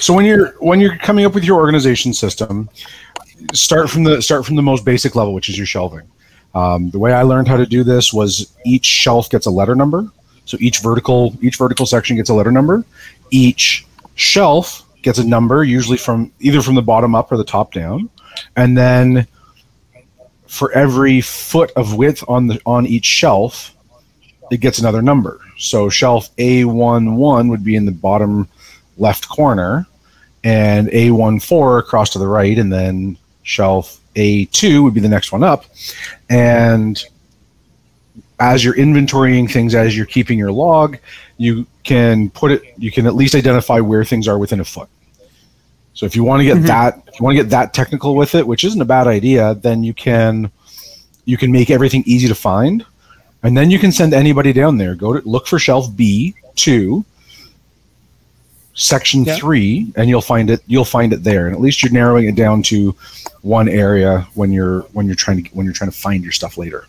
So 0.00 0.12
when 0.12 0.24
you're 0.24 0.54
when 0.58 0.80
you're 0.80 0.96
coming 0.98 1.24
up 1.24 1.34
with 1.34 1.44
your 1.44 1.56
organization 1.60 2.12
system, 2.12 2.68
start 3.52 3.90
from 3.90 4.04
the 4.04 4.22
start 4.22 4.46
from 4.46 4.56
the 4.56 4.62
most 4.62 4.84
basic 4.84 5.14
level, 5.14 5.34
which 5.34 5.48
is 5.48 5.56
your 5.56 5.66
shelving. 5.66 6.02
Um, 6.54 6.90
the 6.90 6.98
way 6.98 7.12
I 7.12 7.22
learned 7.22 7.48
how 7.48 7.56
to 7.56 7.66
do 7.66 7.82
this 7.82 8.12
was 8.12 8.52
each 8.64 8.86
shelf 8.86 9.28
gets 9.28 9.46
a 9.46 9.50
letter 9.50 9.74
number. 9.74 10.08
So 10.44 10.56
each 10.60 10.78
vertical 10.80 11.36
each 11.42 11.56
vertical 11.56 11.86
section 11.86 12.16
gets 12.16 12.30
a 12.30 12.34
letter 12.34 12.52
number. 12.52 12.84
Each 13.30 13.86
shelf 14.14 14.84
gets 15.02 15.18
a 15.18 15.24
number, 15.24 15.64
usually 15.64 15.98
from 15.98 16.32
either 16.40 16.62
from 16.62 16.74
the 16.74 16.82
bottom 16.82 17.14
up 17.14 17.32
or 17.32 17.36
the 17.36 17.44
top 17.44 17.72
down, 17.72 18.08
and 18.56 18.76
then 18.76 19.26
for 20.46 20.70
every 20.72 21.20
foot 21.20 21.72
of 21.76 21.94
width 21.96 22.22
on 22.28 22.46
the 22.46 22.60
on 22.64 22.86
each 22.86 23.04
shelf, 23.04 23.74
it 24.50 24.60
gets 24.60 24.78
another 24.78 25.02
number. 25.02 25.40
So 25.58 25.88
shelf 25.88 26.34
A11 26.36 27.48
would 27.48 27.64
be 27.64 27.76
in 27.76 27.86
the 27.86 27.92
bottom 27.92 28.48
left 28.96 29.28
corner, 29.28 29.86
and 30.44 30.88
A14 30.88 31.78
across 31.80 32.10
to 32.10 32.18
the 32.18 32.28
right, 32.28 32.58
and 32.58 32.72
then 32.72 33.18
shelf 33.44 34.00
A2 34.16 34.82
would 34.82 34.94
be 34.94 35.00
the 35.00 35.08
next 35.08 35.30
one 35.30 35.44
up. 35.44 35.64
And 36.28 37.02
as 38.40 38.64
you're 38.64 38.74
inventorying 38.74 39.50
things, 39.50 39.74
as 39.74 39.96
you're 39.96 40.06
keeping 40.06 40.38
your 40.38 40.50
log, 40.50 40.98
you 41.36 41.66
can 41.84 42.30
put 42.30 42.50
it, 42.50 42.62
you 42.78 42.90
can 42.90 43.06
at 43.06 43.14
least 43.14 43.34
identify 43.34 43.78
where 43.78 44.04
things 44.04 44.26
are 44.26 44.38
within 44.38 44.60
a 44.60 44.64
foot. 44.64 44.88
So 45.92 46.06
if 46.06 46.16
you 46.16 46.24
want 46.24 46.40
to 46.40 46.44
get 46.44 46.56
Mhm. 46.56 46.66
that, 46.66 47.02
if 47.06 47.20
you 47.20 47.24
want 47.24 47.36
to 47.36 47.42
get 47.42 47.50
that 47.50 47.72
technical 47.72 48.16
with 48.16 48.34
it, 48.34 48.46
which 48.46 48.64
isn't 48.64 48.80
a 48.80 48.84
bad 48.84 49.06
idea, 49.06 49.54
then 49.54 49.84
you 49.84 49.94
can 49.94 50.50
you 51.26 51.38
can 51.38 51.50
make 51.50 51.70
everything 51.70 52.02
easy 52.04 52.28
to 52.28 52.34
find, 52.34 52.84
and 53.42 53.56
then 53.56 53.70
you 53.70 53.78
can 53.78 53.90
send 53.90 54.12
anybody 54.12 54.52
down 54.52 54.76
there. 54.76 54.94
Go 54.94 55.18
to 55.18 55.26
look 55.26 55.46
for 55.46 55.58
shelf 55.58 55.94
B 55.96 56.34
two, 56.54 57.02
section 58.74 59.24
Yeah. 59.24 59.36
three, 59.36 59.92
and 59.96 60.08
you'll 60.08 60.20
find 60.20 60.50
it. 60.50 60.62
You'll 60.66 60.84
find 60.84 61.12
it 61.12 61.22
there, 61.24 61.46
and 61.46 61.54
at 61.54 61.60
least 61.60 61.82
you're 61.82 61.92
narrowing 61.92 62.26
it 62.26 62.34
down 62.34 62.62
to 62.64 62.94
one 63.42 63.68
area 63.68 64.26
when 64.34 64.52
you're 64.52 64.80
when 64.92 65.06
you're 65.06 65.14
trying 65.14 65.44
to 65.44 65.50
when 65.50 65.64
you're 65.64 65.72
trying 65.74 65.90
to 65.90 65.96
find 65.96 66.22
your 66.22 66.32
stuff 66.32 66.58
later. 66.58 66.86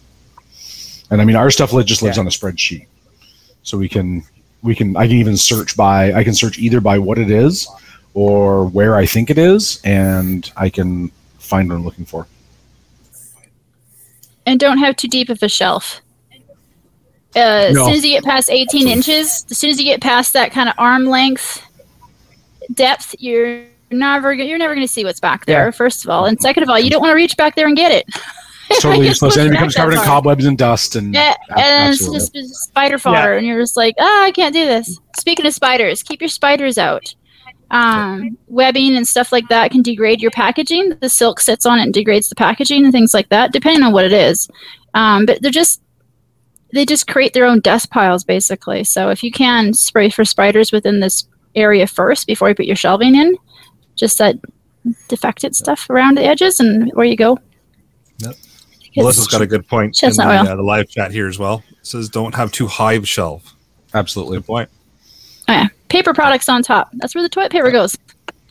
And 1.11 1.21
I 1.21 1.25
mean, 1.25 1.35
our 1.35 1.51
stuff 1.51 1.71
just 1.85 2.01
lives 2.01 2.17
Yeah. 2.17 2.21
on 2.21 2.27
a 2.27 2.31
spreadsheet, 2.31 2.87
so 3.63 3.77
we 3.77 3.87
can 3.87 4.23
we 4.63 4.73
can 4.75 4.95
I 4.97 5.07
can 5.07 5.17
even 5.17 5.37
search 5.37 5.77
by 5.77 6.13
I 6.13 6.23
can 6.23 6.33
search 6.33 6.57
either 6.57 6.81
by 6.81 6.97
what 6.97 7.17
it 7.19 7.29
is 7.29 7.67
or 8.15 8.65
where 8.67 8.95
I 8.95 9.05
think 9.05 9.29
it 9.29 9.37
is, 9.37 9.79
and 9.83 10.51
I 10.57 10.69
can 10.69 11.11
find 11.37 11.69
what 11.69 11.75
I'm 11.75 11.85
looking 11.85 12.05
for. 12.05 12.27
and 14.47 14.59
don't 14.59 14.77
have 14.77 14.95
too 14.95 15.07
deep 15.07 15.29
of 15.29 15.41
a 15.41 15.49
shelf. 15.49 16.01
Uh, 17.35 17.39
As 17.39 17.75
soon 17.75 17.89
as 17.89 18.05
you 18.05 18.11
get 18.11 18.23
past 18.23 18.49
18 18.49 18.87
inches, 18.87 19.45
as 19.49 19.57
soon 19.57 19.69
as 19.71 19.79
you 19.79 19.83
get 19.83 20.01
past 20.01 20.33
that 20.33 20.51
kind 20.51 20.69
of 20.69 20.75
arm 20.77 21.05
length 21.07 21.64
depth, 22.73 23.15
you're 23.19 23.63
never 23.91 24.33
you're 24.33 24.57
never 24.57 24.73
going 24.75 24.85
to 24.85 24.91
see 24.91 25.03
what's 25.03 25.19
back 25.19 25.45
there. 25.45 25.65
Yeah. 25.65 25.71
First 25.71 26.03
of 26.03 26.09
all, 26.09 26.25
and 26.25 26.39
second 26.41 26.63
of 26.63 26.69
all, 26.69 26.79
you 26.79 26.89
don't 26.89 27.01
want 27.01 27.11
to 27.11 27.15
reach 27.15 27.37
back 27.37 27.55
there 27.55 27.67
and 27.67 27.75
get 27.77 27.91
it. 27.91 28.05
Totally 28.81 28.97
You're 29.05 29.09
useless, 29.09 29.37
and 29.37 29.47
it 29.47 29.51
becomes 29.51 29.75
covered 29.75 29.93
in 29.93 29.99
cobwebs 29.99 30.45
and 30.45 30.57
dust, 30.57 30.95
and 30.95 31.13
Yeah, 31.13 31.35
a- 31.51 31.59
and 31.59 31.93
it's 31.93 32.29
just 32.29 32.55
spider 32.63 32.97
fodder, 32.97 33.37
and 33.37 33.45
you're 33.45 33.61
just 33.61 33.77
like, 33.77 33.93
ah, 33.99 34.23
I 34.23 34.31
can't 34.31 34.55
do 34.55 34.65
this. 34.65 34.99
Speaking 35.19 35.45
of 35.45 35.53
spiders, 35.53 36.01
keep 36.01 36.19
your 36.19 36.29
spiders 36.29 36.79
out. 36.79 37.13
Um, 37.71 38.37
webbing 38.47 38.95
and 38.95 39.07
stuff 39.07 39.31
like 39.31 39.47
that 39.49 39.71
can 39.71 39.81
degrade 39.81 40.21
your 40.21 40.31
packaging. 40.31 40.93
The 40.99 41.09
silk 41.09 41.39
sits 41.39 41.65
on 41.65 41.79
it 41.79 41.83
and 41.83 41.93
degrades 41.93 42.29
the 42.29 42.35
packaging 42.35 42.83
and 42.85 42.91
things 42.91 43.13
like 43.13 43.29
that, 43.29 43.51
depending 43.53 43.83
on 43.83 43.93
what 43.93 44.05
it 44.05 44.13
is. 44.13 44.47
Um, 44.93 45.25
but 45.25 45.41
they're 45.41 45.51
just 45.51 45.81
they 46.73 46.85
just 46.85 47.07
create 47.07 47.33
their 47.33 47.45
own 47.45 47.59
dust 47.61 47.89
piles 47.91 48.23
basically. 48.23 48.83
So 48.83 49.09
if 49.09 49.23
you 49.23 49.31
can 49.31 49.73
spray 49.73 50.09
for 50.09 50.25
spiders 50.25 50.71
within 50.71 50.99
this 50.99 51.27
area 51.55 51.87
first 51.87 52.27
before 52.27 52.49
you 52.49 52.55
put 52.55 52.65
your 52.65 52.75
shelving 52.75 53.15
in, 53.15 53.35
just 53.95 54.17
that 54.17 54.35
defected 55.07 55.55
stuff 55.55 55.89
around 55.89 56.17
the 56.17 56.23
edges, 56.23 56.59
and 56.59 56.91
where 56.93 57.05
you 57.05 57.15
go. 57.15 57.39
Yep. 58.19 58.35
Melissa's 58.95 59.27
got 59.27 59.41
a 59.41 59.47
good 59.47 59.67
point 59.67 60.01
in 60.01 60.11
the, 60.11 60.23
uh, 60.23 60.55
the 60.55 60.61
live 60.63 60.87
chat 60.89 61.11
here 61.11 61.27
as 61.27 61.37
well. 61.37 61.63
It 61.71 61.85
says 61.87 62.07
don't 62.09 62.33
have 62.35 62.51
too 62.51 62.67
high 62.67 62.93
of 62.93 63.07
shelf. 63.07 63.53
absolutely. 63.93 64.37
Good 64.37 64.45
point. 64.45 64.69
Oh, 65.47 65.53
yeah. 65.53 65.67
Paper 65.89 66.13
products 66.13 66.47
on 66.49 66.63
top. 66.63 66.89
That's 66.93 67.13
where 67.13 67.21
the 67.21 67.29
toilet 67.29 67.51
paper 67.51 67.71
goes. 67.71 67.97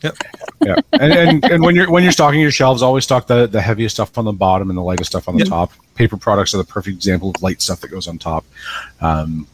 Yep. 0.01 0.17
yeah, 0.63 0.75
and, 0.93 1.13
and 1.13 1.45
and 1.45 1.63
when 1.63 1.73
you're 1.73 1.89
when 1.89 2.03
you're 2.03 2.11
stocking 2.11 2.39
your 2.39 2.51
shelves, 2.51 2.83
always 2.83 3.05
stock 3.05 3.25
the 3.27 3.47
the 3.47 3.61
heaviest 3.61 3.95
stuff 3.95 4.15
on 4.19 4.25
the 4.25 4.33
bottom 4.33 4.69
and 4.69 4.77
the 4.77 4.83
lightest 4.83 5.09
stuff 5.11 5.27
on 5.27 5.35
the 5.35 5.43
Yeah. 5.45 5.49
top. 5.49 5.71
Paper 5.95 6.15
products 6.17 6.53
are 6.53 6.57
the 6.57 6.63
perfect 6.63 6.95
example 6.95 7.31
of 7.31 7.41
light 7.41 7.59
stuff 7.61 7.81
that 7.81 7.87
goes 7.87 8.07
on 8.07 8.19
top, 8.19 8.45
um, 9.01 9.47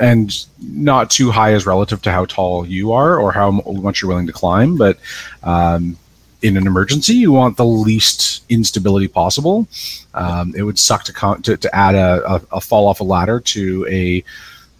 and 0.00 0.46
not 0.58 1.10
too 1.10 1.30
high 1.30 1.52
as 1.52 1.66
relative 1.66 2.00
to 2.02 2.10
how 2.10 2.24
tall 2.24 2.66
you 2.66 2.92
are 2.92 3.18
or 3.18 3.32
how 3.32 3.50
much 3.50 4.00
you're 4.00 4.08
willing 4.08 4.26
to 4.26 4.32
climb. 4.32 4.76
But 4.76 4.98
um, 5.42 5.96
in 6.42 6.56
an 6.56 6.66
emergency, 6.66 7.14
you 7.14 7.32
want 7.32 7.56
the 7.56 7.66
least 7.66 8.44
instability 8.48 9.08
possible. 9.08 9.68
Um, 10.14 10.54
it 10.56 10.62
would 10.62 10.78
suck 10.78 11.04
to 11.04 11.12
con- 11.12 11.42
to, 11.42 11.56
to 11.56 11.74
add 11.74 11.94
a, 11.94 12.34
a, 12.34 12.42
a 12.52 12.60
fall 12.60 12.86
off 12.86 13.00
a 13.00 13.04
ladder 13.04 13.40
to 13.40 13.86
a 13.88 14.24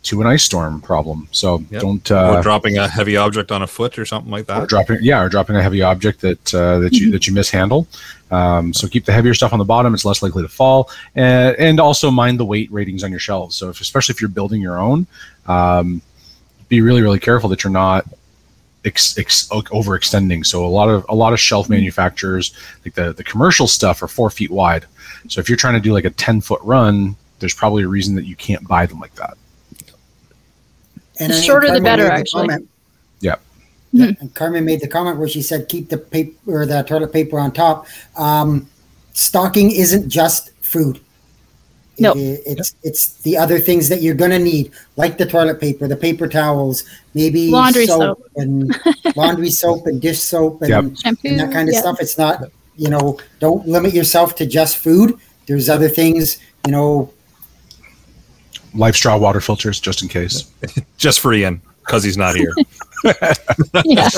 to 0.03 0.20
an 0.20 0.26
ice 0.26 0.42
storm 0.44 0.80
problem. 0.80 1.28
So 1.30 1.62
Yep. 1.70 1.82
don't 1.82 2.11
uh, 2.11 2.36
or 2.36 2.42
dropping 2.42 2.78
a 2.78 2.88
heavy 2.88 3.16
object 3.16 3.53
on 3.53 3.62
a 3.62 3.66
foot 3.66 3.98
or 3.98 4.07
something 4.07 4.30
like 4.30 4.42
or 4.42 4.61
that. 4.61 4.68
dropping 4.68 4.98
yeah 5.03 5.22
or 5.22 5.28
dropping 5.28 5.57
a 5.57 5.62
heavy 5.62 5.82
object 5.82 6.20
that 6.22 6.55
uh, 6.55 6.78
that 6.78 6.92
you 6.92 7.11
that 7.11 7.26
you 7.26 7.34
mishandle. 7.34 7.86
Um, 8.30 8.72
so 8.72 8.88
keep 8.88 9.05
the 9.05 9.12
heavier 9.12 9.34
stuff 9.34 9.53
on 9.53 9.59
the 9.59 9.64
bottom. 9.64 9.92
It's 9.92 10.05
less 10.05 10.22
likely 10.22 10.42
to 10.42 10.48
fall. 10.48 10.88
And, 11.16 11.57
and 11.57 11.80
also 11.80 12.11
mind 12.11 12.38
the 12.38 12.44
weight 12.44 12.70
ratings 12.70 13.03
on 13.03 13.11
your 13.11 13.18
shelves. 13.18 13.57
So 13.57 13.70
if, 13.70 13.80
especially 13.80 14.12
if 14.14 14.20
you're 14.20 14.30
building 14.30 14.62
your 14.62 14.78
own 14.78 15.07
um, 15.46 16.01
be 16.68 16.80
really 16.80 17.03
really 17.03 17.18
careful 17.18 17.48
that 17.51 17.64
you're 17.64 17.72
not 17.72 18.07
ex, 18.84 19.18
ex, 19.18 19.48
overextending. 19.48 20.46
So 20.46 20.64
a 20.64 20.68
lot 20.68 20.88
of 20.88 21.05
a 21.09 21.14
lot 21.14 21.32
of 21.34 21.40
shelf 21.40 21.68
manufacturers 21.68 22.55
like 22.84 22.94
the 22.94 23.12
the 23.12 23.24
commercial 23.24 23.66
stuff 23.66 24.03
are 24.03 24.09
four 24.09 24.30
feet 24.30 24.51
wide. 24.51 24.86
So 25.28 25.40
if 25.40 25.51
you're 25.51 25.57
trying 25.59 25.74
to 25.74 25.80
do 25.80 25.92
like 25.92 26.07
a 26.07 26.11
10 26.11 26.40
foot 26.40 26.61
run 26.62 27.16
there's 27.40 27.55
probably 27.55 27.82
a 27.82 27.88
reason 27.88 28.14
that 28.14 28.24
you 28.26 28.36
can't 28.36 28.66
buy 28.68 28.86
them 28.86 29.01
like 29.01 29.14
that 29.14 29.36
And 31.20 31.32
The 31.32 31.40
shorter 31.40 31.72
the 31.72 31.80
better, 31.80 32.04
made 32.04 32.10
the 32.10 32.14
actually. 32.14 32.48
comment- 32.48 32.68
Yep. 33.20 33.40
Yeah, 33.92 34.12
and 34.20 34.34
Carmen 34.34 34.64
made 34.64 34.80
the 34.80 34.88
comment 34.88 35.18
where 35.18 35.28
she 35.28 35.42
said, 35.42 35.68
"Keep 35.68 35.88
the 35.90 35.98
paper 35.98 36.60
or 36.60 36.64
the 36.64 36.82
toilet 36.82 37.12
paper 37.12 37.38
on 37.40 37.50
top." 37.52 37.86
Um, 38.16 38.68
stocking 39.14 39.70
isn't 39.72 40.08
just 40.08 40.50
food. 40.62 41.00
No. 41.98 42.12
It- 42.12 42.40
it's 42.46 42.74
it's 42.82 43.08
the 43.22 43.36
other 43.36 43.58
things 43.58 43.88
that 43.90 44.00
you're 44.00 44.14
gonna 44.14 44.38
need, 44.38 44.70
like 44.96 45.18
the 45.18 45.26
toilet 45.26 45.60
paper, 45.60 45.86
the 45.88 45.96
paper 45.96 46.28
towels, 46.28 46.84
maybe 47.14 47.50
Laundry 47.50 47.86
soap, 47.86 48.00
soap. 48.00 48.30
and 48.36 48.74
laundry 49.16 49.50
soap 49.50 49.86
and 49.88 50.00
dish 50.00 50.20
soap 50.20 50.62
and, 50.62 50.70
Yep. 50.70 50.84
Shampoo. 51.02 51.28
and 51.28 51.40
that 51.40 51.52
kind 51.52 51.68
of 51.68 51.74
yeah. 51.74 51.80
stuff. 51.80 51.96
It's 52.00 52.16
not, 52.16 52.44
you 52.76 52.88
know, 52.88 53.18
don't 53.40 53.66
limit 53.68 53.92
yourself 53.92 54.34
to 54.36 54.46
just 54.46 54.78
food. 54.78 55.18
There's 55.46 55.68
other 55.68 55.88
things, 55.88 56.38
you 56.64 56.72
know. 56.72 57.10
Life 58.74 58.94
straw 58.94 59.16
water 59.16 59.40
filters 59.40 59.80
just 59.80 60.02
in 60.02 60.08
case 60.08 60.50
Just 60.96 61.20
for 61.20 61.32
Ian, 61.32 61.60
because 61.80 62.04
he's 62.04 62.16
not 62.16 62.36
here. 62.36 62.54
yeah. 63.84 64.08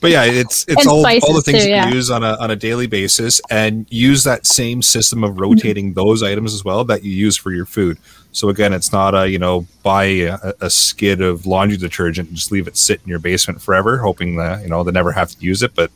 but 0.00 0.10
yeah, 0.10 0.24
it's 0.24 0.64
it's 0.68 0.80
And 0.80 0.88
all, 0.88 1.06
all 1.06 1.34
the 1.34 1.42
things 1.42 1.62
too, 1.62 1.68
you 1.68 1.74
yeah. 1.74 1.84
can 1.84 1.94
use 1.94 2.10
on 2.10 2.24
a 2.24 2.34
on 2.36 2.50
a 2.50 2.56
daily 2.56 2.86
basis, 2.86 3.40
and 3.50 3.86
use 3.90 4.24
that 4.24 4.46
same 4.46 4.82
system 4.82 5.22
of 5.22 5.38
rotating 5.38 5.86
mm-hmm. 5.86 5.94
those 5.94 6.22
items 6.22 6.54
as 6.54 6.64
well 6.64 6.84
that 6.84 7.04
you 7.04 7.12
use 7.12 7.36
for 7.36 7.52
your 7.52 7.66
food. 7.66 7.98
So 8.32 8.48
again, 8.48 8.72
it's 8.72 8.92
not 8.92 9.14
a 9.14 9.28
you 9.28 9.38
know 9.38 9.66
buy 9.82 10.04
a, 10.04 10.52
a 10.60 10.70
skid 10.70 11.20
of 11.20 11.46
laundry 11.46 11.76
detergent 11.76 12.28
and 12.28 12.36
just 12.36 12.50
leave 12.50 12.66
it 12.66 12.76
sit 12.76 13.00
in 13.02 13.08
your 13.08 13.18
basement 13.18 13.62
forever, 13.62 13.98
hoping 13.98 14.36
that 14.36 14.62
you 14.62 14.68
know 14.68 14.82
they 14.82 14.92
never 14.92 15.12
have 15.12 15.30
to 15.30 15.40
use 15.40 15.62
it, 15.62 15.74
but 15.74 15.90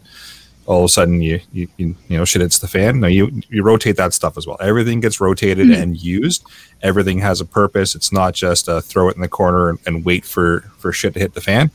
all 0.67 0.79
of 0.81 0.85
a 0.87 0.89
sudden 0.89 1.21
you 1.21 1.41
you, 1.53 1.69
you, 1.77 1.95
you 2.09 2.19
know 2.19 2.25
shit 2.25 2.43
hits 2.43 2.59
the 2.59 2.69
fan. 2.69 3.01
No, 3.01 3.07
you 3.07 3.43
you 3.51 3.63
rotate 3.63 3.97
that 3.97 4.13
stuff 4.15 4.37
as 4.39 4.47
well. 4.47 4.57
Everything 4.61 5.01
gets 5.01 5.21
rotated 5.21 5.71
and 5.71 5.97
used. 6.01 6.45
Everything 6.83 7.19
has 7.21 7.41
a 7.41 7.45
purpose. 7.45 7.95
It's 7.95 8.13
not 8.13 8.35
just 8.35 8.69
uh, 8.69 8.81
throw 8.81 9.09
it 9.09 9.17
in 9.17 9.23
the 9.23 9.29
corner 9.29 9.71
and, 9.71 9.79
and 9.87 10.05
wait 10.05 10.25
for 10.25 10.61
for 10.79 10.93
shit 10.93 11.15
to 11.15 11.21
hit 11.21 11.35
the 11.35 11.41
fan. 11.41 11.71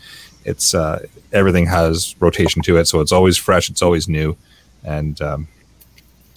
It's 0.45 0.73
uh, 0.73 1.05
everything 1.33 1.65
has 1.67 2.15
rotation 2.19 2.61
to 2.63 2.77
it, 2.77 2.85
so 2.87 2.99
it's 3.01 3.11
always 3.11 3.37
fresh. 3.37 3.69
It's 3.69 3.81
always 3.81 4.07
new, 4.07 4.37
and 4.83 5.21
um, 5.21 5.47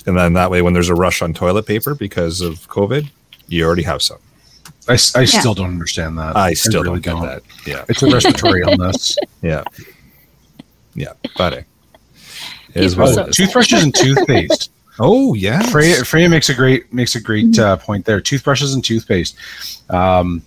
and 0.07 0.17
then 0.19 0.33
that 0.35 0.51
way 0.51 0.61
when 0.63 0.73
there's 0.75 0.89
a 0.89 0.95
rush 0.95 1.23
on 1.23 1.33
toilet 1.33 1.67
paper 1.67 1.95
because 1.95 2.41
of 2.41 2.69
COVID, 2.69 3.09
you 3.49 3.65
already 3.65 3.85
have 3.85 4.03
some. 4.03 4.19
I, 4.89 4.95
s- 4.95 5.15
I 5.15 5.25
still 5.27 5.55
don't 5.55 5.71
understand 5.71 6.19
that. 6.19 6.37
I 6.37 6.55
still 6.55 6.83
really 6.83 6.99
don't 7.01 7.23
get 7.23 7.43
that. 7.65 7.67
Yeah, 7.67 7.85
It's 7.89 8.03
a 8.03 8.11
respiratory 8.11 8.63
illness. 8.63 9.17
yeah, 9.43 9.63
yeah. 10.95 11.13
But 11.39 11.65
it 12.75 12.83
He's 12.83 12.93
is 12.93 12.97
what 12.97 13.09
also- 13.09 13.25
it 13.25 13.29
is. 13.31 13.37
Toothbrushes 13.37 13.83
and 13.83 13.95
toothpaste. 13.95 14.71
Oh 15.01 15.33
yeah, 15.33 15.63
Freya, 15.63 16.05
Freya 16.05 16.29
makes 16.29 16.51
a 16.51 16.55
great 16.55 16.93
makes 16.93 17.15
a 17.15 17.21
great 17.21 17.59
uh, 17.59 17.79
point 17.79 18.05
there. 18.05 18.21
Toothbrushes 18.21 18.75
and 18.75 18.85
toothpaste. 18.85 19.35
Um, 19.91 20.43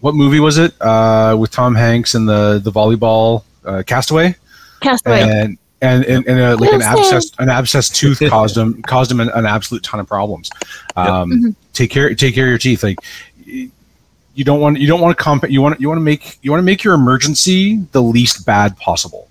what 0.00 0.14
movie 0.14 0.38
was 0.38 0.56
it 0.56 0.72
uh, 0.80 1.36
with 1.38 1.50
Tom 1.50 1.74
Hanks 1.74 2.14
and 2.14 2.28
the 2.28 2.60
the 2.62 2.70
volleyball 2.70 3.42
uh, 3.64 3.82
Cast 3.84 4.12
Away? 4.12 4.36
Castaway. 4.80 5.22
And 5.22 5.58
and 5.82 6.04
and, 6.04 6.26
and 6.28 6.40
uh, 6.40 6.56
like 6.60 6.72
an 6.72 6.80
abscess 6.82 7.32
an 7.40 7.48
abscess 7.48 7.88
tooth 7.88 8.20
caused 8.28 8.56
him 8.56 8.80
caused 8.82 9.10
him 9.10 9.18
an, 9.18 9.30
an 9.30 9.46
absolute 9.46 9.82
ton 9.82 9.98
of 9.98 10.06
problems. 10.06 10.48
Um, 10.94 11.32
Mhm. 11.32 11.56
Take 11.72 11.90
care 11.90 12.14
take 12.14 12.36
care 12.36 12.44
of 12.44 12.50
your 12.50 12.58
teeth. 12.58 12.84
Like 12.84 12.98
you 13.44 14.44
don't 14.44 14.60
want 14.60 14.78
you 14.78 14.86
don't 14.86 15.00
want 15.00 15.18
to 15.18 15.22
comp 15.22 15.50
you 15.50 15.60
want 15.60 15.80
you 15.80 15.88
want 15.88 15.98
to 15.98 16.02
make 16.04 16.38
you 16.42 16.52
want 16.52 16.60
to 16.60 16.64
make 16.64 16.84
your 16.84 16.94
emergency 16.94 17.78
the 17.90 18.00
least 18.00 18.46
bad 18.46 18.76
possible. 18.78 19.28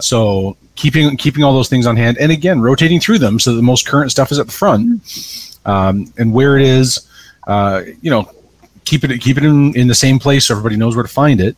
So 0.00 0.56
keeping 0.76 1.16
keeping 1.16 1.44
all 1.44 1.54
those 1.54 1.68
things 1.68 1.86
on 1.86 1.96
hand, 1.96 2.18
and 2.18 2.32
again 2.32 2.60
rotating 2.60 3.00
through 3.00 3.18
them 3.18 3.38
so 3.38 3.54
the 3.54 3.62
most 3.62 3.86
current 3.86 4.10
stuff 4.10 4.32
is 4.32 4.38
at 4.38 4.46
the 4.46 4.52
front, 4.52 5.58
um, 5.64 6.12
and 6.18 6.32
where 6.32 6.56
it 6.56 6.62
is, 6.62 7.08
uh, 7.46 7.82
you 8.00 8.10
know, 8.10 8.30
keep 8.84 9.04
it 9.04 9.20
keep 9.20 9.36
it 9.36 9.44
in, 9.44 9.76
in 9.76 9.88
the 9.88 9.94
same 9.94 10.18
place 10.18 10.46
so 10.46 10.54
everybody 10.54 10.76
knows 10.76 10.96
where 10.96 11.02
to 11.02 11.08
find 11.08 11.40
it. 11.40 11.56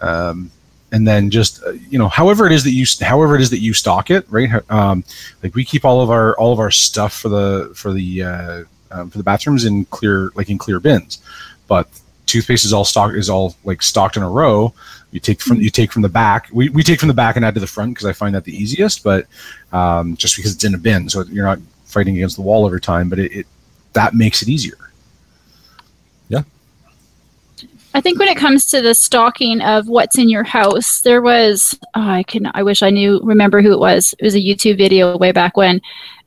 Um, 0.00 0.50
and 0.92 1.06
then 1.06 1.30
just 1.30 1.62
uh, 1.64 1.70
you 1.70 1.98
know, 1.98 2.08
however 2.08 2.46
it 2.46 2.52
is 2.52 2.64
that 2.64 2.72
you 2.72 2.84
however 3.00 3.36
it 3.36 3.40
is 3.40 3.50
that 3.50 3.60
you 3.60 3.74
stock 3.74 4.10
it, 4.10 4.26
right? 4.28 4.50
Um, 4.70 5.04
like 5.42 5.54
we 5.54 5.64
keep 5.64 5.84
all 5.84 6.00
of 6.00 6.10
our 6.10 6.36
all 6.36 6.52
of 6.52 6.58
our 6.58 6.70
stuff 6.70 7.14
for 7.14 7.28
the 7.28 7.72
for 7.74 7.92
the 7.92 8.22
uh, 8.22 8.64
um, 8.90 9.10
for 9.10 9.18
the 9.18 9.24
bathrooms 9.24 9.64
in 9.64 9.84
clear 9.86 10.30
like 10.34 10.50
in 10.50 10.58
clear 10.58 10.80
bins, 10.80 11.18
but 11.68 11.88
toothpaste 12.26 12.64
is 12.64 12.72
all 12.72 12.84
stock 12.84 13.12
is 13.12 13.30
all 13.30 13.54
like 13.64 13.82
stocked 13.82 14.16
in 14.16 14.22
a 14.22 14.30
row. 14.30 14.72
You 15.12 15.20
take 15.20 15.40
from 15.40 15.60
you 15.60 15.70
take 15.70 15.90
from 15.92 16.02
the 16.02 16.08
back. 16.08 16.48
We, 16.52 16.68
we 16.68 16.82
take 16.82 17.00
from 17.00 17.08
the 17.08 17.14
back 17.14 17.36
and 17.36 17.44
add 17.44 17.54
to 17.54 17.60
the 17.60 17.66
front 17.66 17.94
because 17.94 18.06
I 18.06 18.12
find 18.12 18.34
that 18.34 18.44
the 18.44 18.54
easiest. 18.54 19.02
But 19.02 19.26
um, 19.72 20.16
just 20.16 20.36
because 20.36 20.54
it's 20.54 20.64
in 20.64 20.74
a 20.74 20.78
bin, 20.78 21.08
so 21.08 21.24
you're 21.24 21.44
not 21.44 21.58
fighting 21.84 22.16
against 22.16 22.36
the 22.36 22.42
wall 22.42 22.66
every 22.66 22.80
time. 22.80 23.08
But 23.08 23.18
it, 23.18 23.32
it 23.32 23.46
that 23.92 24.14
makes 24.14 24.42
it 24.42 24.48
easier. 24.48 24.78
Yeah. 26.28 26.42
I 27.92 28.00
think 28.00 28.20
when 28.20 28.28
it 28.28 28.36
comes 28.36 28.66
to 28.66 28.80
the 28.80 28.94
stalking 28.94 29.60
of 29.62 29.88
what's 29.88 30.16
in 30.16 30.28
your 30.28 30.44
house, 30.44 31.00
there 31.00 31.22
was 31.22 31.76
oh, 31.96 32.00
I 32.00 32.22
can 32.22 32.48
I 32.54 32.62
wish 32.62 32.82
I 32.82 32.90
knew 32.90 33.20
remember 33.24 33.62
who 33.62 33.72
it 33.72 33.80
was. 33.80 34.14
It 34.18 34.24
was 34.24 34.36
a 34.36 34.40
YouTube 34.40 34.78
video 34.78 35.16
way 35.16 35.32
back 35.32 35.56
when, 35.56 35.80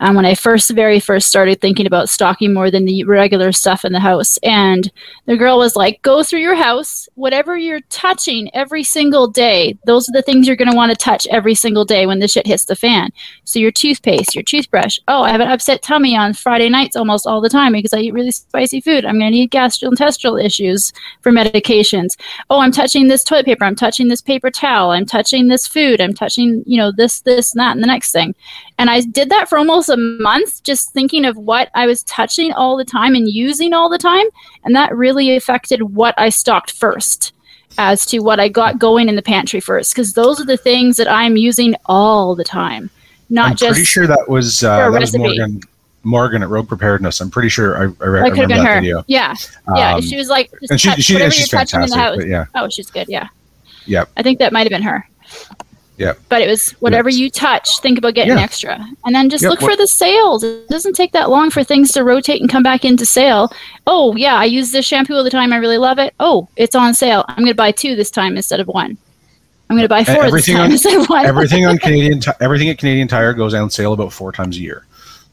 um, 0.03 0.15
when 0.15 0.25
I 0.25 0.35
first 0.35 0.69
very 0.71 0.99
first 0.99 1.29
started 1.29 1.61
thinking 1.61 1.87
about 1.87 2.09
stalking 2.09 2.53
more 2.53 2.69
than 2.69 2.83
the 2.83 3.05
regular 3.05 3.53
stuff 3.53 3.85
in 3.85 3.93
the 3.93 4.01
house. 4.01 4.37
And 4.43 4.91
the 5.27 5.37
girl 5.37 5.57
was 5.57 5.77
like, 5.77 6.01
"Go 6.01 6.23
through 6.23 6.41
your 6.41 6.55
house, 6.55 7.07
whatever 7.15 7.57
you're 7.57 7.79
touching 7.89 8.53
every 8.53 8.83
single 8.83 9.27
day. 9.27 9.77
Those 9.85 10.09
are 10.09 10.11
the 10.11 10.21
things 10.21 10.45
you're 10.45 10.57
going 10.57 10.69
to 10.69 10.75
want 10.75 10.91
to 10.91 10.97
touch 10.97 11.25
every 11.31 11.55
single 11.55 11.85
day 11.85 12.05
when 12.05 12.19
the 12.19 12.27
shit 12.27 12.45
hits 12.45 12.65
the 12.65 12.75
fan. 12.75 13.11
So 13.45 13.59
your 13.59 13.71
toothpaste, 13.71 14.35
your 14.35 14.43
toothbrush. 14.43 14.99
Oh, 15.07 15.23
I 15.23 15.31
have 15.31 15.39
an 15.39 15.47
upset 15.47 15.81
tummy 15.81 16.17
on 16.17 16.33
Friday 16.33 16.67
nights 16.67 16.97
almost 16.97 17.25
all 17.25 17.39
the 17.39 17.49
time 17.49 17.71
because 17.71 17.93
I 17.93 17.99
eat 17.99 18.13
really 18.13 18.31
spicy 18.31 18.81
food. 18.81 19.05
I'm 19.05 19.17
going 19.19 19.31
to 19.31 19.37
need 19.37 19.51
gastrointestinal 19.51 20.43
issues 20.43 20.91
for 21.21 21.31
medications. 21.31 22.17
Oh, 22.49 22.59
I'm 22.59 22.73
touching 22.73 23.07
this 23.07 23.23
toilet 23.23 23.45
paper. 23.45 23.63
I'm 23.63 23.75
touching 23.75 24.09
this 24.09 24.21
paper 24.21 24.51
towel. 24.51 24.91
I'm 24.91 25.05
touching 25.05 25.47
this 25.47 25.65
food. 25.65 26.01
I'm 26.01 26.13
touching, 26.13 26.61
you 26.65 26.77
know, 26.77 26.91
this, 26.91 27.21
this, 27.21 27.53
and 27.53 27.61
that, 27.61 27.71
and 27.71 27.81
the 27.81 27.87
next 27.87 28.11
thing. 28.11 28.35
And 28.83 28.89
I 28.89 28.99
did 28.99 29.29
that 29.29 29.47
for 29.47 29.57
almost 29.57 29.87
a 29.87 29.95
month, 29.95 30.61
just 30.61 30.91
thinking 30.91 31.23
of 31.23 31.37
what 31.37 31.69
I 31.73 31.85
was 31.85 32.03
touching 32.03 32.51
all 32.51 32.75
the 32.75 32.83
time 32.83 33.15
and 33.15 33.29
using 33.29 33.71
all 33.71 33.87
the 33.87 33.97
time. 33.97 34.25
And 34.65 34.75
that 34.75 34.93
really 34.93 35.37
affected 35.37 35.81
what 35.81 36.13
I 36.17 36.27
stocked 36.27 36.71
first 36.71 37.31
as 37.77 38.05
to 38.07 38.19
what 38.19 38.41
I 38.41 38.49
got 38.49 38.79
going 38.79 39.07
in 39.07 39.15
the 39.15 39.21
pantry 39.21 39.61
first, 39.61 39.93
because 39.95 40.11
those 40.15 40.41
are 40.41 40.45
the 40.45 40.57
things 40.57 40.97
that 40.97 41.09
I'm 41.09 41.37
using 41.37 41.75
all 41.85 42.35
the 42.35 42.43
time. 42.43 42.89
Not 43.29 43.51
just 43.51 43.63
I'm 43.63 43.67
just 43.69 43.75
pretty 43.75 43.85
sure 43.85 44.05
that 44.07 44.27
was 44.27 44.65
uh, 44.65 44.91
that 44.91 44.99
was. 44.99 45.17
Morgan 45.17 45.61
Morgan 46.03 46.43
at 46.43 46.49
Rogue 46.49 46.67
Preparedness. 46.67 47.21
I'm 47.21 47.31
pretty 47.31 47.47
sure 47.47 47.77
I, 47.77 47.81
I, 47.83 47.83
re- 47.85 48.19
I 48.19 48.23
that 48.23 48.31
remember 48.31 48.55
that 48.55 48.65
her. 48.65 48.81
video. 48.81 49.05
Yeah, 49.07 49.33
yeah. 49.77 49.95
Um, 49.95 50.01
she 50.01 50.17
was 50.17 50.27
like, 50.27 50.51
and 50.69 50.81
she, 50.81 50.89
touch 50.89 50.97
she 50.97 51.17
she's 51.17 51.39
you're 51.39 51.47
touching 51.47 51.79
in 51.83 51.87
fantastic. 51.87 51.89
the 51.89 51.97
house. 51.97 52.17
But 52.17 52.27
yeah, 52.27 52.45
Oh, 52.53 52.67
she's 52.67 52.91
good. 52.91 53.07
Yeah. 53.07 53.29
Yep. 53.85 54.09
I 54.17 54.23
think 54.23 54.39
that 54.39 54.51
might 54.51 54.69
have 54.69 54.71
been 54.71 54.81
her. 54.81 55.07
Yep. 56.03 56.19
But 56.29 56.41
it 56.41 56.47
was 56.49 56.71
whatever 56.79 57.09
you 57.09 57.29
touch, 57.29 57.79
think 57.79 57.97
about 57.97 58.13
getting 58.13 58.37
Yeah. 58.37 58.43
extra. 58.43 58.85
And 59.05 59.15
then 59.15 59.29
just 59.29 59.43
Yep, 59.43 59.49
look 59.51 59.59
for 59.61 59.75
the 59.75 59.87
sales. 59.87 60.43
It 60.43 60.67
doesn't 60.69 60.93
take 60.95 61.11
that 61.13 61.29
long 61.29 61.49
for 61.49 61.63
things 61.63 61.91
to 61.93 62.03
rotate 62.03 62.41
and 62.41 62.49
come 62.49 62.63
back 62.63 62.85
into 62.85 63.05
sale. 63.05 63.51
Oh, 63.87 64.15
yeah, 64.15 64.35
I 64.35 64.45
use 64.45 64.71
this 64.71 64.85
shampoo 64.85 65.15
all 65.15 65.23
the 65.23 65.29
time. 65.29 65.51
I 65.53 65.57
really 65.57 65.77
love 65.77 65.99
it. 65.99 66.13
Oh, 66.19 66.47
it's 66.55 66.75
on 66.75 66.93
sale. 66.93 67.25
I'm 67.27 67.37
going 67.37 67.47
to 67.47 67.55
buy 67.55 67.71
two 67.71 67.95
this 67.95 68.11
time 68.11 68.35
instead 68.37 68.59
of 68.59 68.67
one. 68.67 68.97
I'm 69.69 69.77
going 69.77 69.83
to 69.83 69.89
buy 69.89 70.03
four 70.03 70.15
this 70.15 70.25
everything 70.25 70.55
time 70.55 70.65
on- 70.65 70.71
instead 70.71 70.99
of 70.99 71.07
one. 71.09 71.25
everything 71.25 71.65
on 71.65 71.77
Canadian 71.79 72.21
everything 72.41 72.69
at 72.69 72.77
Canadian 72.77 73.07
Tire 73.07 73.33
goes 73.33 73.53
on 73.53 73.69
sale 73.69 73.93
about 73.93 74.13
four 74.13 74.31
times 74.31 74.57
a 74.57 74.59
year. 74.59 74.85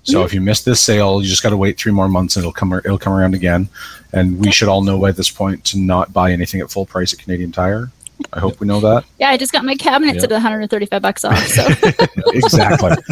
So 0.02 0.24
if 0.24 0.32
you 0.32 0.40
miss 0.40 0.62
this 0.62 0.80
sale, 0.80 1.20
you 1.22 1.28
just 1.28 1.42
got 1.42 1.50
to 1.50 1.58
wait 1.58 1.76
three 1.78 1.92
more 1.92 2.08
months, 2.08 2.34
and 2.36 2.42
it'll 2.42 2.54
come 2.54 2.72
it'll 2.72 2.96
come 2.98 3.12
around 3.12 3.34
again. 3.34 3.68
And 4.14 4.40
we 4.40 4.50
should 4.50 4.66
all 4.68 4.82
know 4.82 4.98
by 4.98 5.12
this 5.12 5.28
point 5.30 5.62
to 5.66 5.78
not 5.78 6.12
buy 6.14 6.32
anything 6.32 6.60
at 6.62 6.70
full 6.70 6.86
price 6.86 7.12
at 7.12 7.18
Canadian 7.18 7.52
Tire. 7.52 7.90
I 8.32 8.38
hope 8.40 8.60
we 8.60 8.66
know 8.66 8.80
that 8.80 9.04
yeah, 9.18 9.30
I 9.30 9.36
just 9.36 9.52
got 9.52 9.64
my 9.64 9.74
cabinets 9.74 10.18
Yeah. 10.18 10.24
at 10.24 10.30
135 10.30 11.02
bucks 11.02 11.24
off. 11.24 11.38
So 11.46 11.62
exactly. 12.32 12.90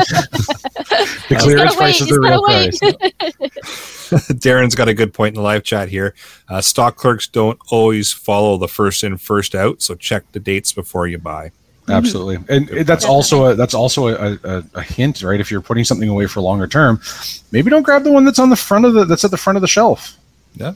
the 1.29 1.37
clearance 1.39 1.75
gotta 1.75 1.77
price 1.77 2.01
is 2.01 2.09
the 2.09 2.21
real 2.21 2.45
just 2.47 2.81
price. 2.81 4.29
Darren's 4.39 4.75
got 4.75 4.89
a 4.89 4.95
good 4.95 5.13
point 5.13 5.35
in 5.35 5.35
the 5.37 5.43
live 5.43 5.65
chat 5.65 5.89
here. 5.89 6.15
Uh, 6.49 6.61
stock 6.61 6.97
clerks 6.97 7.27
don't 7.27 7.59
always 7.71 8.13
follow 8.13 8.57
the 8.57 8.69
first 8.69 9.05
in, 9.05 9.17
first 9.17 9.55
out, 9.55 9.83
so 9.83 9.95
check 9.95 10.25
the 10.33 10.41
dates 10.41 10.73
before 10.73 11.07
you 11.07 11.19
buy. 11.19 11.51
Absolutely, 11.89 12.37
and 12.55 12.69
it- 12.71 12.87
that's 12.87 13.05
also 13.07 13.47
a 13.47 13.55
that's 13.55 13.73
also 13.75 14.09
a, 14.09 14.39
a, 14.45 14.65
a 14.75 14.83
hint, 14.83 15.23
right? 15.23 15.41
If 15.41 15.51
you're 15.51 15.63
putting 15.63 15.85
something 15.85 16.09
away 16.09 16.27
for 16.27 16.41
longer 16.43 16.67
term, 16.67 17.01
maybe 17.51 17.71
don't 17.71 17.83
grab 17.83 18.03
the 18.05 18.13
one 18.13 18.25
that's 18.27 18.39
on 18.39 18.51
the 18.51 18.57
front 18.57 18.85
of 18.85 18.93
the 18.93 19.05
that's 19.07 19.25
at 19.25 19.31
the 19.31 19.39
front 19.39 19.57
of 19.57 19.63
the 19.63 19.69
shelf. 19.69 20.17
Yeah. 20.55 20.75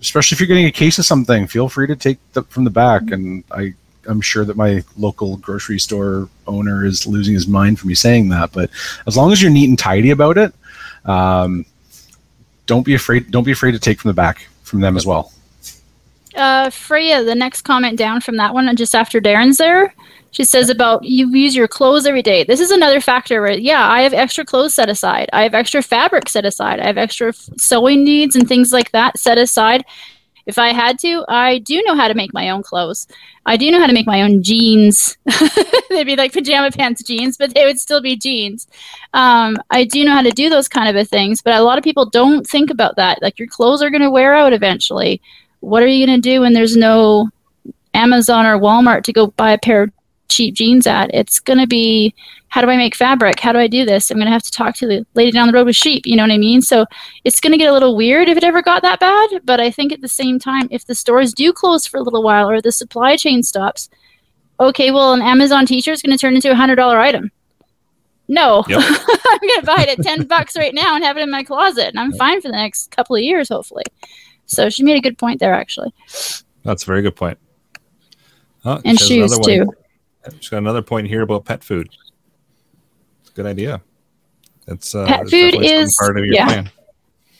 Especially 0.00 0.34
if 0.34 0.40
you're 0.40 0.46
getting 0.46 0.66
a 0.66 0.72
case 0.72 0.98
of 0.98 1.04
something, 1.04 1.46
feel 1.46 1.68
free 1.68 1.86
to 1.86 1.96
take 1.96 2.18
the, 2.32 2.42
from 2.44 2.64
the 2.64 2.70
back. 2.70 3.10
And 3.10 3.44
I 3.50 3.74
I'm 4.06 4.20
sure 4.20 4.44
that 4.44 4.56
my 4.56 4.82
local 4.96 5.36
grocery 5.36 5.78
store 5.78 6.28
owner 6.46 6.84
is 6.84 7.06
losing 7.06 7.34
his 7.34 7.46
mind 7.46 7.78
for 7.78 7.86
me 7.86 7.94
saying 7.94 8.28
that, 8.30 8.52
but 8.52 8.70
as 9.06 9.16
long 9.16 9.32
as 9.32 9.42
you're 9.42 9.50
neat 9.50 9.68
and 9.68 9.78
tidy 9.78 10.10
about 10.10 10.38
it, 10.38 10.54
um, 11.04 11.64
don't 12.66 12.84
be 12.84 12.94
afraid. 12.94 13.30
Don't 13.30 13.44
be 13.44 13.52
afraid 13.52 13.72
to 13.72 13.78
take 13.78 14.00
from 14.00 14.08
the 14.08 14.14
back 14.14 14.46
from 14.62 14.80
them 14.80 14.96
as 14.96 15.04
well. 15.04 15.32
uh, 16.36 16.70
Freya, 16.70 17.24
the 17.24 17.34
next 17.34 17.62
comment 17.62 17.98
down 17.98 18.20
from 18.20 18.36
that 18.36 18.54
one, 18.54 18.74
just 18.76 18.94
after 18.94 19.20
Darren's 19.20 19.58
there, 19.58 19.94
she 20.30 20.44
says 20.44 20.70
about 20.70 21.04
you 21.04 21.28
use 21.30 21.56
your 21.56 21.68
clothes 21.68 22.06
every 22.06 22.22
day. 22.22 22.44
This 22.44 22.60
is 22.60 22.70
another 22.70 23.00
factor 23.00 23.40
where, 23.40 23.52
yeah, 23.52 23.88
I 23.88 24.02
have 24.02 24.14
extra 24.14 24.44
clothes 24.44 24.74
set 24.74 24.88
aside. 24.88 25.28
I 25.32 25.42
have 25.42 25.54
extra 25.54 25.82
fabric 25.82 26.28
set 26.28 26.44
aside. 26.44 26.80
I 26.80 26.86
have 26.86 26.98
extra 26.98 27.28
f- 27.28 27.48
sewing 27.56 28.04
needs 28.04 28.36
and 28.36 28.48
things 28.48 28.72
like 28.72 28.92
that 28.92 29.18
set 29.18 29.38
aside. 29.38 29.84
If 30.46 30.58
I 30.58 30.72
had 30.72 30.98
to, 31.00 31.24
I 31.28 31.58
do 31.58 31.82
know 31.82 31.94
how 31.94 32.08
to 32.08 32.14
make 32.14 32.32
my 32.32 32.50
own 32.50 32.62
clothes. 32.62 33.06
I 33.46 33.56
do 33.56 33.70
know 33.70 33.78
how 33.78 33.86
to 33.86 33.92
make 33.92 34.06
my 34.06 34.22
own 34.22 34.42
jeans. 34.42 35.16
They'd 35.90 36.04
be 36.04 36.16
like 36.16 36.32
pajama 36.32 36.70
pants 36.70 37.02
jeans, 37.02 37.36
but 37.36 37.54
they 37.54 37.64
would 37.64 37.78
still 37.78 38.00
be 38.00 38.16
jeans. 38.16 38.66
Um, 39.12 39.58
I 39.70 39.84
do 39.84 40.04
know 40.04 40.12
how 40.12 40.22
to 40.22 40.30
do 40.30 40.48
those 40.48 40.68
kind 40.68 40.88
of 40.88 40.96
a 40.96 41.04
things, 41.04 41.42
but 41.42 41.54
a 41.54 41.62
lot 41.62 41.78
of 41.78 41.84
people 41.84 42.06
don't 42.06 42.46
think 42.46 42.70
about 42.70 42.96
that. 42.96 43.20
Like 43.22 43.38
your 43.38 43.48
clothes 43.48 43.82
are 43.82 43.90
going 43.90 44.02
to 44.02 44.10
wear 44.10 44.34
out 44.34 44.52
eventually 44.52 45.20
what 45.60 45.82
are 45.82 45.86
you 45.86 46.06
going 46.06 46.20
to 46.20 46.28
do 46.28 46.40
when 46.40 46.52
there's 46.52 46.76
no 46.76 47.28
Amazon 47.94 48.46
or 48.46 48.58
Walmart 48.58 49.04
to 49.04 49.12
go 49.12 49.28
buy 49.28 49.52
a 49.52 49.58
pair 49.58 49.84
of 49.84 49.92
cheap 50.30 50.54
jeans 50.54 50.86
at? 50.86 51.10
It's 51.12 51.38
going 51.40 51.58
to 51.58 51.66
be 51.66 52.14
how 52.48 52.60
do 52.60 52.68
I 52.68 52.76
make 52.76 52.96
fabric? 52.96 53.38
How 53.38 53.52
do 53.52 53.58
I 53.58 53.68
do 53.68 53.84
this? 53.84 54.10
I'm 54.10 54.16
going 54.16 54.26
to 54.26 54.32
have 54.32 54.42
to 54.42 54.50
talk 54.50 54.74
to 54.76 54.86
the 54.86 55.06
lady 55.14 55.30
down 55.30 55.46
the 55.46 55.52
road 55.52 55.66
with 55.66 55.76
sheep. 55.76 56.04
You 56.04 56.16
know 56.16 56.24
what 56.24 56.32
I 56.32 56.38
mean? 56.38 56.62
So 56.62 56.84
it's 57.24 57.40
going 57.40 57.52
to 57.52 57.58
get 57.58 57.70
a 57.70 57.72
little 57.72 57.96
weird 57.96 58.28
if 58.28 58.36
it 58.36 58.42
ever 58.42 58.60
got 58.60 58.82
that 58.82 58.98
bad. 58.98 59.42
But 59.44 59.60
I 59.60 59.70
think 59.70 59.92
at 59.92 60.00
the 60.00 60.08
same 60.08 60.38
time, 60.40 60.66
if 60.70 60.84
the 60.86 60.96
stores 60.96 61.32
do 61.32 61.52
close 61.52 61.86
for 61.86 61.98
a 61.98 62.02
little 62.02 62.24
while 62.24 62.50
or 62.50 62.60
the 62.60 62.72
supply 62.72 63.16
chain 63.16 63.44
stops, 63.44 63.88
okay, 64.58 64.90
well, 64.90 65.12
an 65.12 65.22
Amazon 65.22 65.64
T-shirt 65.64 65.94
is 65.94 66.02
going 66.02 66.16
to 66.16 66.20
turn 66.20 66.34
into 66.34 66.50
a 66.50 66.56
hundred 66.56 66.76
dollar 66.76 66.98
item. 66.98 67.30
No, 68.26 68.64
Yep. 68.68 68.80
I'm 68.82 69.38
going 69.38 69.60
to 69.60 69.66
buy 69.66 69.82
it 69.82 69.98
at 69.98 70.04
ten 70.04 70.26
bucks 70.26 70.56
right 70.56 70.74
now 70.74 70.94
and 70.94 71.04
have 71.04 71.16
it 71.16 71.22
in 71.22 71.30
my 71.30 71.42
closet, 71.42 71.88
and 71.88 71.98
I'm 71.98 72.12
fine 72.12 72.40
for 72.40 72.48
the 72.48 72.56
next 72.56 72.90
couple 72.90 73.16
of 73.16 73.22
years, 73.22 73.48
hopefully. 73.48 73.84
So 74.46 74.70
she 74.70 74.82
made 74.82 74.96
a 74.96 75.00
good 75.00 75.18
point 75.18 75.40
there, 75.40 75.54
actually, 75.54 75.92
That's 76.64 76.82
a 76.82 76.86
very 76.86 77.02
good 77.02 77.16
point. 77.16 77.38
Oh, 78.64 78.80
and 78.84 78.98
shoes 78.98 79.38
too. 79.38 79.72
She's 80.38 80.48
got 80.48 80.58
another 80.58 80.82
point 80.82 81.08
here 81.08 81.22
about 81.22 81.44
pet 81.44 81.64
food. 81.64 81.88
It's 83.22 83.30
a 83.30 83.32
good 83.32 83.46
idea. 83.46 83.80
It's 84.66 84.94
uh, 84.94 85.06
Pet 85.06 85.28
food 85.28 85.54
is- 85.60 85.96
part 85.98 86.18
of 86.18 86.24
your 86.24 86.34
yeah. 86.34 86.46
plan. 86.46 86.70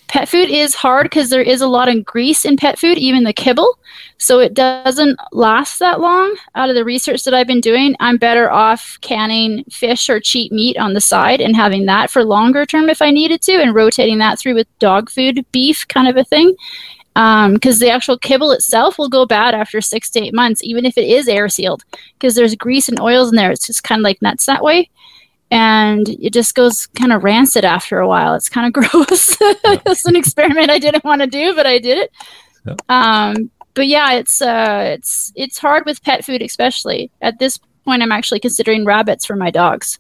pet 0.09 0.29
food 0.29 0.49
is 0.51 0.75
hard 0.75 1.05
because 1.05 1.31
there 1.31 1.43
is 1.43 1.61
a 1.61 1.69
lot 1.69 1.89
of 1.89 2.05
grease 2.05 2.45
in 2.45 2.57
pet 2.57 2.79
food, 2.79 2.99
even 2.99 3.23
the 3.25 3.33
kibble. 3.33 3.79
So 4.19 4.41
it 4.41 4.55
doesn't 4.55 5.19
last 5.33 5.79
that 5.79 6.01
long. 6.01 6.35
Out 6.57 6.69
of 6.69 6.75
the 6.75 6.85
research 6.85 7.23
that 7.25 7.35
I've 7.35 7.47
been 7.47 7.61
doing, 7.61 7.95
I'm 8.01 8.17
better 8.17 8.51
off 8.51 8.99
canning 9.03 9.63
fish 9.71 10.11
or 10.11 10.19
cheap 10.19 10.51
meat 10.51 10.77
on 10.79 10.95
the 10.95 11.01
side 11.01 11.41
and 11.41 11.55
having 11.55 11.87
that 11.87 12.11
for 12.11 12.25
longer 12.25 12.67
term 12.67 12.89
if 12.89 13.01
I 13.01 13.11
needed 13.11 13.41
to, 13.43 13.53
and 13.53 13.75
rotating 13.75 14.19
that 14.19 14.39
through 14.39 14.55
with 14.55 14.79
dog 14.79 15.09
food, 15.11 15.45
beef 15.53 15.87
kind 15.89 16.09
of 16.09 16.17
a 16.17 16.25
thing. 16.25 16.57
Because 17.15 17.79
the 17.81 17.91
actual 17.91 18.17
kibble 18.19 18.53
itself 18.53 18.99
will 18.99 19.09
go 19.09 19.27
bad 19.27 19.55
after 19.55 19.81
six 19.81 20.09
to 20.11 20.21
eight 20.21 20.35
months, 20.35 20.63
even 20.63 20.87
if 20.87 20.97
it 20.97 21.07
is 21.09 21.29
air 21.29 21.49
sealed, 21.49 21.85
because 22.15 22.35
there's 22.35 22.55
grease 22.55 22.89
and 22.89 23.01
oils 23.01 23.31
in 23.31 23.37
there. 23.37 23.51
It's 23.51 23.67
just 23.67 23.83
kind 23.85 24.01
of 24.01 24.05
like 24.05 24.23
nuts 24.23 24.47
that 24.47 24.63
way 24.63 24.89
and 25.51 26.09
it 26.09 26.33
just 26.33 26.55
goes 26.55 26.87
kind 26.87 27.13
of 27.13 27.25
rancid 27.25 27.65
after 27.65 27.99
a 27.99 28.07
while. 28.09 28.35
It's 28.35 28.49
kind 28.49 28.67
of 28.67 28.73
gross. 28.93 29.37
it's 29.41 30.05
an 30.05 30.17
experiment 30.17 30.71
I 30.71 30.79
didn't 30.79 31.05
want 31.05 31.23
to 31.23 31.27
do, 31.27 31.55
but 31.55 31.67
I 31.67 31.79
did 31.79 31.99
it. 31.99 32.13
Yep. 32.67 32.81
Um, 32.89 33.51
but 33.75 33.87
yeah, 33.87 34.13
it's 34.13 34.41
uh, 34.43 34.93
it's 34.95 35.33
it's 35.35 35.59
hard 35.59 35.85
with 35.87 36.03
pet 36.03 36.25
food, 36.25 36.43
especially 36.43 37.11
at 37.21 37.39
this 37.39 37.59
point. 37.85 38.03
I'm 38.03 38.13
actually 38.13 38.41
considering 38.41 38.85
rabbits 38.85 39.25
for 39.25 39.35
my 39.37 39.51
dogs, 39.51 39.99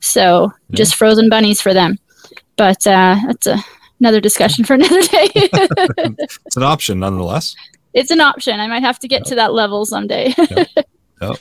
so 0.00 0.52
Yeah. 0.68 0.76
just 0.76 0.94
frozen 0.96 1.28
bunnies 1.28 1.60
for 1.60 1.72
them. 1.72 1.98
But 2.56 2.86
uh, 2.86 3.16
that's 3.26 3.46
a, 3.46 3.58
another 4.02 4.20
discussion 4.20 4.64
for 4.64 4.74
another 4.74 5.00
day. 5.02 5.28
It's 6.46 6.56
an 6.56 6.64
option 6.64 6.98
nonetheless. 6.98 7.54
it's 7.94 8.10
an 8.10 8.20
option. 8.20 8.58
I 8.58 8.66
might 8.66 8.82
have 8.82 8.98
to 9.00 9.08
get 9.08 9.20
Yep. 9.20 9.26
to 9.28 9.34
that 9.36 9.52
level 9.54 9.86
someday. 9.86 10.34
Yep. 10.36 10.68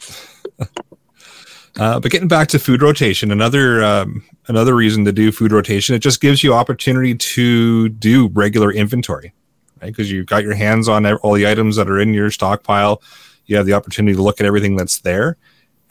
uh, 1.80 2.00
but 2.00 2.12
getting 2.12 2.28
back 2.28 2.48
to 2.50 2.60
food 2.60 2.82
rotation, 2.82 3.32
another 3.32 3.84
um, 3.84 4.24
another 4.48 4.76
reason 4.76 5.06
to 5.06 5.12
do 5.12 5.32
food 5.32 5.52
rotation, 5.52 5.96
it 5.96 6.00
just 6.00 6.22
gives 6.22 6.44
you 6.44 6.54
opportunity 6.54 7.16
to 7.16 7.90
do 7.90 8.28
regular 8.34 8.72
inventory, 8.72 9.34
right? 9.82 9.88
Because 9.88 10.12
you've 10.12 10.28
got 10.28 10.44
your 10.44 10.54
hands 10.54 10.88
on 10.88 11.06
all 11.08 11.34
the 11.34 11.48
items 11.48 11.76
that 11.78 11.90
are 11.90 12.00
in 12.00 12.14
your 12.14 12.30
stockpile. 12.30 13.02
You 13.48 13.58
have 13.58 13.66
the 13.66 13.74
opportunity 13.74 14.16
to 14.16 14.22
look 14.22 14.40
at 14.40 14.46
everything 14.46 14.76
that's 14.76 15.00
there 15.00 15.38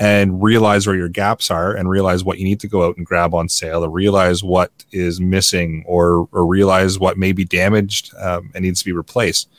and 0.00 0.42
realize 0.42 0.86
where 0.86 0.96
your 0.96 1.10
gaps 1.10 1.50
are 1.50 1.74
and 1.74 1.88
realize 1.88 2.24
what 2.24 2.38
you 2.38 2.44
need 2.44 2.58
to 2.58 2.66
go 2.66 2.86
out 2.86 2.96
and 2.96 3.04
grab 3.04 3.34
on 3.34 3.50
sale 3.50 3.84
or 3.84 3.90
realize 3.90 4.42
what 4.42 4.72
is 4.92 5.20
missing 5.20 5.84
or, 5.86 6.26
or 6.32 6.46
realize 6.46 6.98
what 6.98 7.18
may 7.18 7.32
be 7.32 7.44
damaged 7.44 8.10
um, 8.16 8.50
and 8.54 8.64
needs 8.64 8.78
to 8.78 8.86
be 8.86 8.92
replaced. 8.92 9.50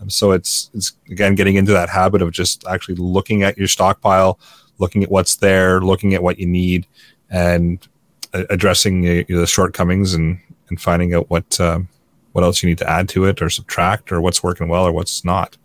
Um, 0.00 0.08
so 0.08 0.30
it's 0.30 0.70
it's 0.72 0.92
again 1.10 1.34
getting 1.34 1.56
into 1.56 1.72
that 1.72 1.88
habit 1.88 2.22
of 2.22 2.30
just 2.30 2.64
actually 2.68 2.94
looking 2.94 3.42
at 3.42 3.58
your 3.58 3.66
stockpile, 3.66 4.38
looking 4.78 5.02
at 5.02 5.10
what's 5.10 5.34
there, 5.34 5.80
looking 5.80 6.14
at 6.14 6.22
what 6.22 6.38
you 6.38 6.46
need, 6.46 6.86
and 7.28 7.86
addressing 8.32 9.04
uh, 9.04 9.24
the 9.28 9.48
shortcomings 9.48 10.14
and 10.14 10.38
and 10.68 10.80
finding 10.80 11.12
out 11.12 11.28
what 11.28 11.60
um, 11.60 11.88
what 12.32 12.44
else 12.44 12.62
you 12.62 12.68
need 12.68 12.78
to 12.78 12.88
add 12.88 13.08
to 13.08 13.24
it 13.24 13.42
or 13.42 13.50
subtract 13.50 14.12
or 14.12 14.20
what's 14.20 14.44
working 14.44 14.68
well 14.68 14.86
or 14.86 14.92
what's 14.92 15.24
not. 15.24 15.56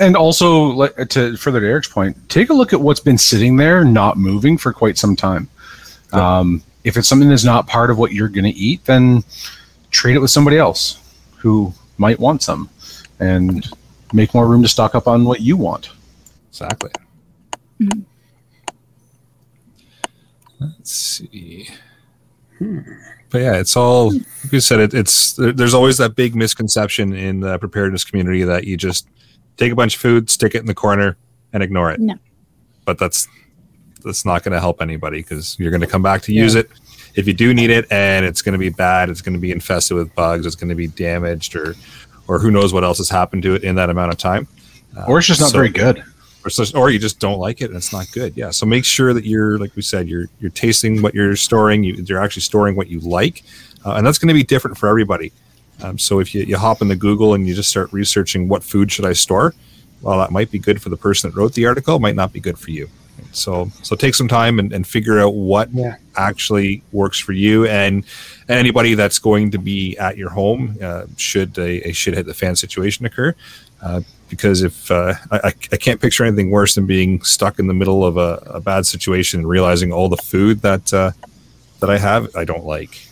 And 0.00 0.16
also, 0.16 0.86
to 0.88 1.36
further 1.36 1.60
to 1.60 1.66
Eric's 1.66 1.88
point, 1.88 2.16
take 2.30 2.48
a 2.48 2.54
look 2.54 2.72
at 2.72 2.80
what's 2.80 3.00
been 3.00 3.18
sitting 3.18 3.56
there, 3.56 3.84
not 3.84 4.16
moving 4.16 4.56
for 4.56 4.72
quite 4.72 4.96
some 4.96 5.14
time. 5.14 5.48
Um, 6.12 6.62
if 6.84 6.96
it's 6.96 7.06
something 7.06 7.28
that's 7.28 7.44
not 7.44 7.66
part 7.66 7.90
of 7.90 7.98
what 7.98 8.12
you're 8.12 8.28
going 8.28 8.44
to 8.44 8.58
eat, 8.58 8.84
then 8.86 9.22
trade 9.90 10.16
it 10.16 10.20
with 10.20 10.30
somebody 10.30 10.56
else 10.56 10.98
who 11.36 11.72
might 11.98 12.18
want 12.18 12.42
some, 12.42 12.70
and 13.20 13.68
make 14.14 14.32
more 14.32 14.48
room 14.48 14.62
to 14.62 14.68
stock 14.68 14.94
up 14.94 15.06
on 15.06 15.24
what 15.24 15.40
you 15.40 15.56
want. 15.56 15.90
Exactly. 16.48 16.90
Mhm. 17.80 18.04
Let's 20.58 20.90
see. 20.92 21.68
But 23.30 23.40
yeah, 23.40 23.56
it's 23.56 23.76
all 23.76 24.12
like 24.12 24.52
you 24.52 24.60
said. 24.60 24.80
It, 24.80 24.94
it's 24.94 25.34
there's 25.34 25.74
always 25.74 25.98
that 25.98 26.14
big 26.16 26.34
misconception 26.34 27.12
in 27.14 27.40
the 27.40 27.58
preparedness 27.58 28.04
community 28.04 28.42
that 28.44 28.64
you 28.64 28.76
just 28.76 29.06
take 29.60 29.70
a 29.72 29.76
bunch 29.76 29.94
of 29.94 30.00
food, 30.00 30.28
stick 30.30 30.54
it 30.54 30.58
in 30.60 30.66
the 30.66 30.74
corner, 30.74 31.16
and 31.52 31.62
ignore 31.62 31.90
it. 31.92 32.00
No. 32.00 32.14
But 32.84 32.98
that's 32.98 33.28
that's 34.02 34.24
not 34.24 34.42
going 34.42 34.52
to 34.52 34.60
help 34.60 34.80
anybody 34.80 35.18
because 35.18 35.56
you're 35.58 35.70
going 35.70 35.82
to 35.82 35.86
come 35.86 36.02
back 36.02 36.22
to 36.22 36.32
use 36.32 36.54
it 36.54 36.70
if 37.14 37.26
you 37.26 37.34
do 37.34 37.52
need 37.52 37.70
it, 37.70 37.86
and 37.90 38.24
it's 38.24 38.40
going 38.42 38.54
to 38.54 38.58
be 38.58 38.70
bad. 38.70 39.10
It's 39.10 39.20
going 39.20 39.34
to 39.34 39.38
be 39.40 39.52
infested 39.52 39.96
with 39.96 40.14
bugs. 40.14 40.46
It's 40.46 40.56
going 40.56 40.70
to 40.70 40.74
be 40.74 40.86
damaged, 40.88 41.54
or 41.54 41.74
or 42.26 42.38
who 42.38 42.50
knows 42.50 42.72
what 42.72 42.82
else 42.84 42.98
has 42.98 43.10
happened 43.10 43.42
to 43.44 43.54
it 43.54 43.62
in 43.64 43.74
that 43.76 43.90
amount 43.90 44.10
of 44.12 44.18
time. 44.18 44.48
Uh, 44.96 45.04
Or 45.06 45.18
it's 45.18 45.26
just 45.26 45.40
not 45.40 45.50
so- 45.50 45.58
very 45.58 45.68
good. 45.68 46.02
or, 46.44 46.50
so, 46.50 46.64
or 46.78 46.88
you 46.90 46.98
just 46.98 47.20
don't 47.20 47.38
like 47.38 47.60
it 47.60 47.66
and 47.66 47.76
it's 47.76 47.92
not 47.92 48.06
good. 48.12 48.32
Yeah. 48.36 48.50
So 48.50 48.64
make 48.66 48.84
sure 48.84 49.12
that 49.12 49.24
you're, 49.26 49.58
like 49.58 49.76
we 49.76 49.82
said, 49.82 50.08
you're 50.08 50.26
you're 50.40 50.50
tasting 50.52 51.02
what 51.02 51.14
you're 51.14 51.36
storing. 51.36 51.84
You, 51.84 51.94
you're 52.08 52.22
actually 52.22 52.42
storing 52.42 52.76
what 52.76 52.88
you 52.88 53.00
like, 53.00 53.42
uh, 53.84 53.92
and 53.96 54.06
that's 54.06 54.18
going 54.18 54.28
to 54.28 54.34
be 54.34 54.42
different 54.44 54.78
for 54.78 54.88
everybody. 54.88 55.32
Um, 55.82 55.98
so 55.98 56.20
if 56.20 56.34
you, 56.34 56.42
you 56.42 56.56
hop 56.56 56.82
into 56.82 56.96
Google 56.96 57.34
and 57.34 57.46
you 57.48 57.54
just 57.54 57.70
start 57.70 57.92
researching 57.92 58.48
what 58.48 58.62
food 58.62 58.90
should 58.92 59.04
I 59.06 59.12
store, 59.14 59.54
well, 60.02 60.18
that 60.18 60.30
might 60.30 60.50
be 60.50 60.58
good 60.58 60.80
for 60.80 60.88
the 60.88 60.96
person 60.96 61.30
that 61.30 61.36
wrote 61.36 61.54
the 61.54 61.66
article. 61.66 61.98
Might 61.98 62.16
not 62.16 62.32
be 62.32 62.40
good 62.40 62.58
for 62.58 62.70
you. 62.70 62.88
So 63.32 63.70
so 63.82 63.94
take 63.96 64.14
some 64.14 64.28
time 64.28 64.58
and, 64.58 64.72
and 64.72 64.86
figure 64.86 65.20
out 65.20 65.34
what 65.34 65.68
Yeah. 65.72 65.96
actually 66.16 66.82
works 66.92 67.18
for 67.18 67.32
you 67.32 67.66
and, 67.66 68.04
anybody 68.48 68.94
that's 68.94 69.20
going 69.20 69.48
to 69.52 69.58
be 69.58 69.96
at 69.98 70.16
your 70.16 70.30
home 70.30 70.76
uh, 70.82 71.04
should 71.16 71.56
a, 71.56 71.88
a 71.88 71.92
shit 71.92 72.14
hit 72.14 72.26
the 72.26 72.34
fan 72.34 72.56
situation 72.56 73.06
occur. 73.06 73.32
Uh, 73.80 74.00
because 74.28 74.62
if 74.62 74.90
uh, 74.90 75.14
I, 75.30 75.36
I 75.38 75.52
I 75.72 75.76
can't 75.76 76.00
picture 76.00 76.24
anything 76.24 76.50
worse 76.50 76.74
than 76.74 76.84
being 76.86 77.22
stuck 77.22 77.58
in 77.60 77.66
the 77.68 77.74
middle 77.74 78.04
of 78.04 78.16
a, 78.16 78.42
a 78.46 78.60
bad 78.60 78.86
situation 78.86 79.40
and 79.40 79.48
realizing 79.48 79.92
all 79.92 80.08
the 80.08 80.16
food 80.16 80.62
that 80.62 80.92
uh, 80.92 81.12
that 81.80 81.90
I 81.90 81.98
have 81.98 82.34
I 82.34 82.44
don't 82.44 82.64
like. 82.64 83.06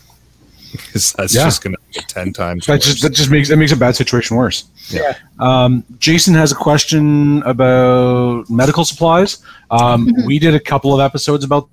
'Cause 0.93 1.13
that's 1.17 1.33
Yeah. 1.35 1.45
just 1.45 1.63
going 1.63 1.75
to 1.75 1.79
be 1.93 2.05
ten 2.07 2.31
times. 2.33 2.65
That 2.65 2.73
worse. 2.73 2.85
just 2.85 3.01
that 3.01 3.11
just 3.13 3.29
makes 3.31 3.49
that 3.49 3.57
makes 3.57 3.71
a 3.71 3.75
bad 3.75 3.95
situation 3.95 4.37
worse. 4.37 4.65
Yeah. 4.89 5.15
Um, 5.39 5.83
Jason 5.99 6.33
has 6.35 6.51
a 6.51 6.55
question 6.55 7.41
about 7.43 8.49
medical 8.49 8.85
supplies. 8.85 9.39
Um, 9.71 10.07
Mhm. 10.07 10.25
We 10.25 10.39
did 10.39 10.53
a 10.55 10.59
couple 10.59 10.93
of 10.93 10.99
episodes 10.99 11.43
about 11.43 11.67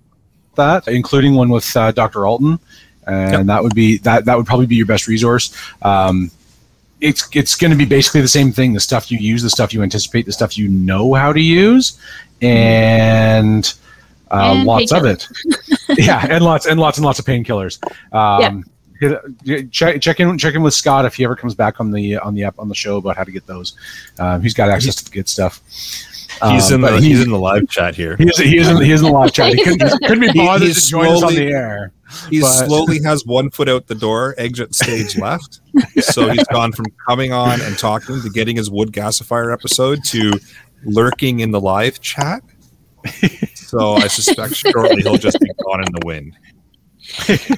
that, 0.57 0.89
including 0.89 1.35
one 1.35 1.49
with 1.51 1.77
uh, 1.77 1.93
Dr. 1.93 2.27
Alton, 2.27 2.59
and 3.07 3.33
Yep. 3.33 3.47
that 3.47 3.63
would 3.63 3.75
be 3.75 3.99
that 3.99 4.25
that 4.25 4.37
would 4.37 4.47
probably 4.47 4.67
be 4.67 4.77
your 4.77 4.87
best 4.87 5.07
resource. 5.09 5.53
Um, 5.83 6.31
it's 7.01 7.29
it's 7.35 7.55
going 7.55 7.71
to 7.71 7.77
be 7.77 7.85
basically 7.85 8.23
the 8.23 8.29
same 8.29 8.53
thing: 8.53 8.73
the 8.73 8.81
stuff 8.81 9.11
you 9.11 9.19
use, 9.19 9.43
the 9.43 9.51
stuff 9.51 9.75
you 9.75 9.83
anticipate, 9.83 10.25
the 10.27 10.33
stuff 10.33 10.57
you 10.57 10.69
know 10.69 11.13
how 11.13 11.33
to 11.33 11.41
use, 11.41 11.99
and, 12.41 13.73
uh, 14.31 14.53
And 14.55 14.65
lots 14.65 14.93
of 14.93 15.05
it. 15.05 15.29
yeah, 15.99 16.27
and 16.29 16.43
lots 16.45 16.67
and 16.67 16.81
lots 16.81 16.97
and 16.99 17.05
lots 17.05 17.19
of 17.19 17.25
painkillers. 17.27 17.79
Um, 18.13 18.59
hit- 18.63 18.67
Check, 19.71 20.01
check 20.01 20.21
in 20.21 20.39
check 20.39 20.55
in 20.55 20.63
with 20.63 20.75
Scott 20.75 21.05
if 21.05 21.15
he 21.15 21.25
ever 21.25 21.37
comes 21.37 21.55
back 21.55 21.81
on 21.81 21.91
the 21.91 22.17
on 22.17 22.35
the 22.35 22.45
app 22.45 22.59
on 22.59 22.69
the 22.69 22.75
show 22.75 22.97
about 22.97 23.17
how 23.17 23.25
to 23.25 23.33
get 23.33 23.47
those. 23.47 23.77
Um, 24.19 24.43
he's 24.43 24.55
got 24.55 24.71
access 24.71 24.95
to 24.97 25.05
the 25.05 25.11
good 25.11 25.29
stuff. 25.29 25.61
he's 25.67 26.71
Um, 26.71 26.75
in 26.75 26.81
the 26.81 26.89
but 26.89 27.03
he's 27.03 27.23
in 27.23 27.31
the 27.31 27.39
live 27.39 27.69
chat 27.69 27.95
here. 27.95 28.17
he 28.17 28.25
is 28.25 28.39
he 28.39 28.57
is 28.59 28.69
in, 28.69 28.83
he 28.83 28.93
is 28.93 29.01
in 29.01 29.07
the 29.07 29.13
live 29.13 29.33
chat. 29.33 29.55
He 29.55 29.63
couldn't, 29.63 29.87
he 29.87 29.99
couldn't 30.07 30.33
be 30.33 30.39
bothered 30.39 30.69
he's 30.69 30.85
to 30.85 30.91
join 30.91 31.09
us 31.09 31.23
on 31.23 31.35
the 31.35 31.49
air. 31.49 31.93
He 32.31 32.41
slowly 32.41 33.03
has 33.03 33.27
one 33.27 33.51
foot 33.51 33.69
out 33.69 33.87
the 33.87 33.95
door, 33.95 34.35
exit 34.39 34.75
stage 34.75 35.19
left. 35.19 35.61
So 36.01 36.29
he's 36.29 36.47
gone 36.49 36.73
from 36.73 36.87
coming 37.07 37.33
on 37.33 37.61
and 37.61 37.77
talking 37.77 38.23
to 38.23 38.31
getting 38.31 38.57
his 38.57 38.71
wood 38.71 38.93
gasifier 38.93 39.53
episode 39.53 40.05
to 40.07 40.33
lurking 40.85 41.41
in 41.41 41.51
the 41.51 41.61
live 41.61 42.01
chat. 42.01 42.43
So 43.55 43.95
I 43.95 44.07
suspect 44.07 44.55
shortly 44.55 45.03
he'll 45.03 45.17
just 45.19 45.39
be 45.41 45.51
gone 45.65 45.81
in 45.85 45.93
the 45.93 46.07
wind. 46.07 46.37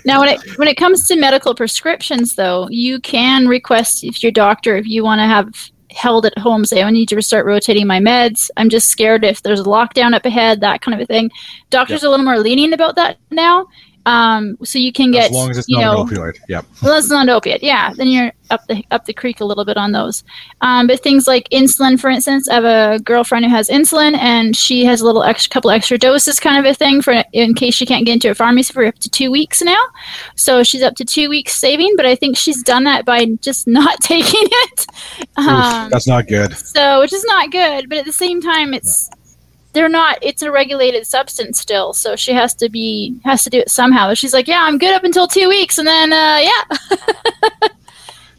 Now, 0.05 0.21
when 0.21 0.31
it 0.31 0.59
when 0.59 0.69
it 0.69 0.77
comes 0.77 1.07
to 1.09 1.17
medical 1.17 1.55
prescriptions, 1.55 2.35
though, 2.35 2.69
you 2.71 3.01
can 3.01 3.47
request 3.47 4.05
if 4.05 4.23
your 4.23 4.33
doctor 4.33 4.77
if 4.77 4.87
you 4.87 5.05
want 5.05 5.21
to 5.21 5.25
have 5.25 5.71
held 5.91 6.27
at 6.27 6.39
home. 6.39 6.65
Say, 6.65 6.83
I 6.83 6.91
need 6.91 7.09
to 7.09 7.23
start 7.23 7.47
rotating 7.47 7.87
my 7.87 7.99
meds. 7.99 8.51
I'm 8.57 8.69
just 8.69 8.89
scared 8.89 9.25
if 9.25 9.43
there's 9.43 9.61
a 9.61 9.65
lockdown 9.65 10.15
up 10.15 10.27
ahead, 10.27 10.61
that 10.61 10.81
kind 10.81 10.95
of 10.95 11.01
a 11.01 11.07
thing. 11.07 11.31
Doctors 11.71 12.05
are 12.05 12.09
a 12.09 12.11
little 12.11 12.25
more 12.25 12.39
lenient 12.39 12.75
about 12.75 12.97
that 12.97 13.19
now. 13.31 13.67
Um, 14.09 14.57
so 14.65 14.79
you 14.79 14.93
can 14.93 15.11
get 15.11 15.27
as 15.27 15.33
long 15.33 15.51
as 15.51 15.59
it's 15.59 15.69
you 15.69 15.77
not 15.79 15.95
know 15.95 16.01
an 16.03 16.09
opioid. 16.09 16.39
Yep. 16.49 16.65
well, 16.83 16.95
that's 16.95 17.11
not 17.11 17.23
an 17.23 17.29
opiate. 17.31 17.63
Yeah, 17.63 17.93
then 17.95 18.09
you're 18.09 18.33
up 18.51 18.67
the 18.67 18.83
up 18.91 19.05
the 19.05 19.13
creek 19.13 19.41
a 19.41 19.45
little 19.45 19.65
bit 19.65 19.77
on 19.77 19.93
those. 19.93 20.25
Um, 20.63 20.87
but 20.87 21.01
things 21.03 21.27
like 21.27 21.49
insulin, 21.51 22.01
for 22.01 22.09
instance, 22.09 22.49
I 22.49 22.55
have 22.55 22.65
a 22.65 22.99
girlfriend 23.03 23.45
who 23.45 23.51
has 23.51 23.69
insulin, 23.69 24.17
and 24.17 24.57
she 24.57 24.85
has 24.85 25.01
a 25.01 25.05
little 25.05 25.23
extra 25.23 25.51
couple 25.53 25.71
extra 25.71 25.99
doses, 25.99 26.41
kind 26.41 26.59
of 26.65 26.71
a 26.71 26.75
thing, 26.75 27.03
for 27.03 27.23
in 27.33 27.55
case 27.55 27.75
she 27.75 27.85
can't 27.87 28.07
get 28.07 28.15
into 28.15 28.31
a 28.31 28.35
pharmacy 28.35 28.73
for 28.73 28.87
up 28.87 28.99
to 29.01 29.11
two 29.11 29.31
weeks 29.31 29.61
now. 29.63 29.83
So 30.37 30.63
she's 30.63 30.83
up 30.83 30.95
to 30.97 31.05
two 31.05 31.29
weeks 31.29 31.53
saving, 31.55 31.95
but 31.97 32.07
I 32.07 32.15
think 32.17 32.37
she's 32.39 32.63
done 32.63 32.85
that 32.85 33.05
by 33.05 33.27
just 33.43 33.67
not 33.79 34.01
taking 34.01 34.49
it. 34.51 34.87
Oof, 35.39 35.47
Um, 35.49 35.91
that's 35.91 36.07
not 36.07 36.27
good. 36.29 36.57
so 36.57 37.01
which 37.01 37.13
is 37.13 37.25
not 37.25 37.51
good, 37.51 37.89
but 37.89 37.99
at 37.99 38.05
the 38.07 38.13
same 38.13 38.41
time, 38.41 38.73
it's 38.73 39.11
they're 39.73 39.89
not. 39.89 40.19
It's 40.23 40.43
a 40.43 40.51
regulated 40.51 41.07
substance 41.07 41.61
still, 41.61 41.93
so 41.93 42.17
she 42.17 42.33
has 42.33 42.55
to 42.55 42.69
be 42.69 43.19
has 43.25 43.45
to 43.45 43.51
do 43.51 43.59
it 43.59 43.71
somehow. 43.71 44.15
She's 44.15 44.33
like, 44.33 44.49
yeah, 44.49 44.63
I'm 44.63 44.79
good 44.79 44.95
up 44.95 45.05
until 45.05 45.27
two 45.27 45.49
weeks, 45.49 45.79
and 45.79 45.87
then 45.87 46.13
uh, 46.13 46.41
yeah. 46.43 47.69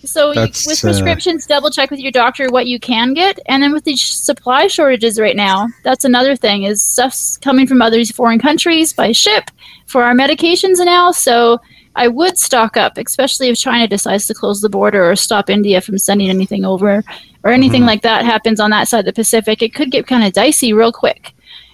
so 0.03 0.31
you, 0.31 0.41
with 0.41 0.83
uh, 0.83 0.87
prescriptions, 0.87 1.45
double 1.45 1.69
check 1.69 1.91
with 1.91 1.99
your 1.99 2.11
doctor 2.11 2.49
what 2.49 2.67
you 2.67 2.79
can 2.79 3.13
get, 3.13 3.39
and 3.45 3.61
then 3.61 3.73
with 3.73 3.83
these 3.83 4.01
supply 4.01 4.67
shortages 4.67 5.19
right 5.19 5.35
now, 5.35 5.67
that's 5.83 6.05
another 6.05 6.35
thing 6.35 6.63
is 6.63 6.81
stuff's 6.83 7.37
coming 7.37 7.67
from 7.67 7.81
other 7.81 8.03
foreign 8.05 8.39
countries 8.39 8.91
by 8.91 9.11
ship 9.11 9.51
for 9.85 10.03
our 10.03 10.13
medications 10.13 10.83
now. 10.83 11.11
So 11.11 11.59
I 11.95 12.07
would 12.07 12.37
stock 12.37 12.77
up, 12.77 12.97
especially 12.97 13.49
if 13.49 13.57
China 13.57 13.87
decides 13.87 14.27
to 14.27 14.33
close 14.33 14.61
the 14.61 14.69
border 14.69 15.09
or 15.09 15.15
stop 15.15 15.49
India 15.49 15.81
from 15.81 15.97
sending 15.97 16.29
anything 16.29 16.63
over 16.65 17.03
or 17.43 17.51
anything 17.51 17.81
Mhm. 17.83 17.87
like 17.87 18.01
that 18.03 18.23
happens 18.25 18.59
on 18.59 18.69
that 18.71 18.87
side 18.87 18.99
of 18.99 19.05
the 19.05 19.13
Pacific. 19.13 19.61
It 19.61 19.73
could 19.73 19.91
get 19.91 20.07
kind 20.07 20.23
of 20.23 20.31
dicey 20.33 20.71
real 20.71 20.91
quick. 20.91 21.33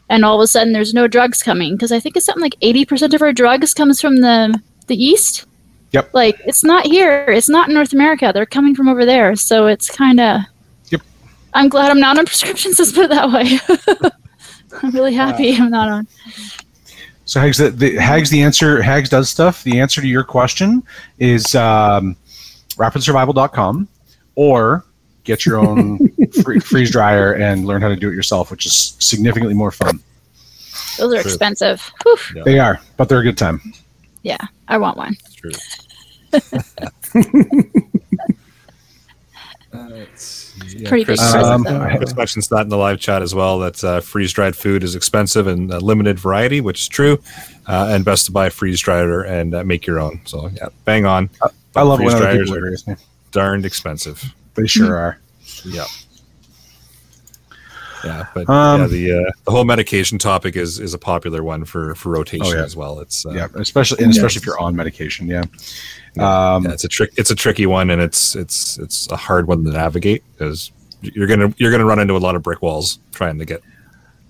And 0.10 0.24
all 0.24 0.36
of 0.40 0.44
a 0.44 0.48
sudden 0.48 0.74
there's 0.74 0.94
no 0.94 1.08
drugs 1.08 1.42
coming 1.44 1.76
because 1.76 1.92
I 1.92 2.00
think 2.00 2.16
it's 2.16 2.26
something 2.26 2.42
like 2.42 2.56
80% 2.62 3.14
of 3.14 3.22
our 3.22 3.34
drugs 3.34 3.74
comes 3.74 4.00
from 4.00 4.22
the 4.22 4.60
the 4.88 5.04
east. 5.04 5.46
Yep. 5.92 6.10
Like 6.14 6.40
it's 6.46 6.64
not 6.64 6.86
here. 6.86 7.26
It's 7.28 7.50
not 7.50 7.68
in 7.70 7.74
North 7.74 7.92
America. 7.94 8.32
They're 8.34 8.46
coming 8.46 8.76
from 8.76 8.88
over 8.88 9.04
there. 9.06 9.36
So 9.36 9.66
it's 9.68 9.90
kind 9.90 10.20
of 10.20 10.42
Yep. 10.92 11.02
I'm 11.56 11.70
glad 11.70 11.90
I'm 11.92 12.00
not 12.00 12.18
on 12.20 12.26
prescriptions, 12.26 12.78
let's 12.80 12.92
put 12.92 13.06
it 13.06 13.10
that 13.12 13.32
way. 13.32 13.60
I'm 14.84 14.92
really 14.92 15.14
happy 15.14 15.56
I'm 15.56 15.70
not 15.72 15.90
on. 15.90 16.08
So 17.26 17.40
Hags, 17.40 17.58
the, 17.58 17.70
the 17.72 17.96
Hags, 17.98 18.30
the 18.30 18.42
answer 18.44 18.82
Hags 18.82 19.10
does 19.10 19.30
stuff. 19.30 19.64
The 19.64 19.80
answer 19.80 20.00
to 20.02 20.08
your 20.08 20.24
question 20.24 20.84
is 21.18 21.56
um, 21.56 22.16
rapidsurvival.com 22.76 23.88
or 24.36 24.86
get 25.24 25.46
your 25.46 25.58
own 25.58 26.08
free, 26.44 26.60
freeze 26.60 26.92
dryer 26.92 27.34
and 27.34 27.66
learn 27.66 27.82
how 27.82 27.90
to 27.90 27.96
do 27.96 28.10
it 28.10 28.14
yourself, 28.14 28.52
which 28.52 28.66
is 28.68 28.96
significantly 29.00 29.56
more 29.56 29.72
fun. 29.72 30.00
Those 31.00 31.14
are 31.16 31.22
True. 31.24 31.32
expensive. 31.32 31.92
Whew. 32.04 32.44
They 32.44 32.60
are, 32.60 32.80
but 32.98 33.10
they're 33.10 33.20
a 33.20 33.24
good 33.24 33.38
time. 33.38 33.60
Yeah, 34.22 34.38
I 34.68 34.78
want 34.78 34.98
one. 34.98 35.18
True. 35.36 35.52
Uh, 39.74 39.90
it's- 39.92 40.45
yeah, 40.68 40.90
Pretty 40.90 41.04
big 41.04 41.18
Chris, 41.18 41.32
present, 41.32 41.46
Um, 41.46 41.64
though. 41.64 41.98
Chris 41.98 42.16
mentions 42.16 42.48
that 42.50 42.62
in 42.62 42.70
the 42.70 42.78
live 42.78 43.00
chat 43.00 43.22
as 43.22 43.36
well. 43.36 43.60
That 43.60 43.84
uh, 43.84 44.00
freeze 44.02 44.32
dried 44.34 44.56
food 44.56 44.84
is 44.84 44.96
expensive 44.96 45.48
and 45.48 45.72
a 45.72 45.80
limited 45.80 46.20
variety, 46.20 46.62
which 46.62 46.82
is 46.82 46.88
true. 46.88 47.20
Uh, 47.68 47.90
and 47.92 48.06
best 48.06 48.26
to 48.28 48.32
buy 48.32 48.50
freeze 48.50 48.80
dryer 48.80 49.24
and 49.24 49.56
uh, 49.56 49.64
make 49.64 49.86
your 49.86 50.00
own. 50.00 50.22
So 50.26 50.50
yeah, 50.54 50.68
bang 50.86 51.06
on. 51.06 51.30
I 51.76 51.82
love 51.82 52.00
it 52.00 52.04
freeze 52.04 52.14
when 52.14 52.24
other 52.24 52.32
dryers 52.34 52.40
people 52.50 52.54
are 52.56 52.58
agree 52.60 52.72
with 52.72 52.88
me. 52.88 52.96
darned 53.32 53.66
expensive. 53.66 54.24
They 54.54 54.68
sure 54.68 54.96
are. 54.96 55.20
Yeah. 55.66 55.86
Yeah, 58.06 58.26
but 58.34 58.48
Um, 58.50 58.82
yeah, 58.82 58.88
the 58.88 59.12
uh, 59.28 59.32
the 59.46 59.52
whole 59.52 59.66
medication 59.66 60.18
topic 60.18 60.56
is 60.56 60.80
is 60.80 60.94
a 60.94 60.98
popular 61.00 61.44
one 61.44 61.66
for 61.66 61.96
for 61.96 62.10
rotation 62.12 62.46
Oh, 62.48 62.54
yeah. 62.54 62.64
as 62.64 62.76
well. 62.76 63.00
It's 63.00 63.26
uh, 63.26 63.32
Yeah, 63.32 63.48
especially 63.56 64.04
and 64.04 64.12
especially 64.12 64.40
if 64.40 64.46
you're 64.46 64.60
on 64.60 64.76
medication. 64.76 65.28
Yeah. 65.28 65.44
Um, 66.18 66.64
yeah, 66.66 66.72
it's 66.72 66.84
a 66.84 66.88
trick. 66.88 67.12
It's 67.18 67.32
a 67.32 67.36
tricky 67.36 67.66
one, 67.66 67.90
and 67.90 68.02
it's 68.02 68.36
it's 68.36 68.78
it's 68.78 69.10
a 69.12 69.16
hard 69.18 69.48
one 69.48 69.64
to 69.66 69.72
navigate 69.72 70.24
because 70.34 70.72
you're 71.02 71.28
gonna 71.28 71.54
you're 71.58 71.72
gonna 71.72 71.86
run 71.86 72.00
into 72.00 72.16
a 72.16 72.20
lot 72.20 72.36
of 72.36 72.44
brick 72.44 72.62
walls 72.62 73.00
trying 73.14 73.38
to 73.40 73.46
get 73.46 73.62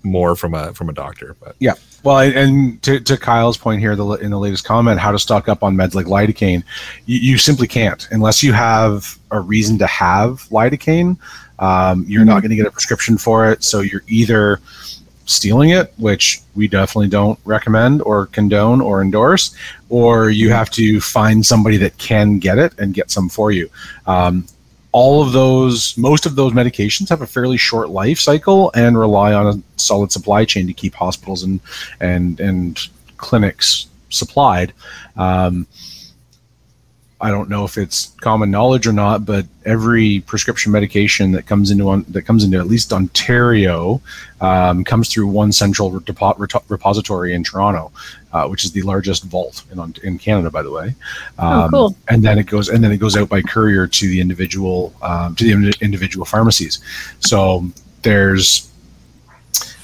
more 0.02 0.36
from 0.36 0.54
a 0.54 0.72
from 0.74 0.88
a 0.88 0.92
doctor. 0.92 1.36
But 1.40 1.56
yeah, 1.58 1.72
Well, 2.04 2.18
and- 2.20 2.34
and 2.34 2.82
to, 2.82 3.00
to 3.00 3.16
Kyle's 3.16 3.56
point 3.56 3.80
here, 3.80 3.96
the, 3.96 4.06
in 4.14 4.30
the 4.30 4.38
latest 4.38 4.64
comment, 4.64 5.00
how 5.00 5.10
to 5.10 5.18
stock 5.18 5.48
up 5.48 5.64
on 5.64 5.74
meds 5.76 5.94
like 5.94 6.06
lidocaine, 6.06 6.62
you, 7.06 7.18
you 7.18 7.38
simply 7.38 7.66
can't 7.66 8.06
unless 8.12 8.40
you 8.42 8.52
have 8.52 9.18
a 9.32 9.40
reason 9.40 9.78
to 9.78 9.86
have 9.88 10.42
lidocaine. 10.50 11.18
Um, 11.58 12.04
you're 12.08 12.24
not 12.24 12.40
going 12.40 12.50
to 12.50 12.56
get 12.56 12.66
a 12.66 12.70
prescription 12.70 13.18
for 13.18 13.50
it, 13.50 13.64
so 13.64 13.80
you're 13.80 14.02
either 14.08 14.60
stealing 15.26 15.70
it, 15.70 15.92
which 15.98 16.40
we 16.54 16.68
definitely 16.68 17.08
don't 17.08 17.38
recommend 17.44 18.00
or 18.02 18.26
condone 18.26 18.80
or 18.80 19.02
endorse, 19.02 19.54
or 19.88 20.30
you 20.30 20.50
have 20.50 20.70
to 20.70 21.00
find 21.00 21.44
somebody 21.44 21.76
that 21.76 21.98
can 21.98 22.38
get 22.38 22.58
it 22.58 22.72
and 22.78 22.94
get 22.94 23.10
some 23.10 23.28
for 23.28 23.50
you. 23.50 23.68
Um, 24.06 24.46
all 24.92 25.22
of 25.22 25.32
those, 25.32 25.98
most 25.98 26.24
of 26.24 26.36
those 26.36 26.52
medications 26.52 27.10
have 27.10 27.20
a 27.20 27.26
fairly 27.26 27.58
short 27.58 27.90
life 27.90 28.18
cycle 28.18 28.70
and 28.74 28.98
rely 28.98 29.34
on 29.34 29.46
a 29.46 29.62
solid 29.78 30.10
supply 30.10 30.44
chain 30.46 30.66
to 30.66 30.72
keep 30.72 30.94
hospitals 30.94 31.42
and 31.42 31.60
and 32.00 32.40
and 32.40 32.88
clinics 33.18 33.88
supplied. 34.08 34.72
Um, 35.16 35.66
I 37.18 37.30
don't 37.30 37.48
know 37.48 37.64
if 37.64 37.78
it's 37.78 38.14
common 38.20 38.50
knowledge 38.50 38.86
or 38.86 38.92
not, 38.92 39.24
but 39.24 39.46
every 39.64 40.20
prescription 40.20 40.70
medication 40.70 41.32
that 41.32 41.46
comes 41.46 41.70
into 41.70 41.88
on, 41.88 42.04
that 42.08 42.22
comes 42.22 42.44
into 42.44 42.58
at 42.58 42.66
least 42.66 42.92
Ontario 42.92 44.02
um, 44.42 44.84
comes 44.84 45.08
through 45.08 45.26
one 45.28 45.50
central 45.50 45.90
repo- 45.90 46.62
repository 46.68 47.32
in 47.34 47.42
Toronto, 47.42 47.90
uh, 48.34 48.46
which 48.48 48.66
is 48.66 48.72
the 48.72 48.82
largest 48.82 49.24
vault 49.24 49.64
in 49.72 49.94
in 50.04 50.18
Canada, 50.18 50.50
by 50.50 50.62
the 50.62 50.70
way. 50.70 50.94
Oh, 51.38 51.62
Um, 51.62 51.70
cool. 51.70 51.96
And 52.08 52.22
then 52.22 52.38
it 52.38 52.46
goes 52.46 52.68
and 52.68 52.84
then 52.84 52.92
it 52.92 52.98
goes 52.98 53.16
out 53.16 53.30
by 53.30 53.40
courier 53.40 53.86
to 53.86 54.08
the 54.08 54.20
individual 54.20 54.94
um, 55.00 55.34
to 55.36 55.44
the 55.44 55.74
individual 55.80 56.26
pharmacies. 56.26 56.80
So 57.20 57.66
there's 58.02 58.70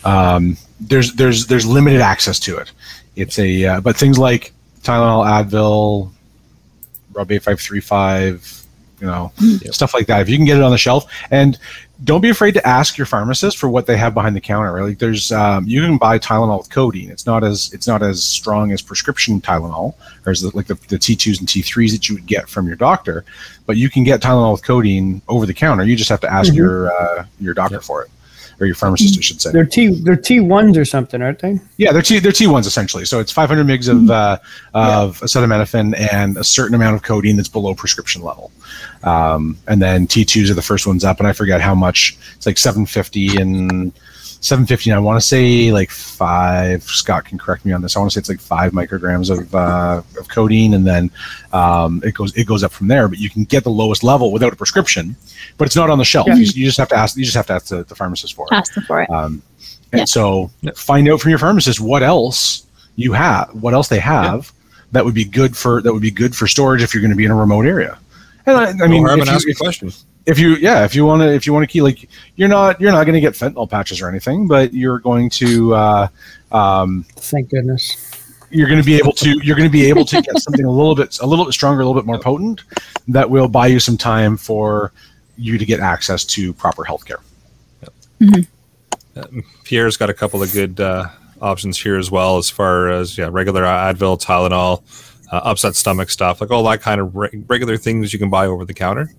um, 0.04 0.58
there's 0.80 1.14
there's 1.14 1.46
there's 1.46 1.64
limited 1.64 2.02
access 2.02 2.38
to 2.40 2.58
it. 2.58 2.72
It's 3.16 3.38
a 3.38 3.64
uh, 3.64 3.80
but 3.80 3.96
things 3.96 4.18
like 4.18 4.52
Tylenol, 4.82 5.24
Advil, 5.24 6.10
Rub 7.12 7.30
eight 7.32 7.42
five 7.42 7.60
three 7.60 7.80
five, 7.80 8.62
you 9.00 9.06
know, 9.06 9.32
Yep. 9.40 9.74
stuff 9.74 9.94
like 9.94 10.06
that. 10.06 10.20
If 10.22 10.28
you 10.28 10.36
can 10.36 10.44
get 10.46 10.56
it 10.56 10.62
on 10.62 10.70
the 10.70 10.78
shelf, 10.78 11.04
and 11.30 11.58
don't 12.04 12.20
be 12.20 12.30
afraid 12.30 12.52
to 12.54 12.66
ask 12.66 12.98
your 12.98 13.06
pharmacist 13.06 13.58
for 13.58 13.68
what 13.68 13.86
they 13.86 13.96
have 13.96 14.12
behind 14.12 14.34
the 14.34 14.40
counter. 14.40 14.82
Like 14.84 14.98
there's 14.98 15.30
um, 15.30 15.64
you 15.68 15.82
can 15.82 15.98
buy 15.98 16.18
Tylenol 16.18 16.58
with 16.58 16.70
codeine. 16.70 17.10
It's 17.10 17.26
not 17.26 17.44
as 17.44 17.72
it's 17.72 17.86
not 17.86 18.02
as 18.02 18.24
strong 18.24 18.72
as 18.72 18.82
prescription 18.82 19.40
Tylenol, 19.40 19.94
or 20.26 20.32
as 20.32 20.40
the, 20.40 20.50
like 20.56 20.66
the, 20.66 20.74
the 20.88 20.98
T2s 20.98 21.38
and 21.38 21.48
T3s 21.48 21.92
that 21.92 22.08
you 22.08 22.16
would 22.16 22.26
get 22.26 22.48
from 22.48 22.66
your 22.66 22.74
doctor. 22.76 23.24
But 23.66 23.76
you 23.76 23.88
can 23.88 24.02
get 24.02 24.20
Tylenol 24.20 24.52
with 24.52 24.64
codeine 24.64 25.22
over 25.28 25.46
the 25.46 25.54
counter. 25.54 25.84
You 25.84 25.94
just 25.94 26.10
have 26.10 26.20
to 26.20 26.32
ask 26.32 26.52
Mhm. 26.52 26.56
your 26.56 26.92
uh, 26.92 27.24
your 27.40 27.54
doctor 27.54 27.76
Yep. 27.76 27.84
for 27.84 28.02
it, 28.02 28.10
or 28.62 28.66
your 28.66 28.74
pharmacist, 28.74 29.18
I 29.18 29.20
should 29.20 29.42
say. 29.42 29.50
They're 29.50 29.66
T 29.66 29.88
they're 29.88 30.16
T 30.16 30.40
ones 30.40 30.78
or 30.78 30.84
something, 30.84 31.20
aren't 31.20 31.40
they? 31.40 31.58
Yeah, 31.76 31.92
they're 31.92 32.00
T 32.00 32.20
they're 32.20 32.32
T 32.32 32.46
ones 32.46 32.66
essentially. 32.66 33.04
So 33.04 33.18
it's 33.18 33.32
500 33.32 33.66
mgs 33.66 33.88
of 33.88 34.10
uh, 34.10 34.38
of 34.72 35.20
acetaminophen 35.20 35.98
and 36.12 36.36
a 36.36 36.44
certain 36.44 36.74
amount 36.74 36.94
of 36.96 37.02
codeine 37.02 37.36
that's 37.36 37.48
below 37.48 37.74
prescription 37.74 38.22
level. 38.22 38.52
Um, 39.02 39.58
and 39.66 39.82
then 39.82 40.06
T2s 40.06 40.50
are 40.50 40.54
the 40.54 40.62
first 40.62 40.86
ones 40.86 41.04
up, 41.04 41.18
and 41.18 41.26
I 41.26 41.32
forget 41.32 41.60
how 41.60 41.74
much. 41.74 42.16
It's 42.36 42.46
like 42.46 42.56
750 42.58 43.40
and 43.40 43.92
750. 44.42 44.92
I 44.92 44.98
want 44.98 45.20
to 45.20 45.26
say 45.26 45.72
like 45.72 45.90
five. 45.90 46.82
Scott 46.82 47.24
can 47.24 47.38
correct 47.38 47.64
me 47.64 47.72
on 47.72 47.80
this. 47.80 47.96
I 47.96 48.00
want 48.00 48.10
to 48.10 48.14
say 48.14 48.18
it's 48.18 48.28
like 48.28 48.40
five 48.40 48.72
micrograms 48.72 49.30
of 49.30 49.54
uh, 49.54 50.02
of 50.18 50.28
codeine, 50.28 50.74
and 50.74 50.86
then 50.86 51.10
um, 51.52 52.02
it 52.04 52.14
goes 52.14 52.36
it 52.36 52.46
goes 52.46 52.62
up 52.62 52.72
from 52.72 52.88
there. 52.88 53.08
But 53.08 53.18
you 53.18 53.30
can 53.30 53.44
get 53.44 53.64
the 53.64 53.70
lowest 53.70 54.02
level 54.02 54.32
without 54.32 54.52
a 54.52 54.56
prescription, 54.56 55.16
but 55.58 55.66
it's 55.66 55.76
not 55.76 55.90
on 55.90 55.98
the 55.98 56.04
shelf. 56.04 56.26
Yeah. 56.26 56.34
You, 56.34 56.40
you 56.42 56.66
just 56.66 56.78
have 56.78 56.88
to 56.88 56.96
ask. 56.96 57.16
You 57.16 57.24
just 57.24 57.36
have 57.36 57.46
to 57.46 57.54
ask 57.54 57.66
the, 57.68 57.84
the 57.84 57.94
pharmacist 57.94 58.34
for 58.34 58.46
it. 58.50 58.54
Ask 58.54 58.74
them 58.74 58.84
for 58.84 59.02
it. 59.02 59.10
Um, 59.10 59.42
and 59.92 60.00
Yeah. 60.00 60.04
so 60.06 60.50
find 60.74 61.08
out 61.08 61.20
from 61.20 61.30
your 61.30 61.38
pharmacist 61.38 61.80
what 61.80 62.02
else 62.02 62.66
you 62.96 63.12
have, 63.12 63.50
what 63.54 63.74
else 63.74 63.88
they 63.88 64.00
have 64.00 64.52
that 64.92 65.04
would 65.04 65.14
be 65.14 65.24
good 65.24 65.56
for 65.56 65.80
that 65.82 65.92
would 65.92 66.02
be 66.02 66.10
good 66.10 66.34
for 66.36 66.46
storage 66.46 66.82
if 66.82 66.94
you're 66.94 67.00
going 67.00 67.10
to 67.10 67.16
be 67.16 67.24
in 67.24 67.30
a 67.30 67.36
remote 67.36 67.66
area. 67.66 67.98
And 68.46 68.56
I, 68.56 68.84
I 68.84 68.88
mean, 68.88 69.02
no 69.02 69.08
harm 69.08 69.20
if 69.20 69.26
in 69.26 69.30
you, 69.30 69.36
asking 69.36 69.50
if, 69.52 69.58
questions. 69.58 70.04
If 70.26 70.38
you, 70.38 70.56
yeah, 70.56 70.84
if 70.84 70.94
you 70.94 71.04
want 71.04 71.22
to, 71.22 71.32
if 71.32 71.46
you 71.46 71.52
want 71.52 71.62
to 71.64 71.66
keep 71.66 71.82
like, 71.82 72.08
you're 72.36 72.48
not, 72.48 72.80
you're 72.80 72.92
not 72.92 73.04
going 73.04 73.14
to 73.14 73.20
get 73.20 73.34
fentanyl 73.34 73.68
patches 73.68 74.00
or 74.00 74.08
anything, 74.08 74.46
but 74.46 74.72
you're 74.72 74.98
going 74.98 75.30
to, 75.30 75.74
uh, 75.74 76.08
um, 76.52 77.04
Thank 77.16 77.50
goodness. 77.50 77.96
you're 78.50 78.68
going 78.68 78.80
to 78.80 78.86
be 78.86 78.96
able 78.96 79.12
to, 79.12 79.40
you're 79.42 79.56
going 79.56 79.68
to 79.68 79.72
be 79.72 79.86
able 79.86 80.04
to 80.04 80.22
get 80.22 80.38
something 80.38 80.64
a 80.64 80.70
little 80.70 80.94
bit, 80.94 81.18
a 81.20 81.26
little 81.26 81.44
bit 81.44 81.52
stronger, 81.52 81.80
a 81.80 81.86
little 81.86 82.00
bit 82.00 82.06
more 82.06 82.18
potent 82.18 82.62
that 83.08 83.28
will 83.28 83.48
buy 83.48 83.66
you 83.66 83.80
some 83.80 83.96
time 83.96 84.36
for 84.36 84.92
you 85.36 85.58
to 85.58 85.64
get 85.64 85.80
access 85.80 86.24
to 86.24 86.52
proper 86.52 86.84
healthcare. 86.84 87.22
Pierre's 89.64 89.96
got 89.96 90.10
a 90.10 90.14
couple 90.14 90.42
of 90.42 90.52
good 90.52 90.80
uh, 90.80 91.08
options 91.40 91.78
here 91.78 91.98
as 91.98 92.10
well, 92.10 92.38
as 92.38 92.48
far 92.48 92.88
as 92.88 93.18
yeah, 93.18 93.28
regular 93.30 93.62
Advil, 93.62 94.20
Tylenol, 94.20 94.82
uh, 95.32 95.40
upset 95.44 95.74
stomach 95.74 96.10
stuff, 96.10 96.40
like 96.40 96.50
all 96.50 96.62
that 96.64 96.80
kind 96.80 97.00
of 97.00 97.14
re- 97.16 97.44
regular 97.48 97.76
things 97.76 98.12
you 98.12 98.18
can 98.18 98.30
buy 98.30 98.46
over 98.46 98.64
the 98.64 98.74
counter. 98.74 99.12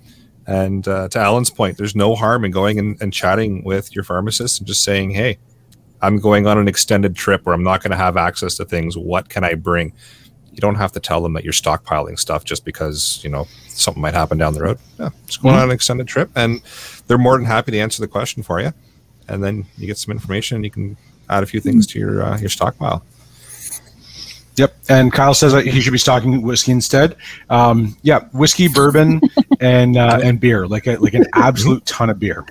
And 0.45 0.87
uh, 0.87 1.07
to 1.09 1.19
Alan's 1.19 1.49
point, 1.49 1.77
there's 1.77 1.95
no 1.95 2.15
harm 2.15 2.43
in 2.43 2.51
going 2.51 2.77
and, 2.79 3.01
and 3.01 3.13
chatting 3.13 3.63
with 3.63 3.95
your 3.95 4.03
pharmacist 4.03 4.59
and 4.59 4.67
just 4.67 4.83
saying, 4.83 5.11
"Hey, 5.11 5.37
I'm 6.01 6.19
going 6.19 6.47
on 6.47 6.57
an 6.57 6.67
extended 6.67 7.15
trip 7.15 7.45
where 7.45 7.55
I'm 7.55 7.63
not 7.63 7.81
going 7.81 7.91
to 7.91 7.97
have 7.97 8.17
access 8.17 8.57
to 8.57 8.65
things. 8.65 8.97
What 8.97 9.29
can 9.29 9.43
I 9.43 9.53
bring?" 9.55 9.93
You 10.51 10.59
don't 10.59 10.75
have 10.75 10.91
to 10.91 10.99
tell 10.99 11.21
them 11.21 11.33
that 11.33 11.43
you're 11.43 11.53
stockpiling 11.53 12.19
stuff 12.19 12.43
just 12.43 12.63
because 12.65 13.21
you 13.23 13.29
know 13.29 13.47
something 13.67 14.01
might 14.01 14.13
happen 14.13 14.37
down 14.37 14.53
the 14.53 14.61
road. 14.61 14.79
Yeah, 14.99 15.09
just 15.25 15.41
going 15.41 15.55
on 15.55 15.63
an 15.63 15.71
extended 15.71 16.07
trip, 16.07 16.29
and 16.35 16.61
they're 17.07 17.17
more 17.17 17.37
than 17.37 17.45
happy 17.45 17.71
to 17.71 17.79
answer 17.79 18.01
the 18.01 18.07
question 18.07 18.43
for 18.43 18.59
you 18.59 18.73
and 19.27 19.43
then 19.43 19.65
you 19.77 19.87
get 19.87 19.97
some 19.97 20.11
information 20.11 20.55
and 20.55 20.65
you 20.65 20.71
can 20.71 20.97
add 21.29 21.43
a 21.43 21.45
few 21.45 21.59
things 21.59 21.87
to 21.87 21.99
your 21.99 22.23
uh, 22.23 22.37
your 22.39 22.49
stockpile. 22.49 23.03
Yep. 24.55 24.75
And 24.87 25.11
Kyle 25.11 25.33
says 25.33 25.51
that 25.53 25.65
he 25.65 25.81
should 25.81 25.93
be 25.93 25.97
stocking 25.97 26.41
whiskey 26.43 26.71
instead. 26.73 27.15
Um, 27.49 27.97
yeah, 28.03 28.25
whiskey, 28.33 28.67
bourbon, 28.67 29.19
and 29.59 29.97
uh, 29.97 30.19
and 30.23 30.39
beer, 30.39 30.67
like 30.67 30.85
a, 30.85 30.95
like 30.97 31.15
an 31.15 31.25
absolute 31.33 31.83
ton 31.87 32.11
of 32.11 32.19
beer. 32.19 32.45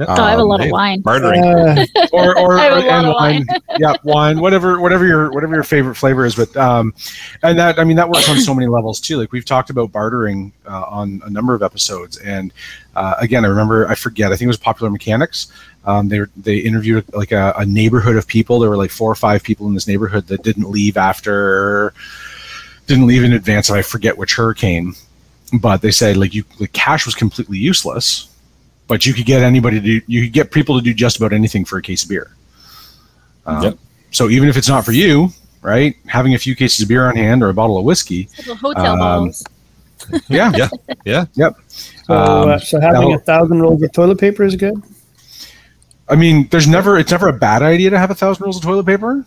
Oh, 0.00 0.04
I 0.08 0.30
have 0.30 0.38
a 0.38 0.42
Um, 0.42 0.48
lot 0.48 0.64
of 0.64 0.70
wine. 0.70 1.00
Bartering. 1.00 1.42
Uh, 2.02 2.06
or 2.12 2.38
or, 2.38 2.58
I 2.58 2.64
have 2.64 2.72
a 2.72 2.86
or- 2.86 2.90
and 2.90 3.06
of 3.08 3.14
wine. 3.14 3.46
yeah, 3.78 3.94
wine, 4.04 4.40
whatever, 4.40 4.80
whatever 4.80 5.04
your 5.06 5.32
whatever 5.32 5.54
your 5.54 5.64
favorite 5.64 5.96
flavor 5.96 6.24
is. 6.24 6.36
But 6.36 6.56
um, 6.56 6.94
and 7.42 7.58
that 7.58 7.78
I 7.78 7.84
mean 7.84 7.96
that 7.96 8.08
works 8.08 8.28
on 8.28 8.38
so 8.38 8.54
many 8.54 8.68
levels 8.68 9.00
too. 9.00 9.16
Like 9.18 9.32
we've 9.32 9.44
talked 9.44 9.70
about 9.70 9.90
bartering 9.90 10.52
uh, 10.66 10.84
on 10.88 11.22
a 11.24 11.30
number 11.30 11.54
of 11.54 11.62
episodes, 11.62 12.18
and 12.18 12.52
uh, 12.94 13.14
again, 13.18 13.44
I 13.44 13.48
remember 13.48 13.88
I 13.88 13.94
forget. 13.96 14.28
I 14.32 14.36
think 14.36 14.42
it 14.42 14.46
was 14.48 14.56
Popular 14.58 14.90
Mechanics. 14.90 15.50
Um, 15.84 16.08
they 16.08 16.20
were- 16.20 16.30
they 16.36 16.58
interviewed 16.58 17.04
like 17.12 17.32
a, 17.32 17.52
a 17.56 17.66
neighborhood 17.66 18.16
of 18.16 18.26
people. 18.26 18.60
There 18.60 18.70
were 18.70 18.76
like 18.76 18.90
four 18.90 19.10
or 19.10 19.14
five 19.16 19.42
people 19.42 19.66
in 19.66 19.74
this 19.74 19.86
neighborhood 19.88 20.26
that 20.28 20.42
didn't 20.42 20.70
leave 20.70 20.96
after 20.96 21.92
didn't 22.86 23.06
leave 23.06 23.22
in 23.24 23.32
advance 23.32 23.68
of 23.70 23.76
I 23.76 23.82
forget 23.82 24.16
which 24.18 24.34
hurricane. 24.36 24.94
But 25.60 25.82
they 25.82 25.90
said 25.90 26.16
like 26.16 26.34
you 26.34 26.44
the 26.58 26.68
cash 26.68 27.04
was 27.06 27.14
completely 27.14 27.58
useless 27.58 28.28
but 28.88 29.06
you 29.06 29.14
could 29.14 29.24
get 29.24 29.40
anybody 29.42 29.80
to 29.80 29.86
do, 30.00 30.00
you 30.06 30.24
could 30.24 30.32
get 30.32 30.50
people 30.50 30.76
to 30.76 30.82
do 30.84 30.92
just 30.92 31.16
about 31.16 31.32
anything 31.32 31.64
for 31.64 31.78
a 31.78 31.82
case 31.82 32.02
of 32.02 32.08
beer. 32.10 32.34
Um, 33.46 33.62
Yep. 33.62 33.78
So 34.10 34.28
even 34.28 34.48
if 34.50 34.56
it's 34.58 34.68
not 34.68 34.84
for 34.84 34.92
you, 34.92 35.30
right, 35.62 35.94
having 36.06 36.34
a 36.34 36.38
few 36.38 36.54
cases 36.54 36.82
of 36.82 36.88
beer 36.88 37.06
on 37.08 37.16
hand 37.16 37.42
or 37.42 37.48
a 37.48 37.54
bottle 37.54 37.78
of 37.78 37.84
whiskey, 37.84 38.28
Little 38.38 38.56
hotel 38.56 38.92
Um, 38.92 38.98
balls. 38.98 39.44
yeah, 40.28 40.52
Yeah. 40.56 40.68
Yeah. 41.06 41.24
yep. 41.34 41.56
so, 41.68 42.12
Um, 42.14 42.50
uh, 42.50 42.58
so 42.58 42.80
having 42.80 43.14
a 43.14 43.18
thousand 43.20 43.60
rolls 43.62 43.82
of 43.82 43.92
toilet 43.92 44.18
paper 44.18 44.42
is 44.44 44.56
good. 44.56 44.74
I 46.08 46.16
mean, 46.16 46.48
there's 46.50 46.66
never 46.68 46.98
it's 46.98 47.10
never 47.10 47.28
a 47.28 47.32
bad 47.32 47.62
idea 47.62 47.90
to 47.90 47.98
have 47.98 48.10
a 48.10 48.14
thousand 48.14 48.44
rolls 48.44 48.56
of 48.56 48.62
toilet 48.62 48.86
paper. 48.86 49.24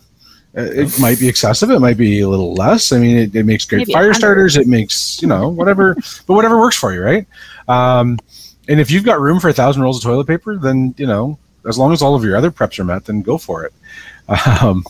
Uh, 0.56 0.62
It 0.62 0.98
might 1.00 1.18
be 1.18 1.28
excessive. 1.28 1.70
It 1.70 1.80
might 1.80 1.96
be 1.96 2.20
a 2.20 2.28
little 2.28 2.54
less. 2.54 2.92
I 2.92 2.98
mean, 2.98 3.16
it, 3.18 3.34
it 3.34 3.44
makes 3.44 3.64
great 3.64 3.80
Maybe 3.80 3.92
fire 3.92 4.14
starters. 4.14 4.56
It 4.56 4.66
makes 4.66 5.20
you 5.20 5.28
know 5.28 5.48
whatever, 5.48 5.94
but 6.26 6.34
whatever 6.34 6.58
works 6.58 6.76
for 6.76 6.92
you, 6.94 7.02
right? 7.02 7.26
Um, 7.68 8.18
and 8.68 8.80
if 8.80 8.90
you've 8.90 9.04
got 9.04 9.20
room 9.20 9.40
for 9.40 9.48
a 9.48 9.52
thousand 9.52 9.82
rolls 9.82 9.98
of 9.98 10.02
toilet 10.02 10.26
paper, 10.26 10.56
then 10.56 10.94
you 10.96 11.06
know 11.06 11.38
as 11.68 11.78
long 11.78 11.92
as 11.92 12.00
all 12.02 12.14
of 12.14 12.22
your 12.24 12.36
other 12.36 12.50
preps 12.50 12.78
are 12.78 12.84
met, 12.84 13.04
then 13.04 13.22
go 13.22 13.38
for 13.38 13.64
it. 13.64 13.72
Um, 14.62 14.84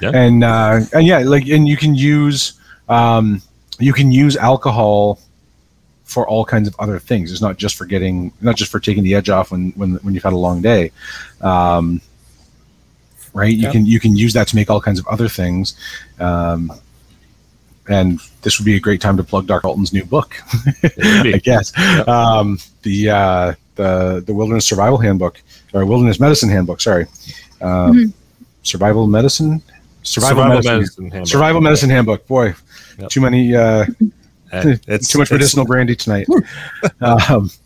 Yeah. 0.00 0.10
And 0.14 0.42
uh, 0.44 0.80
and 0.92 1.06
yeah, 1.06 1.18
like 1.18 1.46
and 1.48 1.68
you 1.68 1.76
can 1.76 1.94
use 1.94 2.54
um, 2.88 3.42
you 3.78 3.92
can 3.92 4.10
use 4.12 4.36
alcohol 4.36 5.18
for 6.10 6.26
all 6.28 6.44
kinds 6.44 6.66
of 6.68 6.74
other 6.78 6.98
things. 6.98 7.30
It's 7.32 7.40
not 7.40 7.56
just 7.56 7.76
for 7.76 7.84
getting, 7.86 8.32
not 8.40 8.56
just 8.56 8.70
for 8.72 8.80
taking 8.80 9.04
the 9.04 9.14
edge 9.14 9.30
off 9.30 9.50
when 9.52 9.70
when 9.76 9.90
when 10.02 10.12
you've 10.14 10.24
had 10.24 10.32
a 10.32 10.42
long 10.48 10.60
day. 10.60 10.90
Um, 11.40 12.00
right? 13.32 13.54
You 13.54 13.64
Yeah. 13.66 13.72
can 13.72 13.86
you 13.86 14.00
can 14.00 14.16
use 14.16 14.32
that 14.34 14.48
to 14.48 14.56
make 14.56 14.68
all 14.70 14.80
kinds 14.80 14.98
of 14.98 15.06
other 15.06 15.28
things. 15.28 15.74
Um, 16.18 16.72
and 17.88 18.20
this 18.42 18.58
would 18.58 18.64
be 18.64 18.76
a 18.76 18.80
great 18.80 19.00
time 19.00 19.16
to 19.16 19.24
plug 19.24 19.46
Dark 19.46 19.64
Alton's 19.64 19.92
new 19.92 20.04
book. 20.04 20.34
I 21.36 21.40
guess. 21.42 21.72
Um, 22.08 22.58
the 22.82 23.10
uh, 23.10 23.54
the 23.76 24.22
the 24.26 24.34
Wilderness 24.34 24.66
Survival 24.66 24.98
Handbook 24.98 25.40
or 25.72 25.84
Wilderness 25.86 26.18
Medicine 26.20 26.48
Handbook. 26.50 26.80
Sorry, 26.80 27.06
um, 27.60 27.92
Mhm. 27.94 28.12
Survival 28.62 29.06
Medicine, 29.06 29.62
Survival, 30.02 30.44
Medicine, 30.46 31.10
handbook. 31.10 31.26
Survival 31.28 31.60
Medicine 31.60 31.90
Handbook. 31.90 32.26
Boy, 32.26 32.54
Yep. 32.98 33.08
too 33.10 33.20
many. 33.20 33.54
Uh, 33.56 33.86
It's 34.52 35.08
too 35.08 35.18
much 35.18 35.30
medicinal 35.30 35.64
brandy 35.64 35.96
tonight. 35.96 36.26
um, 37.00 37.50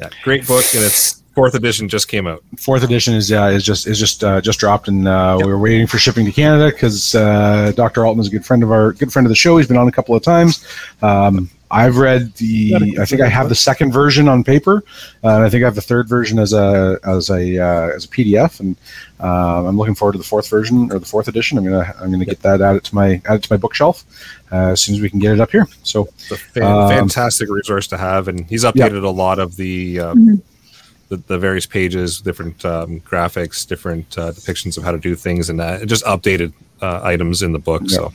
Yeah, 0.00 0.08
great 0.24 0.46
book, 0.48 0.64
and 0.74 0.82
its 0.82 1.21
fourth 1.34 1.54
edition 1.54 1.88
just 1.88 2.08
came 2.08 2.26
out. 2.26 2.42
fourth 2.58 2.82
edition 2.82 3.14
is 3.14 3.32
uh, 3.32 3.44
is 3.54 3.64
just 3.64 3.86
is 3.86 3.98
just 3.98 4.22
uh, 4.24 4.40
just 4.40 4.58
dropped, 4.58 4.88
and 4.88 5.06
uh, 5.08 5.36
Yep. 5.38 5.46
we 5.46 5.52
were 5.52 5.58
waiting 5.58 5.86
for 5.86 5.98
shipping 5.98 6.24
to 6.26 6.32
Canada 6.32 6.70
because 6.70 7.14
uh, 7.14 7.72
Dr. 7.74 8.04
Alton 8.06 8.20
is 8.20 8.28
a 8.28 8.30
good 8.30 8.44
friend 8.44 8.62
of 8.62 8.70
our 8.70 8.92
good 8.92 9.12
friend 9.12 9.26
of 9.26 9.30
the 9.30 9.36
show. 9.36 9.56
He's 9.56 9.66
been 9.68 9.76
on 9.76 9.88
a 9.88 9.92
couple 9.92 10.14
of 10.14 10.22
times. 10.22 10.66
Um, 11.02 11.50
I've 11.70 11.96
read 11.96 12.34
the. 12.34 12.96
I 13.00 13.06
think 13.06 13.22
I 13.22 13.28
have 13.28 13.48
the 13.48 13.54
second 13.54 13.92
version 13.92 14.28
on 14.28 14.44
paper, 14.44 14.84
uh, 15.24 15.28
and 15.36 15.42
I 15.44 15.48
think 15.48 15.62
I 15.62 15.66
have 15.66 15.74
the 15.74 15.80
third 15.80 16.06
version 16.06 16.38
as 16.38 16.52
a 16.52 16.98
as 17.06 17.30
a 17.30 17.58
uh, 17.58 17.88
as 17.96 18.04
a 18.04 18.08
PDF, 18.08 18.60
and 18.60 18.76
um, 19.20 19.64
I'm 19.66 19.78
looking 19.78 19.94
forward 19.94 20.12
to 20.12 20.18
the 20.18 20.24
fourth 20.24 20.50
version 20.50 20.92
or 20.92 20.98
the 20.98 21.06
fourth 21.06 21.28
edition. 21.28 21.56
I'm 21.56 21.64
gonna 21.64 21.94
I'm 21.98 22.10
gonna 22.12 22.26
get 22.26 22.42
that 22.42 22.60
added 22.60 22.84
to 22.84 22.94
my 22.94 23.22
added 23.26 23.44
to 23.44 23.52
my 23.52 23.56
bookshelf 23.56 24.04
uh, 24.52 24.72
as 24.72 24.82
soon 24.82 24.96
as 24.96 25.00
we 25.00 25.08
can 25.08 25.18
get 25.18 25.32
it 25.32 25.40
up 25.40 25.50
here. 25.50 25.66
So 25.82 26.08
It's 26.18 26.30
a 26.32 26.36
fan- 26.36 26.62
Um, 26.64 26.88
fantastic 26.90 27.48
resource 27.48 27.86
to 27.86 27.96
have, 27.96 28.28
and 28.28 28.46
he's 28.50 28.64
updated 28.64 29.02
a 29.02 29.08
lot 29.08 29.38
of 29.38 29.56
the, 29.56 29.98
uh, 30.00 30.14
Mhm. 30.14 30.42
The 31.12 31.18
the 31.26 31.38
various 31.38 31.66
pages, 31.66 32.20
different 32.20 32.64
um, 32.64 33.00
graphics, 33.00 33.66
different 33.66 34.16
uh, 34.16 34.32
depictions 34.32 34.78
of 34.78 34.84
how 34.84 34.92
to 34.92 34.98
do 34.98 35.14
things, 35.14 35.50
and 35.50 35.60
uh, 35.60 35.84
just 35.84 36.04
updated 36.04 36.52
uh, 36.80 37.00
items 37.04 37.42
in 37.42 37.52
the 37.52 37.58
book. 37.58 37.82
So, 37.88 38.12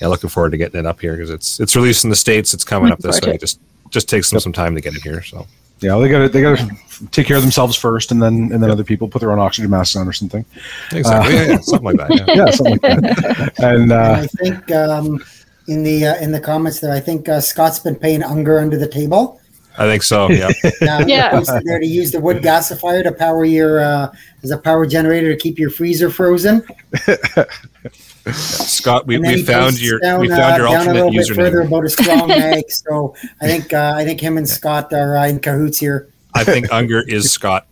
yeah, 0.00 0.08
looking 0.08 0.30
forward 0.30 0.50
to 0.52 0.56
getting 0.56 0.80
it 0.80 0.86
up 0.86 1.00
here 1.00 1.14
because 1.14 1.30
it's 1.30 1.60
it's 1.60 1.76
released 1.76 2.04
in 2.04 2.10
the 2.10 2.16
states. 2.16 2.54
It's 2.54 2.64
coming 2.64 2.90
up 2.90 3.00
this 3.00 3.20
way. 3.20 3.34
it. 3.34 3.40
Just 3.40 3.60
just 3.90 4.08
takes 4.08 4.30
them 4.30 4.40
some 4.40 4.52
time 4.52 4.74
to 4.74 4.80
get 4.80 4.94
it 4.94 5.02
here. 5.02 5.22
So, 5.22 5.46
yeah, 5.80 5.98
they 5.98 6.08
got 6.08 6.20
to 6.20 6.28
they 6.30 6.40
got 6.40 6.58
to 6.58 7.06
take 7.10 7.26
care 7.26 7.36
of 7.36 7.42
themselves 7.42 7.76
first, 7.76 8.10
and 8.12 8.22
then 8.22 8.50
and 8.50 8.62
then 8.62 8.70
other 8.70 8.84
people 8.84 9.06
put 9.06 9.20
their 9.20 9.32
own 9.32 9.38
oxygen 9.38 9.70
masks 9.70 9.94
on 9.94 10.08
or 10.08 10.12
something. 10.14 10.44
exactly, 10.92 11.34
yeah, 11.34 11.48
yeah, 11.48 11.58
something 11.58 11.84
like 11.84 11.96
that. 11.96 12.16
Yeah. 12.16 12.34
Yeah, 12.34 12.50
something 12.50 12.78
like 12.82 13.00
that. 13.02 13.52
And 13.58 13.74
And 13.82 13.92
uh, 13.92 14.22
I 14.22 14.26
think 14.26 14.70
um, 14.70 15.22
in 15.68 15.82
the 15.82 16.06
uh, 16.06 16.16
in 16.16 16.32
the 16.32 16.40
comments 16.40 16.80
there, 16.80 16.94
I 16.94 17.00
think 17.00 17.28
uh, 17.28 17.40
Scott's 17.40 17.78
been 17.78 17.96
paying 17.96 18.22
Unger 18.22 18.58
under 18.58 18.78
the 18.78 18.88
table. 18.88 19.39
I 19.78 19.84
think 19.84 20.02
so. 20.02 20.30
Yeah, 20.30 20.50
Uh, 20.82 21.04
Yeah. 21.06 21.30
posted 21.30 21.62
there 21.64 21.78
to 21.78 21.86
use 21.86 22.10
the 22.10 22.20
wood 22.20 22.38
gasifier 22.42 23.02
to 23.02 23.12
power 23.12 23.44
your 23.44 23.80
uh, 23.80 24.12
as 24.42 24.50
a 24.50 24.58
power 24.58 24.84
generator 24.86 25.32
to 25.32 25.36
keep 25.38 25.58
your 25.58 25.70
freezer 25.70 26.10
frozen. 26.10 26.62
Scott, 28.32 29.06
we, 29.06 29.18
we 29.18 29.42
found 29.42 29.80
your 29.80 29.98
down, 30.00 30.20
we 30.20 30.28
found 30.28 30.56
your 30.58 30.68
uh, 30.68 30.72
down 30.72 30.86
a 30.86 30.90
alternate 30.90 30.94
little 31.06 31.12
bit 31.12 31.34
further 31.34 31.60
about 31.62 31.84
a 31.84 31.88
strong 31.88 32.28
mag. 32.28 32.70
So 32.70 33.14
I 33.40 33.46
think 33.46 33.72
uh, 33.72 33.94
I 33.96 34.04
think 34.04 34.20
him 34.20 34.36
and 34.36 34.46
Scott 34.48 34.92
are 34.92 35.16
uh, 35.16 35.26
in 35.28 35.40
cahoots 35.40 35.78
here. 35.78 36.08
I 36.34 36.44
think 36.44 36.70
Unger 36.72 37.02
is 37.08 37.30
Scott. 37.32 37.66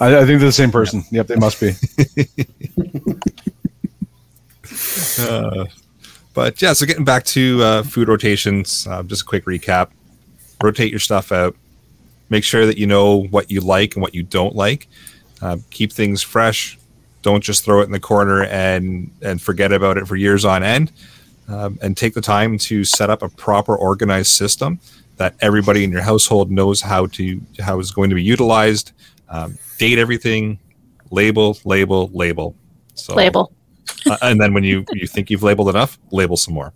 I, 0.00 0.16
I 0.16 0.24
think 0.26 0.40
they're 0.40 0.48
the 0.48 0.52
same 0.52 0.70
person. 0.72 1.04
Yep, 1.12 1.26
they 1.28 1.36
must 1.36 1.60
be. 1.60 1.72
Uh, 5.20 5.64
but 6.34 6.60
yeah, 6.60 6.72
so 6.72 6.86
getting 6.86 7.04
back 7.04 7.24
to 7.24 7.62
uh, 7.62 7.82
food 7.82 8.08
rotations, 8.08 8.86
uh, 8.86 9.02
just 9.02 9.22
a 9.22 9.24
quick 9.24 9.44
recap. 9.44 9.90
Rotate 10.62 10.90
your 10.90 11.00
stuff 11.00 11.32
out. 11.32 11.56
Make 12.30 12.44
sure 12.44 12.66
that 12.66 12.76
you 12.76 12.86
know 12.86 13.24
what 13.30 13.50
you 13.50 13.60
like 13.60 13.94
and 13.94 14.02
what 14.02 14.14
you 14.14 14.22
don't 14.22 14.54
like. 14.54 14.88
Uh, 15.40 15.58
keep 15.70 15.92
things 15.92 16.22
fresh. 16.22 16.78
Don't 17.22 17.42
just 17.42 17.64
throw 17.64 17.80
it 17.80 17.84
in 17.84 17.92
the 17.92 18.00
corner 18.00 18.44
and 18.44 19.10
and 19.22 19.40
forget 19.40 19.72
about 19.72 19.98
it 19.98 20.06
for 20.06 20.16
years 20.16 20.44
on 20.44 20.62
end. 20.62 20.92
Um, 21.48 21.78
and 21.80 21.96
take 21.96 22.12
the 22.12 22.20
time 22.20 22.58
to 22.58 22.84
set 22.84 23.08
up 23.08 23.22
a 23.22 23.28
proper 23.28 23.74
organized 23.74 24.32
system 24.32 24.78
that 25.16 25.34
everybody 25.40 25.82
in 25.82 25.90
your 25.90 26.02
household 26.02 26.50
knows 26.50 26.80
how 26.80 27.06
to 27.06 27.40
how 27.58 27.78
is 27.78 27.90
going 27.90 28.10
to 28.10 28.16
be 28.16 28.22
utilized. 28.22 28.92
Um, 29.28 29.58
date 29.78 29.98
everything. 29.98 30.58
Label, 31.10 31.56
label, 31.64 32.10
label. 32.12 32.54
So 32.94 33.14
Label. 33.14 33.52
uh, 34.10 34.18
and 34.22 34.40
then 34.40 34.52
when 34.52 34.64
you 34.64 34.84
you 34.92 35.06
think 35.06 35.30
you've 35.30 35.42
labeled 35.42 35.68
enough, 35.68 35.98
label 36.10 36.36
some 36.36 36.54
more, 36.54 36.72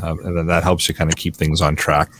um, 0.00 0.20
and 0.20 0.36
then 0.36 0.46
that 0.46 0.62
helps 0.62 0.88
you 0.88 0.94
kind 0.94 1.10
of 1.10 1.16
keep 1.16 1.34
things 1.34 1.60
on 1.60 1.74
track. 1.76 2.10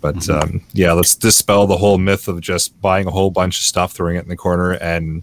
But 0.00 0.28
um, 0.30 0.62
yeah, 0.72 0.92
let's 0.92 1.14
dispel 1.16 1.66
the 1.66 1.76
whole 1.76 1.98
myth 1.98 2.28
of 2.28 2.40
just 2.40 2.80
buying 2.80 3.06
a 3.06 3.10
whole 3.10 3.30
bunch 3.30 3.58
of 3.58 3.64
stuff, 3.64 3.92
throwing 3.92 4.16
it 4.16 4.22
in 4.22 4.28
the 4.28 4.36
corner, 4.36 4.72
and 4.74 5.22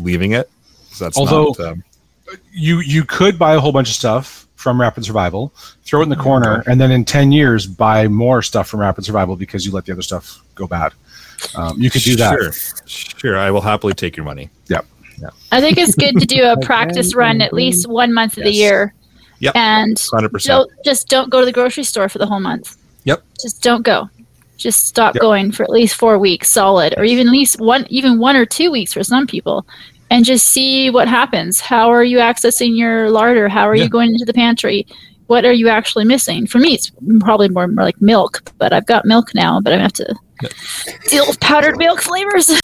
leaving 0.00 0.32
it. 0.32 0.50
That's 0.98 1.16
Although- 1.18 1.54
not, 1.58 1.60
um, 1.68 1.84
You 2.52 2.80
you 2.80 3.04
could 3.04 3.38
buy 3.38 3.54
a 3.54 3.60
whole 3.60 3.72
bunch 3.72 3.88
of 3.90 3.94
stuff 3.94 4.46
from 4.56 4.80
Rapid 4.80 5.04
Survival, 5.04 5.52
throw 5.84 6.00
it 6.00 6.04
in 6.04 6.08
the 6.08 6.16
corner, 6.16 6.64
and 6.66 6.80
then 6.80 6.90
in 6.90 7.04
ten 7.04 7.30
years 7.32 7.66
buy 7.66 8.08
more 8.08 8.42
stuff 8.42 8.66
from 8.68 8.80
Rapid 8.80 9.04
Survival 9.04 9.36
because 9.36 9.64
you 9.66 9.72
let 9.72 9.84
the 9.84 9.92
other 9.92 10.02
stuff 10.02 10.40
go 10.54 10.66
bad. 10.66 10.92
Um, 11.54 11.78
you 11.80 11.90
could 11.90 12.02
do 12.02 12.16
that. 12.16 12.38
Sure, 12.38 12.52
sure. 12.86 13.38
I 13.38 13.50
will 13.50 13.60
happily 13.60 13.92
take 13.92 14.16
your 14.16 14.24
money. 14.24 14.48
Yep. 14.68 14.86
Yeah. 15.20 15.28
I 15.52 15.60
think 15.60 15.76
it's 15.78 15.94
good 15.94 16.18
to 16.18 16.26
do 16.26 16.42
a 16.44 16.58
practice 16.62 17.14
run 17.14 17.40
at 17.42 17.52
least 17.52 17.86
one 17.86 18.12
month 18.14 18.38
of 18.38 18.44
the 18.44 18.52
year. 18.52 18.94
Yep. 19.40 19.54
And 19.54 20.02
Hundred 20.12 20.30
percent. 20.32 20.48
don't 20.70 20.84
just 20.84 21.08
don't 21.08 21.28
go 21.30 21.40
to 21.40 21.46
the 21.46 21.52
grocery 21.52 21.84
store 21.84 22.08
for 22.08 22.18
the 22.18 22.26
whole 22.26 22.40
month. 22.40 22.76
Yep. 23.06 23.22
Just 23.40 23.62
don't 23.62 23.82
go. 23.82 24.08
Just 24.56 24.86
stop 24.86 25.14
Yep. 25.14 25.20
going 25.22 25.52
for 25.52 25.62
at 25.64 25.70
least 25.70 25.94
four 25.96 26.18
weeks 26.18 26.50
solid, 26.50 26.94
or 26.96 27.04
even 27.04 27.26
at 27.28 27.32
least 27.32 27.60
one, 27.60 27.86
even 27.88 28.18
one 28.18 28.36
or 28.36 28.44
two 28.46 28.70
weeks 28.70 28.92
for 28.92 29.02
some 29.02 29.26
people, 29.26 29.66
and 30.10 30.24
just 30.24 30.46
see 30.48 30.90
what 30.90 31.08
happens. 31.08 31.60
How 31.60 31.88
are 31.90 32.04
you 32.04 32.18
accessing 32.18 32.76
your 32.76 33.10
larder? 33.10 33.48
How 33.48 33.66
are 33.68 33.74
Yeah. 33.74 33.84
you 33.84 33.88
going 33.88 34.10
into 34.12 34.24
the 34.24 34.32
pantry? 34.34 34.86
What 35.26 35.44
are 35.44 35.52
you 35.52 35.68
actually 35.68 36.04
missing? 36.04 36.46
For 36.46 36.58
me, 36.58 36.74
it's 36.74 36.92
probably 37.20 37.48
more, 37.48 37.66
more 37.66 37.84
like 37.84 38.00
milk, 38.00 38.52
but 38.58 38.72
I've 38.72 38.86
got 38.86 39.04
milk 39.04 39.34
now, 39.34 39.60
but 39.60 39.72
I 39.72 39.78
have 39.78 39.92
to 39.94 40.14
deal 41.08 41.26
with 41.26 41.40
powdered 41.40 41.76
milk 41.78 42.00
flavors. 42.00 42.50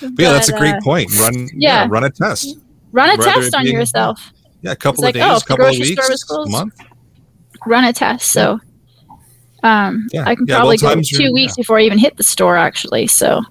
But 0.00 0.12
yeah, 0.18 0.32
that's 0.32 0.50
a 0.50 0.58
great 0.58 0.74
uh, 0.74 0.80
point. 0.82 1.10
Run, 1.18 1.48
yeah. 1.54 1.84
yeah. 1.84 1.86
run 1.88 2.04
a 2.04 2.10
test. 2.10 2.58
Run 2.92 3.08
a 3.08 3.16
Rather 3.16 3.40
test 3.40 3.54
on 3.54 3.64
yourself. 3.64 4.30
Yeah, 4.60 4.72
a 4.72 4.76
couple 4.76 5.04
It's 5.04 5.16
of 5.16 5.20
like, 5.20 5.24
oh, 5.26 5.32
days, 5.32 5.40
if 5.40 5.42
the 5.44 5.48
couple 5.48 5.64
of 5.66 5.76
grocery 5.76 5.92
store 5.94 6.10
was 6.10 6.24
weeks, 6.28 6.48
a 6.48 6.50
month. 6.50 6.74
Run 7.66 7.84
a 7.84 7.92
test. 7.92 8.32
So 8.32 8.60
um, 9.62 10.06
Yeah. 10.12 10.24
I 10.26 10.34
can 10.34 10.46
Yeah, 10.46 10.56
probably 10.56 10.78
well, 10.82 10.96
go 10.96 11.02
two 11.02 11.26
are- 11.26 11.32
weeks 11.32 11.56
before 11.56 11.78
I 11.78 11.82
even 11.82 11.98
hit 11.98 12.16
the 12.16 12.22
store, 12.22 12.56
actually. 12.56 13.06
So 13.06 13.42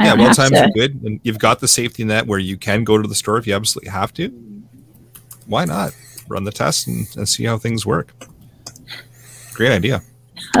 I 0.00 0.06
yeah, 0.06 0.14
well 0.14 0.34
times 0.34 0.50
to- 0.52 0.64
are 0.64 0.70
good, 0.74 1.00
and 1.04 1.20
you've 1.22 1.38
got 1.38 1.60
the 1.60 1.68
safety 1.68 2.04
net 2.04 2.26
where 2.26 2.38
you 2.38 2.56
can 2.56 2.84
go 2.84 3.00
to 3.00 3.06
the 3.08 3.14
store 3.14 3.36
if 3.38 3.46
you 3.46 3.54
absolutely 3.54 3.90
have 3.90 4.12
to. 4.14 4.28
Why 5.46 5.64
not 5.66 5.94
run 6.28 6.44
the 6.44 6.52
test 6.52 6.86
and, 6.86 7.06
and 7.16 7.28
see 7.28 7.44
how 7.44 7.58
things 7.58 7.84
work? 7.84 8.12
Great 9.54 9.72
idea. 9.72 10.02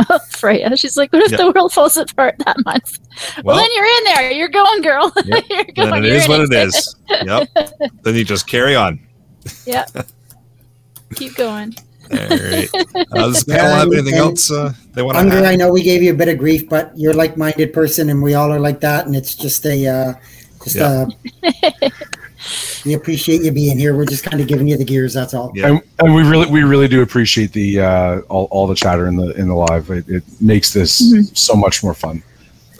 Oh 0.08 0.18
Freya. 0.30 0.76
She's 0.76 0.96
like, 0.96 1.12
what 1.12 1.22
if 1.24 1.32
Yeah. 1.32 1.38
the 1.38 1.50
world 1.52 1.72
falls 1.72 1.96
apart 1.96 2.36
that 2.44 2.56
month? 2.64 2.98
Well, 3.42 3.56
Well, 3.56 3.56
then 3.56 3.68
you're 3.74 3.84
in 3.84 4.04
there. 4.04 4.30
You're 4.30 4.48
going, 4.48 4.82
girl. 4.82 5.12
Yep. 5.24 5.44
you're 5.50 5.64
going. 5.64 5.90
then 5.90 6.04
it 6.04 6.12
is 6.12 6.28
what 6.28 6.40
it 6.40 6.52
is. 6.52 6.96
Yep. 7.10 7.48
then 8.02 8.14
you 8.14 8.24
just 8.24 8.46
carry 8.46 8.76
on. 8.76 9.00
Yep. 9.66 9.90
Keep 11.16 11.34
going. 11.36 11.74
All 12.12 12.28
right. 12.28 12.68
Uh, 12.94 13.04
does 13.28 13.44
panel 13.44 13.74
have 13.74 13.92
anything 13.92 14.14
And- 14.14 14.22
else 14.22 14.50
uh, 14.50 14.72
they 14.92 15.02
want 15.02 15.14
to 15.16 15.20
Unger, 15.20 15.38
add? 15.38 15.44
I 15.44 15.56
know 15.56 15.70
we 15.72 15.82
gave 15.82 16.02
you 16.02 16.12
a 16.12 16.16
bit 16.16 16.28
of 16.28 16.38
grief, 16.38 16.68
but 16.68 16.92
you're 16.96 17.12
a 17.12 17.16
like-minded 17.16 17.72
person, 17.72 18.08
and 18.10 18.22
we 18.22 18.34
all 18.34 18.52
are 18.52 18.58
like 18.60 18.80
that. 18.80 19.06
And 19.06 19.14
it's 19.14 19.34
just 19.34 19.64
a, 19.66 19.86
uh, 19.86 20.14
just 20.62 20.76
Yeah. 20.76 21.06
uh 21.82 21.90
we 22.84 22.92
appreciate 22.94 23.42
you 23.42 23.50
being 23.52 23.78
here. 23.78 23.96
We're 23.96 24.04
just 24.04 24.24
kind 24.24 24.40
of 24.40 24.46
giving 24.48 24.68
you 24.68 24.76
the 24.76 24.84
gears. 24.84 25.14
That's 25.14 25.32
all. 25.32 25.50
Yeah. 25.54 25.68
And, 25.68 25.82
and 26.00 26.14
we 26.14 26.22
really 26.22 26.46
we 26.50 26.62
really 26.62 26.88
do 26.88 27.02
appreciate 27.02 27.52
the 27.52 27.80
uh, 27.80 28.18
all, 28.28 28.46
all 28.50 28.66
the 28.66 28.74
chatter 28.74 29.06
in 29.06 29.16
the 29.16 29.30
in 29.38 29.48
the 29.48 29.54
live. 29.54 29.90
It, 29.90 30.08
it 30.08 30.24
makes 30.40 30.72
this 30.72 31.00
Mhm. 31.02 31.36
so 31.36 31.54
much 31.54 31.82
more 31.82 31.94
fun. 31.94 32.22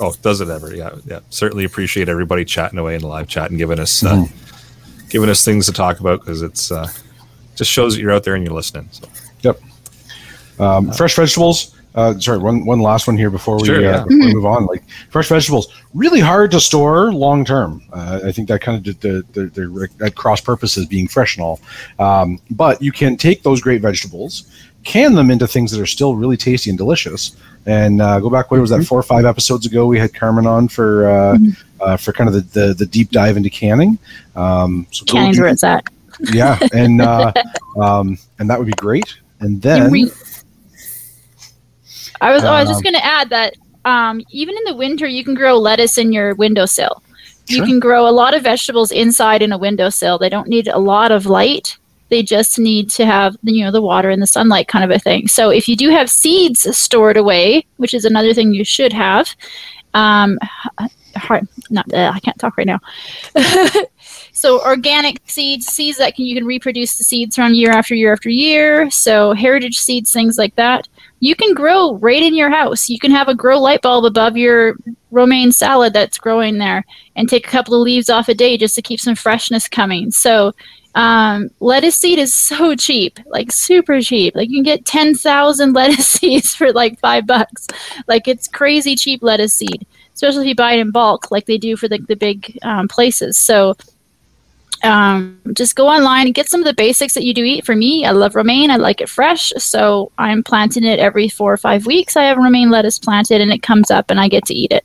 Oh, 0.00 0.12
does 0.22 0.40
it 0.40 0.48
ever? 0.48 0.74
Yeah, 0.74 0.90
yeah. 1.06 1.20
Certainly 1.30 1.64
appreciate 1.64 2.08
everybody 2.08 2.44
chatting 2.44 2.78
away 2.78 2.94
in 2.96 3.00
the 3.00 3.06
live 3.08 3.28
chat 3.28 3.50
and 3.50 3.58
giving 3.58 3.78
us 3.78 4.04
uh, 4.04 4.26
giving 5.08 5.30
us 5.30 5.44
things 5.44 5.66
to 5.66 5.72
talk 5.72 6.00
about 6.00 6.20
because 6.20 6.42
it's 6.42 6.70
uh, 6.70 6.86
just 7.54 7.70
shows 7.70 7.94
that 7.94 8.00
you're 8.00 8.12
out 8.12 8.24
there 8.24 8.34
and 8.34 8.44
you're 8.44 8.54
listening. 8.54 8.88
So 8.92 9.08
Um, 10.58 10.92
fresh 10.92 11.16
vegetables. 11.16 11.74
Uh, 11.96 12.18
sorry, 12.18 12.38
one 12.38 12.64
one 12.64 12.80
last 12.80 13.06
one 13.06 13.16
here 13.16 13.30
before 13.30 13.56
we, 13.60 13.66
Sure, 13.66 13.76
uh, 13.76 13.80
yeah. 13.80 14.02
before 14.02 14.18
we 14.18 14.34
move 14.34 14.46
on. 14.46 14.66
Like 14.66 14.82
fresh 15.10 15.28
vegetables, 15.28 15.68
really 15.94 16.18
hard 16.20 16.50
to 16.52 16.60
store 16.60 17.12
long 17.12 17.44
term. 17.44 17.82
Uh, 17.92 18.20
I 18.24 18.32
think 18.32 18.48
that 18.48 18.60
kind 18.60 18.76
of 18.76 18.82
did 18.82 19.00
the, 19.00 19.24
the, 19.32 19.46
the 19.46 19.88
at 20.04 20.14
cross 20.16 20.40
purposes 20.40 20.86
being 20.86 21.06
fresh 21.06 21.36
and 21.36 21.44
all. 21.44 21.60
Um, 22.00 22.40
but 22.50 22.82
you 22.82 22.90
can 22.90 23.16
take 23.16 23.42
those 23.44 23.60
great 23.60 23.80
vegetables, 23.80 24.44
can 24.82 25.14
them 25.14 25.30
into 25.30 25.46
things 25.46 25.70
that 25.70 25.80
are 25.80 25.86
still 25.86 26.16
really 26.16 26.36
tasty 26.36 26.68
and 26.70 26.76
delicious. 26.78 27.36
And 27.66 28.02
uh, 28.02 28.18
go 28.20 28.28
back. 28.28 28.50
What 28.50 28.60
was 28.60 28.70
that? 28.70 28.84
Four 28.84 28.98
or 28.98 29.04
five 29.04 29.24
episodes 29.24 29.64
ago, 29.64 29.86
we 29.86 29.98
had 29.98 30.12
Carmen 30.14 30.46
on 30.46 30.66
for 30.68 31.08
uh, 31.08 31.34
Mhm. 31.36 31.56
uh, 31.80 31.96
for 31.96 32.12
kind 32.12 32.28
of 32.28 32.34
the, 32.34 32.60
the 32.60 32.74
the 32.74 32.86
deep 32.86 33.10
dive 33.12 33.36
into 33.36 33.50
canning. 33.50 33.98
Um, 34.36 34.86
so 34.90 35.04
go 35.04 35.12
Canning's 35.14 35.36
do- 35.36 35.42
where 35.44 35.52
it's 35.52 35.62
at. 35.64 35.84
Yeah, 36.32 36.58
and 36.72 37.00
uh, 37.00 37.32
um, 37.80 38.18
and 38.38 38.48
that 38.50 38.58
would 38.58 38.66
be 38.66 38.72
great. 38.72 39.18
And 39.40 39.60
then. 39.60 39.90
re- 39.90 40.10
I 42.20 42.32
was. 42.32 42.44
Oh, 42.44 42.48
I 42.48 42.60
was 42.60 42.68
just 42.70 42.78
Um, 42.78 42.92
going 42.92 42.94
to 42.94 43.04
add 43.04 43.28
that 43.30 43.54
um, 43.84 44.20
even 44.30 44.56
in 44.56 44.64
the 44.64 44.76
winter, 44.76 45.06
you 45.06 45.24
can 45.24 45.34
grow 45.34 45.58
lettuce 45.58 45.98
in 45.98 46.12
your 46.12 46.34
windowsill. 46.34 47.02
You 47.46 47.62
can 47.64 47.78
grow 47.78 48.08
a 48.08 48.10
lot 48.10 48.32
of 48.32 48.42
vegetables 48.42 48.90
inside 48.90 49.42
in 49.42 49.52
a 49.52 49.58
windowsill. 49.58 50.18
They 50.18 50.30
don't 50.30 50.48
need 50.48 50.68
a 50.68 50.78
lot 50.78 51.12
of 51.12 51.26
light. 51.26 51.76
They 52.08 52.22
just 52.22 52.58
need 52.58 52.88
to 52.92 53.04
have 53.04 53.36
you 53.42 53.64
know 53.64 53.70
the 53.70 53.82
water 53.82 54.08
and 54.08 54.22
the 54.22 54.26
sunlight 54.26 54.68
kind 54.68 54.84
of 54.84 54.90
a 54.90 54.98
thing. 54.98 55.28
So 55.28 55.50
if 55.50 55.68
you 55.68 55.76
do 55.76 55.90
have 55.90 56.08
seeds 56.08 56.60
stored 56.76 57.16
away, 57.18 57.66
which 57.76 57.92
is 57.92 58.04
another 58.06 58.32
thing 58.32 58.54
you 58.54 58.64
should 58.64 58.92
have, 58.92 59.34
um, 59.92 60.38
hard, 61.16 61.46
not 61.70 61.92
uh, 61.92 62.12
I 62.14 62.20
can't 62.20 62.38
talk 62.38 62.56
right 62.56 62.66
now. 62.66 62.80
so 64.34 64.60
organic 64.62 65.20
seeds, 65.26 65.66
seeds 65.66 65.96
that 65.98 66.16
can 66.16 66.24
you 66.24 66.34
can 66.34 66.44
reproduce 66.44 66.98
the 66.98 67.04
seeds 67.04 67.36
from 67.36 67.54
year 67.54 67.70
after 67.70 67.94
year 67.94 68.12
after 68.12 68.28
year. 68.28 68.90
So 68.90 69.32
heritage 69.32 69.78
seeds, 69.78 70.12
things 70.12 70.36
like 70.36 70.56
that. 70.56 70.88
You 71.20 71.36
can 71.36 71.54
grow 71.54 71.94
right 71.94 72.20
in 72.20 72.34
your 72.34 72.50
house. 72.50 72.88
You 72.90 72.98
can 72.98 73.12
have 73.12 73.28
a 73.28 73.34
grow 73.34 73.60
light 73.60 73.80
bulb 73.80 74.04
above 74.04 74.36
your 74.36 74.74
romaine 75.12 75.52
salad 75.52 75.92
that's 75.92 76.18
growing 76.18 76.58
there, 76.58 76.84
and 77.14 77.28
take 77.28 77.46
a 77.46 77.50
couple 77.50 77.74
of 77.74 77.82
leaves 77.82 78.10
off 78.10 78.28
a 78.28 78.34
day 78.34 78.58
just 78.58 78.74
to 78.74 78.82
keep 78.82 78.98
some 78.98 79.14
freshness 79.14 79.68
coming. 79.68 80.10
So 80.10 80.52
um, 80.96 81.48
lettuce 81.60 81.96
seed 81.96 82.18
is 82.18 82.34
so 82.34 82.74
cheap, 82.76 83.20
like 83.26 83.52
super 83.52 84.00
cheap. 84.00 84.34
Like 84.34 84.50
you 84.50 84.56
can 84.56 84.64
get 84.64 84.84
10,000 84.84 85.72
lettuce 85.74 86.08
seeds 86.08 86.56
for 86.56 86.72
like 86.72 86.98
five 86.98 87.24
bucks. 87.24 87.68
Like 88.08 88.26
it's 88.26 88.48
crazy 88.48 88.96
cheap 88.96 89.22
lettuce 89.22 89.54
seed, 89.54 89.86
especially 90.12 90.42
if 90.42 90.48
you 90.48 90.54
buy 90.56 90.72
it 90.72 90.80
in 90.80 90.90
bulk, 90.90 91.30
like 91.30 91.46
they 91.46 91.56
do 91.56 91.76
for 91.76 91.86
the, 91.86 91.98
the 92.08 92.16
big 92.16 92.58
um, 92.62 92.88
places. 92.88 93.38
So 93.38 93.76
um, 94.84 95.40
just 95.52 95.76
go 95.76 95.88
online 95.88 96.26
and 96.26 96.34
get 96.34 96.48
some 96.48 96.60
of 96.60 96.66
the 96.66 96.74
basics 96.74 97.14
that 97.14 97.24
you 97.24 97.34
do 97.34 97.44
eat. 97.44 97.64
For 97.64 97.74
me, 97.74 98.04
I 98.04 98.10
love 98.10 98.34
romaine. 98.34 98.70
I 98.70 98.76
like 98.76 99.00
it 99.00 99.08
fresh. 99.08 99.52
So 99.56 100.12
I'm 100.18 100.42
planting 100.42 100.84
it 100.84 100.98
every 100.98 101.28
four 101.28 101.52
or 101.52 101.56
five 101.56 101.86
weeks. 101.86 102.16
I 102.16 102.24
have 102.24 102.38
romaine 102.38 102.70
lettuce 102.70 102.98
planted 102.98 103.40
and 103.40 103.52
it 103.52 103.62
comes 103.62 103.90
up 103.90 104.10
and 104.10 104.20
I 104.20 104.28
get 104.28 104.44
to 104.46 104.54
eat 104.54 104.72
it. 104.72 104.84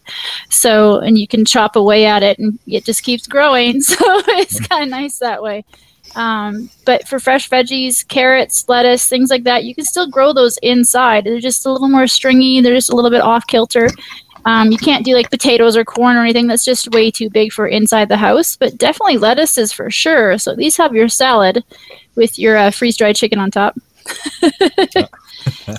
So, 0.50 1.00
and 1.00 1.18
you 1.18 1.28
can 1.28 1.46
chop 1.46 1.76
away 1.76 2.06
at 2.06 2.24
it 2.24 2.40
and 2.40 2.58
it 2.68 2.86
just 2.86 3.04
keeps 3.04 3.28
growing. 3.28 3.82
So 3.90 4.22
it's 4.28 4.60
kind 4.68 4.84
of 4.84 4.90
nice 4.90 5.18
that 5.20 5.42
way. 5.42 5.66
Um, 6.16 6.70
but 6.86 7.08
for 7.08 7.20
fresh 7.20 7.50
veggies, 7.50 8.08
carrots, 8.08 8.68
lettuce, 8.70 9.08
things 9.08 9.30
like 9.30 9.44
that, 9.44 9.64
you 9.64 9.76
can 9.76 9.86
still 9.86 10.08
grow 10.08 10.32
those 10.32 10.58
inside. 10.60 11.24
They're 11.24 11.40
just 11.40 11.66
a 11.66 11.72
little 11.72 11.90
more 11.90 12.08
stringy. 12.08 12.62
They're 12.62 12.76
just 12.76 12.92
a 12.92 12.96
little 12.96 13.12
bit 13.12 13.22
off 13.22 13.46
kilter. 13.48 13.90
Um, 14.46 14.72
you 14.72 14.78
can't 14.78 15.06
do 15.06 15.14
like 15.16 15.30
potatoes 15.30 15.76
or 15.76 15.84
corn 15.84 16.16
or 16.18 16.22
anything 16.22 16.48
that's 16.48 16.66
just 16.66 16.92
way 16.92 17.12
too 17.12 17.30
big 17.30 17.52
for 17.52 17.68
inside 17.68 18.10
the 18.10 18.18
house. 18.18 18.56
But 18.56 18.78
definitely 18.78 19.18
lettuces 19.18 19.72
for 19.72 19.92
sure. 19.92 20.38
So 20.38 20.52
at 20.52 20.58
least 20.58 20.78
have 20.78 20.96
your 20.96 21.10
salad 21.10 21.64
with 22.16 22.40
your 22.40 22.58
uh, 22.58 22.72
freeze 22.72 22.98
dried 22.98 23.16
chicken 23.16 23.40
on 23.40 23.52
top. 23.52 23.78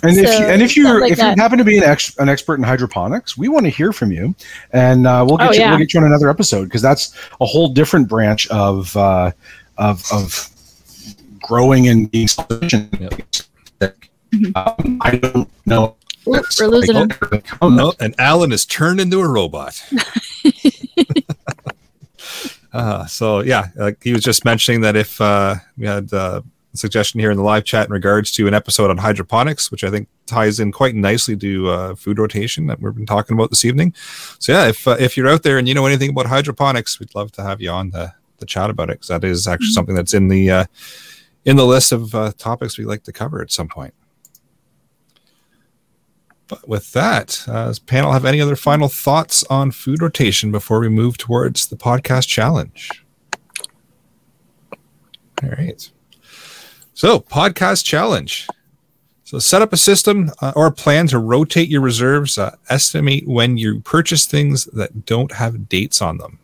And 0.02 0.16
if 0.16 0.38
you, 0.38 0.46
and 0.46 0.62
if 0.62 0.76
you 0.76 1.00
like 1.00 1.12
if 1.12 1.18
that. 1.18 1.36
you 1.36 1.42
happen 1.42 1.58
to 1.58 1.64
be 1.64 1.76
an 1.78 1.84
ex, 1.84 2.16
an 2.18 2.28
expert 2.28 2.54
in 2.54 2.62
hydroponics, 2.62 3.36
we 3.36 3.48
want 3.48 3.66
to 3.66 3.70
hear 3.70 3.92
from 3.92 4.10
you, 4.10 4.34
and 4.72 5.06
uh, 5.06 5.24
we'll 5.26 5.36
get 5.36 5.48
Oh, 5.48 5.52
you 5.52 5.60
yeah. 5.60 5.70
we'll 5.70 5.78
get 5.78 5.92
you 5.92 6.00
on 6.00 6.06
another 6.06 6.30
episode 6.30 6.64
because 6.64 6.80
that's 6.80 7.14
a 7.40 7.46
whole 7.46 7.68
different 7.68 8.08
branch 8.08 8.48
of 8.48 8.96
uh, 8.96 9.32
of 9.78 10.04
of 10.12 10.48
growing 11.42 11.88
and 11.88 12.10
being 12.10 12.28
sufficient. 12.28 12.90
Mhm. 14.32 14.52
Um, 14.54 14.98
I 15.02 15.16
don't 15.16 15.50
know. 15.66 15.96
Oop, 16.28 16.44
we're 16.58 16.66
losing 16.66 16.96
him. 16.96 17.10
Oh, 17.62 17.68
no, 17.68 17.94
and 17.98 18.14
Alan 18.18 18.52
is 18.52 18.66
turned 18.66 19.00
into 19.00 19.20
a 19.20 19.28
robot. 19.28 19.82
uh, 22.72 23.06
so 23.06 23.40
yeah, 23.40 23.68
like 23.76 24.02
he 24.02 24.12
was 24.12 24.22
just 24.22 24.44
mentioning 24.44 24.80
that 24.82 24.96
if 24.96 25.20
uh, 25.20 25.56
we 25.76 25.86
had 25.86 26.12
uh, 26.12 26.42
a 26.72 26.76
suggestion 26.76 27.20
here 27.20 27.30
in 27.30 27.36
the 27.36 27.42
live 27.42 27.64
chat 27.64 27.86
in 27.86 27.92
regards 27.92 28.32
to 28.32 28.46
an 28.46 28.54
episode 28.54 28.90
on 28.90 28.98
hydroponics, 28.98 29.70
which 29.70 29.84
I 29.84 29.90
think 29.90 30.08
ties 30.26 30.60
in 30.60 30.72
quite 30.72 30.94
nicely 30.94 31.36
to 31.36 31.68
uh, 31.68 31.94
food 31.94 32.18
rotation 32.18 32.66
that 32.66 32.80
we've 32.80 32.94
been 32.94 33.06
talking 33.06 33.36
about 33.36 33.50
this 33.50 33.64
evening. 33.64 33.94
So 34.38 34.52
yeah, 34.52 34.68
if 34.68 34.86
uh, 34.86 34.96
if 34.98 35.16
you're 35.16 35.28
out 35.28 35.42
there 35.42 35.58
and 35.58 35.66
you 35.68 35.74
know 35.74 35.86
anything 35.86 36.10
about 36.10 36.26
hydroponics, 36.26 37.00
we'd 37.00 37.14
love 37.14 37.32
to 37.32 37.42
have 37.42 37.60
you 37.60 37.70
on 37.70 37.90
the 37.90 38.12
the 38.38 38.46
chat 38.46 38.70
about 38.70 38.88
it 38.88 38.94
because 38.94 39.08
that 39.08 39.24
is 39.24 39.46
actually 39.46 39.72
something 39.72 39.94
that's 39.94 40.14
in 40.14 40.28
the 40.28 40.50
uh, 40.50 40.64
in 41.44 41.56
the 41.56 41.66
list 41.66 41.92
of 41.92 42.14
uh, 42.14 42.32
topics 42.38 42.78
we 42.78 42.84
like 42.84 43.02
to 43.04 43.12
cover 43.12 43.42
at 43.42 43.50
some 43.50 43.68
point. 43.68 43.94
But 46.50 46.68
with 46.68 46.92
that, 46.94 47.44
uh, 47.46 47.66
does 47.66 47.78
panel 47.78 48.10
have 48.10 48.24
any 48.24 48.40
other 48.40 48.56
final 48.56 48.88
thoughts 48.88 49.44
on 49.44 49.70
food 49.70 50.02
rotation 50.02 50.50
before 50.50 50.80
we 50.80 50.88
move 50.88 51.16
towards 51.16 51.68
the 51.68 51.76
podcast 51.76 52.26
challenge? 52.26 53.04
All 55.44 55.50
right. 55.50 55.88
So, 56.92 57.20
podcast 57.20 57.84
challenge. 57.84 58.48
So, 59.22 59.38
set 59.38 59.62
up 59.62 59.72
a 59.72 59.76
system 59.76 60.32
uh, 60.42 60.52
or 60.56 60.66
a 60.66 60.72
plan 60.72 61.06
to 61.08 61.20
rotate 61.20 61.68
your 61.68 61.82
reserves. 61.82 62.36
Uh, 62.36 62.56
estimate 62.68 63.28
when 63.28 63.56
you 63.56 63.78
purchase 63.78 64.26
things 64.26 64.64
that 64.64 65.06
don't 65.06 65.30
have 65.30 65.68
dates 65.68 66.02
on 66.02 66.18
them. 66.18 66.40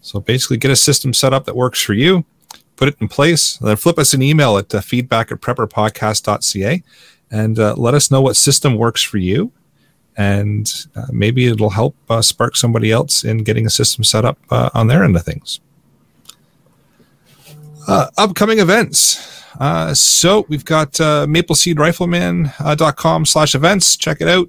So, 0.00 0.18
basically, 0.18 0.56
get 0.56 0.72
a 0.72 0.76
system 0.76 1.14
set 1.14 1.32
up 1.32 1.44
that 1.44 1.54
works 1.54 1.80
for 1.80 1.94
you, 1.94 2.24
put 2.74 2.88
it 2.88 2.96
in 3.00 3.06
place, 3.06 3.56
then 3.58 3.76
flip 3.76 4.00
us 4.00 4.14
an 4.14 4.22
email 4.22 4.58
at 4.58 4.74
uh, 4.74 4.80
feedback 4.80 5.30
at 5.30 5.40
prepperpodcast.ca 5.40 6.82
and 7.30 7.58
uh, 7.58 7.74
let 7.76 7.94
us 7.94 8.10
know 8.10 8.20
what 8.20 8.36
system 8.36 8.76
works 8.76 9.02
for 9.02 9.18
you. 9.18 9.52
And 10.16 10.70
uh, 10.96 11.06
maybe 11.10 11.46
it'll 11.46 11.70
help 11.70 11.96
uh, 12.10 12.20
spark 12.20 12.56
somebody 12.56 12.90
else 12.90 13.24
in 13.24 13.38
getting 13.38 13.66
a 13.66 13.70
system 13.70 14.04
set 14.04 14.24
up 14.24 14.38
uh, 14.50 14.70
on 14.74 14.88
their 14.88 15.04
end 15.04 15.16
of 15.16 15.24
things. 15.24 15.60
Uh, 17.86 18.08
upcoming 18.18 18.58
events. 18.58 19.44
Uh, 19.58 19.94
so 19.94 20.46
we've 20.48 20.64
got 20.64 21.00
uh, 21.00 21.26
mapleseedrifleman.com 21.26 23.26
slash 23.26 23.54
events. 23.54 23.96
Check 23.96 24.20
it 24.20 24.28
out. 24.28 24.48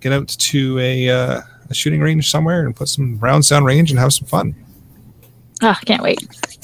Get 0.00 0.12
out 0.12 0.28
to 0.28 0.78
a, 0.78 1.08
uh, 1.08 1.40
a 1.68 1.74
shooting 1.74 2.00
range 2.00 2.30
somewhere 2.30 2.64
and 2.64 2.74
put 2.74 2.88
some 2.88 3.18
rounds 3.18 3.48
down 3.48 3.64
range 3.64 3.90
and 3.90 4.00
have 4.00 4.12
some 4.12 4.26
fun. 4.26 4.54
Ah, 5.62 5.78
can't 5.84 6.02
wait. 6.02 6.18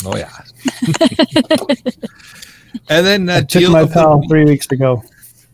Oh, 0.05 0.17
yeah. 0.17 0.31
and 2.89 3.07
then 3.07 3.29
uh, 3.29 3.37
I 3.37 3.41
took 3.41 3.61
deal 3.61 3.73
my 3.73 3.87
PAL 3.87 4.27
three 4.29 4.45
weeks 4.45 4.71
ago. 4.71 5.03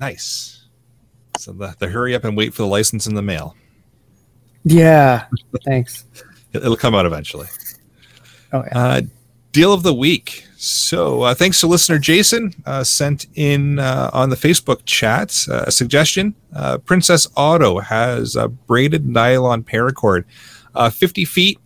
Nice. 0.02 0.64
So 1.38 1.52
the, 1.52 1.74
the 1.78 1.86
hurry 1.88 2.14
up 2.16 2.24
and 2.24 2.36
wait 2.36 2.52
for 2.52 2.62
the 2.62 2.68
license 2.68 3.06
in 3.06 3.14
the 3.14 3.22
mail. 3.22 3.56
Yeah. 4.64 5.26
Thanks. 5.64 6.04
It- 6.52 6.58
It'll 6.64 6.76
come 6.76 6.94
out 6.94 7.06
eventually. 7.06 7.46
Oh 8.52 8.64
yeah. 8.66 8.78
Uh, 8.78 9.00
deal 9.52 9.72
of 9.72 9.84
the 9.84 9.94
week. 9.94 10.44
So 10.56 11.22
uh, 11.22 11.34
thanks 11.34 11.60
to 11.60 11.66
listener 11.68 11.98
Jason 11.98 12.52
uh, 12.66 12.82
sent 12.84 13.26
in 13.36 13.78
uh, 13.78 14.10
on 14.12 14.28
the 14.30 14.36
Facebook 14.36 14.84
chat 14.86 15.46
uh, 15.48 15.64
a 15.68 15.70
suggestion. 15.72 16.34
Uh, 16.54 16.78
Princess 16.78 17.26
Auto 17.36 17.78
has 17.78 18.34
a 18.36 18.48
braided 18.48 19.06
nylon 19.06 19.62
paracord. 19.62 20.24
uh, 20.74 20.90
50 20.90 21.24
feet 21.24 21.58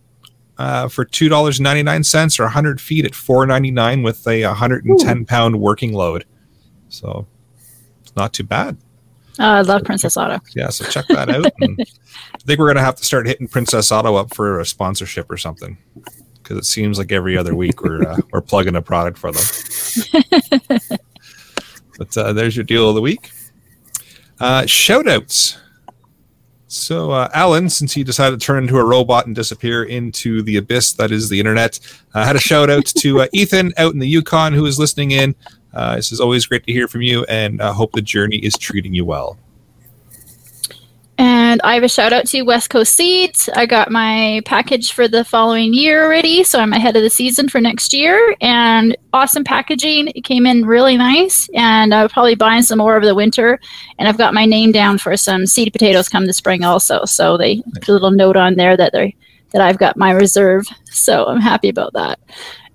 uh, 0.59 0.87
for 0.87 1.05
two 1.05 1.27
dollars 1.27 1.59
ninety 1.59 1.83
nine 1.83 2.03
cents, 2.03 2.39
or 2.39 2.43
100 2.43 2.79
feet 2.79 3.03
at 3.05 3.11
4.99 3.13 4.03
with 4.03 4.27
a 4.27 4.45
110 4.45 5.25
pound 5.25 5.59
working 5.59 5.91
load. 5.93 6.25
So 6.89 7.27
not 8.17 8.33
too 8.33 8.43
bad. 8.43 8.77
Uh, 9.39 9.43
I 9.43 9.61
love 9.61 9.83
Princess 9.83 10.17
Auto. 10.17 10.39
Yeah, 10.55 10.69
so 10.69 10.83
check 10.85 11.05
that 11.09 11.29
out. 11.29 11.45
I 11.61 12.39
think 12.45 12.59
we're 12.59 12.67
gonna 12.67 12.81
have 12.81 12.95
to 12.95 13.05
start 13.05 13.27
hitting 13.27 13.47
Princess 13.47 13.91
Auto 13.91 14.15
up 14.15 14.33
for 14.33 14.59
a 14.59 14.65
sponsorship 14.65 15.31
or 15.31 15.37
something 15.37 15.77
because 16.41 16.57
it 16.57 16.65
seems 16.65 16.97
like 16.97 17.11
every 17.11 17.37
other 17.37 17.55
week 17.55 17.83
we're 17.83 18.01
uh, 18.01 18.17
we're 18.31 18.41
plugging 18.41 18.75
a 18.75 18.81
product 18.81 19.17
for 19.17 19.31
them. 19.31 19.43
but 21.97 22.17
uh, 22.17 22.33
there's 22.33 22.55
your 22.55 22.63
deal 22.63 22.89
of 22.89 22.95
the 22.95 23.01
week. 23.01 23.29
Uh, 24.39 24.65
shout 24.65 25.07
outs. 25.07 25.59
So, 26.69 27.11
uh, 27.11 27.29
Alan, 27.33 27.69
since 27.69 27.93
he 27.93 28.03
decided 28.03 28.39
to 28.39 28.45
turn 28.45 28.63
into 28.63 28.77
a 28.77 28.83
robot 28.83 29.25
and 29.25 29.35
disappear 29.35 29.85
into 29.85 30.41
the 30.41 30.57
abyss 30.57 30.93
that 30.93 31.11
is 31.11 31.29
the 31.29 31.39
internet, 31.39 31.79
uh, 32.13 32.25
had 32.25 32.35
a 32.35 32.39
shout 32.39 32.69
out 32.69 32.85
to 32.85 33.21
uh, 33.21 33.27
Ethan 33.31 33.71
out 33.77 33.93
in 33.93 33.99
the 33.99 34.07
Yukon 34.07 34.53
who 34.53 34.65
is 34.65 34.77
listening 34.77 35.11
in. 35.11 35.33
Uh, 35.73 35.95
this 35.95 36.11
is 36.11 36.19
always 36.19 36.45
great 36.45 36.63
to 36.65 36.71
hear 36.71 36.87
from 36.87 37.01
you 37.01 37.23
and 37.25 37.61
uh, 37.61 37.73
hope 37.73 37.91
the 37.91 38.01
journey 38.01 38.37
is 38.37 38.57
treating 38.57 38.93
you 38.93 39.05
well. 39.05 39.37
And 41.19 41.61
I 41.63 41.73
have 41.73 41.83
a 41.83 41.89
shout 41.89 42.13
out 42.13 42.27
to 42.27 42.43
West 42.43 42.69
Coast 42.69 42.93
Seeds. 42.93 43.49
I 43.55 43.65
got 43.65 43.89
my 43.89 44.41
package 44.45 44.91
for 44.93 45.07
the 45.07 45.23
following 45.23 45.73
year 45.73 46.03
already, 46.05 46.43
so 46.43 46.59
I'm 46.59 46.73
ahead 46.73 46.95
of 46.95 47.01
the 47.01 47.09
season 47.09 47.49
for 47.49 47.59
next 47.59 47.91
year. 47.91 48.35
And 48.39 48.95
awesome 49.13 49.43
packaging. 49.43 50.09
It 50.09 50.23
came 50.23 50.45
in 50.45 50.65
really 50.65 50.95
nice, 50.95 51.49
and 51.55 51.91
I'll 51.91 52.09
probably 52.09 52.35
buying 52.35 52.61
some 52.61 52.77
more 52.77 52.95
over 52.95 53.05
the 53.05 53.15
winter. 53.15 53.59
And 53.97 54.07
I've 54.07 54.19
got 54.19 54.35
my 54.35 54.45
name 54.45 54.71
down 54.71 54.99
for 54.99 55.17
some 55.17 55.47
seed 55.47 55.73
potatoes 55.73 56.07
come 56.07 56.27
the 56.27 56.33
spring 56.33 56.63
also. 56.63 57.03
So 57.05 57.35
they 57.35 57.63
put 57.73 57.89
a 57.89 57.93
little 57.93 58.11
note 58.11 58.37
on 58.37 58.53
there 58.53 58.77
that 58.77 58.93
they 58.93 59.15
that 59.53 59.61
I've 59.61 59.79
got 59.79 59.97
my 59.97 60.11
reserve. 60.11 60.67
So 60.85 61.25
I'm 61.25 61.41
happy 61.41 61.69
about 61.69 61.93
that. 61.93 62.19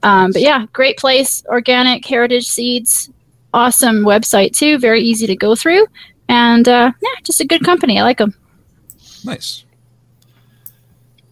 Um, 0.02 0.32
but 0.32 0.42
yeah, 0.42 0.66
great 0.72 0.98
place, 0.98 1.44
organic 1.46 2.04
heritage 2.04 2.46
seeds. 2.46 3.10
Awesome 3.54 4.02
website 4.02 4.56
too, 4.56 4.78
very 4.78 5.02
easy 5.02 5.26
to 5.26 5.36
go 5.36 5.54
through 5.54 5.86
and 6.32 6.66
uh, 6.66 6.92
yeah, 7.00 7.20
just 7.24 7.40
a 7.40 7.44
good 7.46 7.62
company. 7.62 7.98
I 7.98 8.02
like 8.02 8.18
them. 8.18 8.34
Nice. 9.24 9.64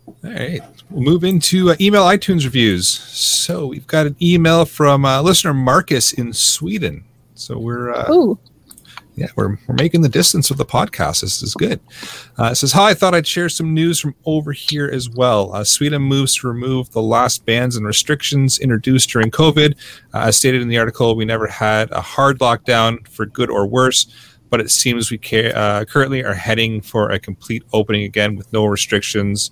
All 0.07 0.31
right. 0.31 0.61
We'll 0.91 1.03
move 1.03 1.25
into 1.25 1.71
uh, 1.71 1.77
email 1.81 2.05
iTunes 2.05 2.45
reviews. 2.45 2.87
So 2.87 3.67
we've 3.67 3.87
got 3.87 4.07
an 4.07 4.17
email 4.21 4.67
from 4.67 5.07
uh, 5.07 5.23
listener 5.23 5.55
Marcus 5.55 6.13
in 6.13 6.35
Sweden. 6.35 7.05
So 7.35 7.59
we're 7.59 7.95
uh, 7.95 8.13
Ooh, 8.13 8.39
yeah, 9.21 9.29
we're, 9.37 9.59
we're 9.67 9.75
making 9.75 10.01
the 10.01 10.09
distance 10.09 10.49
with 10.49 10.57
the 10.57 10.65
podcast. 10.65 11.21
This 11.21 11.43
is 11.43 11.53
good. 11.55 11.79
Uh, 12.39 12.47
it 12.53 12.55
says, 12.55 12.73
Hi, 12.73 12.89
I 12.89 12.95
thought 12.95 13.15
I'd 13.15 13.27
share 13.27 13.51
some 13.51 13.75
news 13.75 14.01
from 14.01 14.15
over 14.25 14.51
here 14.51 14.89
as 14.91 15.11
well. 15.11 15.55
Uh, 15.55 15.63
Sweden 15.63 16.01
moves 16.01 16.37
to 16.37 16.49
remove 16.49 16.91
the 16.93 17.03
last 17.03 17.45
bans 17.45 17.77
and 17.77 17.85
restrictions 17.85 18.59
introduced 18.59 19.11
during 19.11 19.31
COVID. 19.31 19.77
Uh, 20.15 20.21
as 20.21 20.39
stated 20.39 20.63
in 20.63 20.69
the 20.69 20.79
article, 20.79 21.15
we 21.17 21.27
never 21.27 21.47
had 21.47 21.91
a 21.91 22.01
hard 22.01 22.39
lockdown 22.39 23.07
for 23.09 23.27
good 23.27 23.51
or 23.51 23.67
worse, 23.67 24.07
but 24.49 24.59
it 24.59 24.71
seems 24.71 25.11
we 25.11 25.19
ca- 25.19 25.53
uh, 25.53 25.85
currently 25.85 26.25
are 26.25 26.33
heading 26.33 26.81
for 26.81 27.11
a 27.11 27.19
complete 27.19 27.63
opening 27.75 28.05
again 28.05 28.37
with 28.37 28.51
no 28.55 28.65
restrictions. 28.65 29.51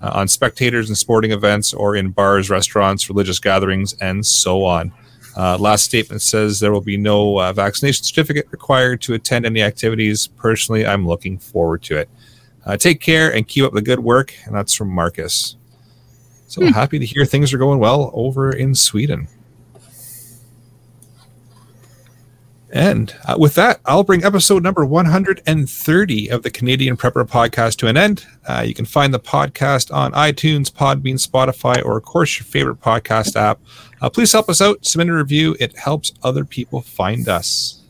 Uh, 0.00 0.10
on 0.14 0.26
spectators 0.26 0.88
and 0.88 0.98
sporting 0.98 1.30
events 1.30 1.72
or 1.72 1.94
in 1.94 2.10
bars, 2.10 2.50
restaurants, 2.50 3.08
religious 3.08 3.38
gatherings, 3.38 3.94
and 4.00 4.26
so 4.26 4.64
on. 4.64 4.92
Uh, 5.36 5.56
last 5.58 5.84
statement 5.84 6.20
says 6.20 6.60
there 6.60 6.72
will 6.72 6.80
be 6.80 6.96
no 6.96 7.40
uh, 7.40 7.52
vaccination 7.52 8.04
certificate 8.04 8.46
required 8.50 9.00
to 9.02 9.14
attend 9.14 9.46
any 9.46 9.62
activities. 9.62 10.26
Personally, 10.26 10.86
I'm 10.86 11.06
looking 11.06 11.38
forward 11.38 11.82
to 11.84 11.96
it. 11.98 12.08
Uh, 12.64 12.76
take 12.76 13.00
care 13.00 13.34
and 13.34 13.48
keep 13.48 13.64
up 13.64 13.72
the 13.72 13.82
good 13.82 14.00
work. 14.00 14.34
And 14.44 14.54
that's 14.54 14.74
from 14.74 14.90
Marcus. 14.90 15.56
So 16.46 16.66
happy 16.66 16.98
to 16.98 17.06
hear 17.06 17.24
things 17.24 17.54
are 17.54 17.58
going 17.58 17.78
well 17.78 18.10
over 18.12 18.54
in 18.54 18.74
Sweden. 18.74 19.26
And 22.72 23.14
uh, 23.26 23.36
with 23.38 23.54
that, 23.56 23.80
I'll 23.84 24.02
bring 24.02 24.24
episode 24.24 24.62
number 24.62 24.82
130 24.82 26.30
of 26.30 26.42
the 26.42 26.50
Canadian 26.50 26.96
Prepper 26.96 27.28
podcast 27.28 27.76
to 27.76 27.86
an 27.86 27.98
end. 27.98 28.24
Uh, 28.48 28.64
you 28.66 28.72
can 28.72 28.86
find 28.86 29.12
the 29.12 29.20
podcast 29.20 29.92
on 29.92 30.12
iTunes, 30.12 30.70
Podbean, 30.70 31.24
Spotify, 31.24 31.84
or, 31.84 31.98
of 31.98 32.04
course, 32.04 32.38
your 32.38 32.46
favorite 32.46 32.80
podcast 32.80 33.36
app. 33.36 33.60
Uh, 34.00 34.08
please 34.08 34.32
help 34.32 34.48
us 34.48 34.62
out. 34.62 34.86
Submit 34.86 35.10
a 35.10 35.12
review. 35.12 35.54
It 35.60 35.76
helps 35.76 36.14
other 36.22 36.46
people 36.46 36.80
find 36.80 37.28
us. 37.28 37.82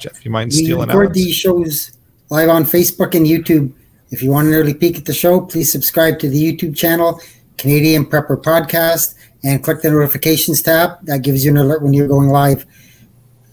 Jeff, 0.00 0.24
you 0.24 0.32
mind 0.32 0.50
We 0.50 0.64
stealing 0.64 0.88
record 0.88 1.14
these 1.14 1.36
shows 1.36 1.96
live 2.30 2.48
on 2.48 2.64
Facebook 2.64 3.14
and 3.14 3.26
YouTube. 3.26 3.72
If 4.10 4.24
you 4.24 4.32
want 4.32 4.48
an 4.48 4.54
early 4.54 4.74
peek 4.74 4.96
at 4.98 5.04
the 5.04 5.14
show, 5.14 5.40
please 5.40 5.70
subscribe 5.70 6.18
to 6.18 6.28
the 6.28 6.52
YouTube 6.52 6.76
channel, 6.76 7.20
Canadian 7.58 8.06
Prepper 8.06 8.42
Podcast, 8.42 9.14
and 9.44 9.62
click 9.62 9.82
the 9.82 9.90
notifications 9.90 10.62
tab. 10.62 11.04
That 11.04 11.22
gives 11.22 11.44
you 11.44 11.52
an 11.52 11.58
alert 11.58 11.82
when 11.82 11.92
you're 11.92 12.08
going 12.08 12.28
live. 12.28 12.66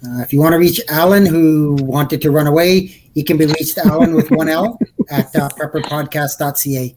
Uh, 0.05 0.21
if 0.21 0.31
you 0.31 0.39
want 0.39 0.53
to 0.53 0.59
reach 0.59 0.79
Alan, 0.89 1.25
who 1.25 1.75
wanted 1.81 2.21
to 2.21 2.31
run 2.31 2.47
away, 2.47 2.87
he 3.13 3.23
can 3.23 3.37
be 3.37 3.45
reached 3.45 3.77
Alan 3.79 4.13
with 4.13 4.29
one 4.29 4.47
L 4.47 4.79
at 5.09 5.35
uh, 5.35 5.49
prepperpodcast.ca. 5.49 6.95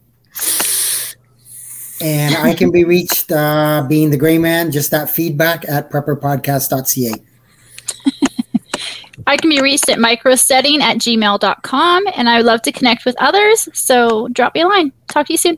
And 2.01 2.35
I 2.35 2.53
can 2.53 2.71
be 2.71 2.83
reached, 2.83 3.31
uh, 3.31 3.85
being 3.87 4.09
the 4.09 4.17
gray 4.17 4.37
man, 4.37 4.71
just 4.71 4.91
that 4.91 5.09
feedback 5.09 5.67
at 5.69 5.91
prepperpodcast.ca. 5.91 7.13
I 9.27 9.37
can 9.37 9.49
be 9.49 9.61
reached 9.61 9.89
at 9.89 9.99
microsetting 9.99 10.81
at 10.81 10.97
gmail.com, 10.97 12.03
and 12.15 12.29
I 12.29 12.37
would 12.37 12.45
love 12.45 12.61
to 12.63 12.71
connect 12.71 13.05
with 13.05 13.15
others. 13.19 13.69
So 13.73 14.27
drop 14.29 14.55
me 14.55 14.61
a 14.61 14.67
line. 14.67 14.91
Talk 15.07 15.27
to 15.27 15.33
you 15.33 15.37
soon. 15.37 15.57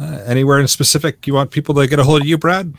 Uh, 0.00 0.22
anywhere 0.26 0.60
in 0.60 0.68
specific 0.68 1.26
you 1.26 1.34
want 1.34 1.50
people 1.50 1.74
to 1.74 1.86
get 1.86 1.98
a 1.98 2.04
hold 2.04 2.22
of 2.22 2.26
you, 2.26 2.38
Brad? 2.38 2.74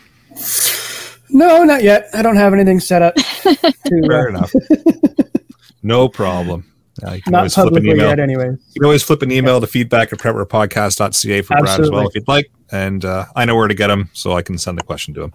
No, 1.30 1.64
not 1.64 1.84
yet. 1.84 2.10
I 2.14 2.22
don't 2.22 2.36
have 2.36 2.54
anything 2.54 2.80
set 2.80 3.02
up. 3.02 3.16
To, 3.90 4.08
Fair 4.08 4.28
uh, 4.28 4.30
enough. 4.30 4.54
no 5.82 6.08
problem. 6.08 6.64
Uh, 7.04 7.14
you 7.14 7.22
can 7.24 7.32
not 7.32 7.38
always 7.40 7.54
flip 7.56 7.66
an 7.66 7.74
publicly 7.74 7.92
email. 7.92 8.10
yet, 8.10 8.20
anyway. 8.20 8.50
You 8.50 8.74
can 8.76 8.86
always 8.86 9.02
flip 9.02 9.24
an 9.24 9.32
email 9.32 9.60
to 9.60 9.66
feedback 9.66 10.14
at 10.14 10.20
prepperpodcast.ca 10.20 11.42
for 11.42 11.58
Brad 11.58 11.80
as 11.80 11.90
well 11.90 12.08
if 12.08 12.14
you'd 12.14 12.28
like. 12.28 12.52
And 12.72 13.04
uh, 13.06 13.26
I 13.36 13.46
know 13.46 13.56
where 13.56 13.68
to 13.68 13.74
get 13.74 13.90
him, 13.90 14.10
so 14.14 14.34
I 14.34 14.44
can 14.44 14.60
send 14.60 14.78
the 14.78 14.84
question 14.84 15.16
to 15.16 15.24
him. 15.24 15.34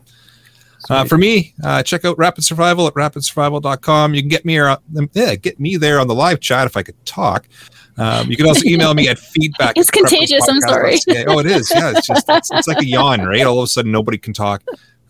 Uh, 0.90 1.04
for 1.04 1.16
me, 1.16 1.54
uh, 1.64 1.82
check 1.82 2.04
out 2.04 2.16
Rapid 2.18 2.44
Survival 2.44 2.86
at 2.86 2.94
rapidsurvival.com. 2.94 4.14
You 4.14 4.22
can 4.22 4.28
get 4.28 4.44
me, 4.44 4.58
uh, 4.58 4.76
yeah, 5.12 5.34
get 5.34 5.58
me 5.58 5.76
there 5.76 5.98
on 5.98 6.06
the 6.06 6.14
live 6.14 6.40
chat 6.40 6.66
if 6.66 6.76
I 6.76 6.82
could 6.82 7.04
talk. 7.06 7.48
Um, 7.96 8.30
you 8.30 8.36
can 8.36 8.46
also 8.46 8.66
email 8.66 8.92
me 8.94 9.08
at 9.08 9.18
feedback. 9.34 9.76
It's 9.76 9.88
at 9.88 9.94
contagious, 9.94 10.46
I'm 10.48 10.60
sorry. 10.60 10.98
Oh, 11.26 11.38
it 11.38 11.46
is. 11.46 11.70
Yeah, 11.74 11.92
it's 11.96 12.06
just 12.06 12.28
it's, 12.28 12.50
it's 12.52 12.68
like 12.68 12.82
a 12.82 12.86
yawn, 12.86 13.22
right? 13.22 13.46
All 13.46 13.58
of 13.58 13.64
a 13.64 13.66
sudden, 13.68 13.92
nobody 13.92 14.18
can 14.18 14.32
talk. 14.32 14.62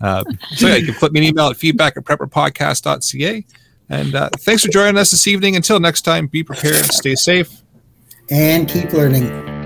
Uh, 0.05 0.23
so 0.51 0.69
yeah, 0.69 0.77
you 0.77 0.85
can 0.85 0.95
flip 0.95 1.13
me 1.13 1.21
an 1.21 1.27
email 1.27 1.49
at 1.49 1.57
feedback 1.57 1.97
at 1.97 2.05
prepperpodcast.ca. 2.05 3.45
And 3.89 4.15
uh, 4.15 4.29
thanks 4.41 4.63
for 4.63 4.71
joining 4.71 4.99
us 4.99 5.11
this 5.11 5.27
evening. 5.27 5.57
Until 5.57 5.81
next 5.81 6.03
time, 6.03 6.27
be 6.27 6.43
prepared, 6.43 6.85
stay 6.93 7.15
safe, 7.15 7.63
And 8.31 8.69
keep 8.69 8.93
learning. 8.93 9.64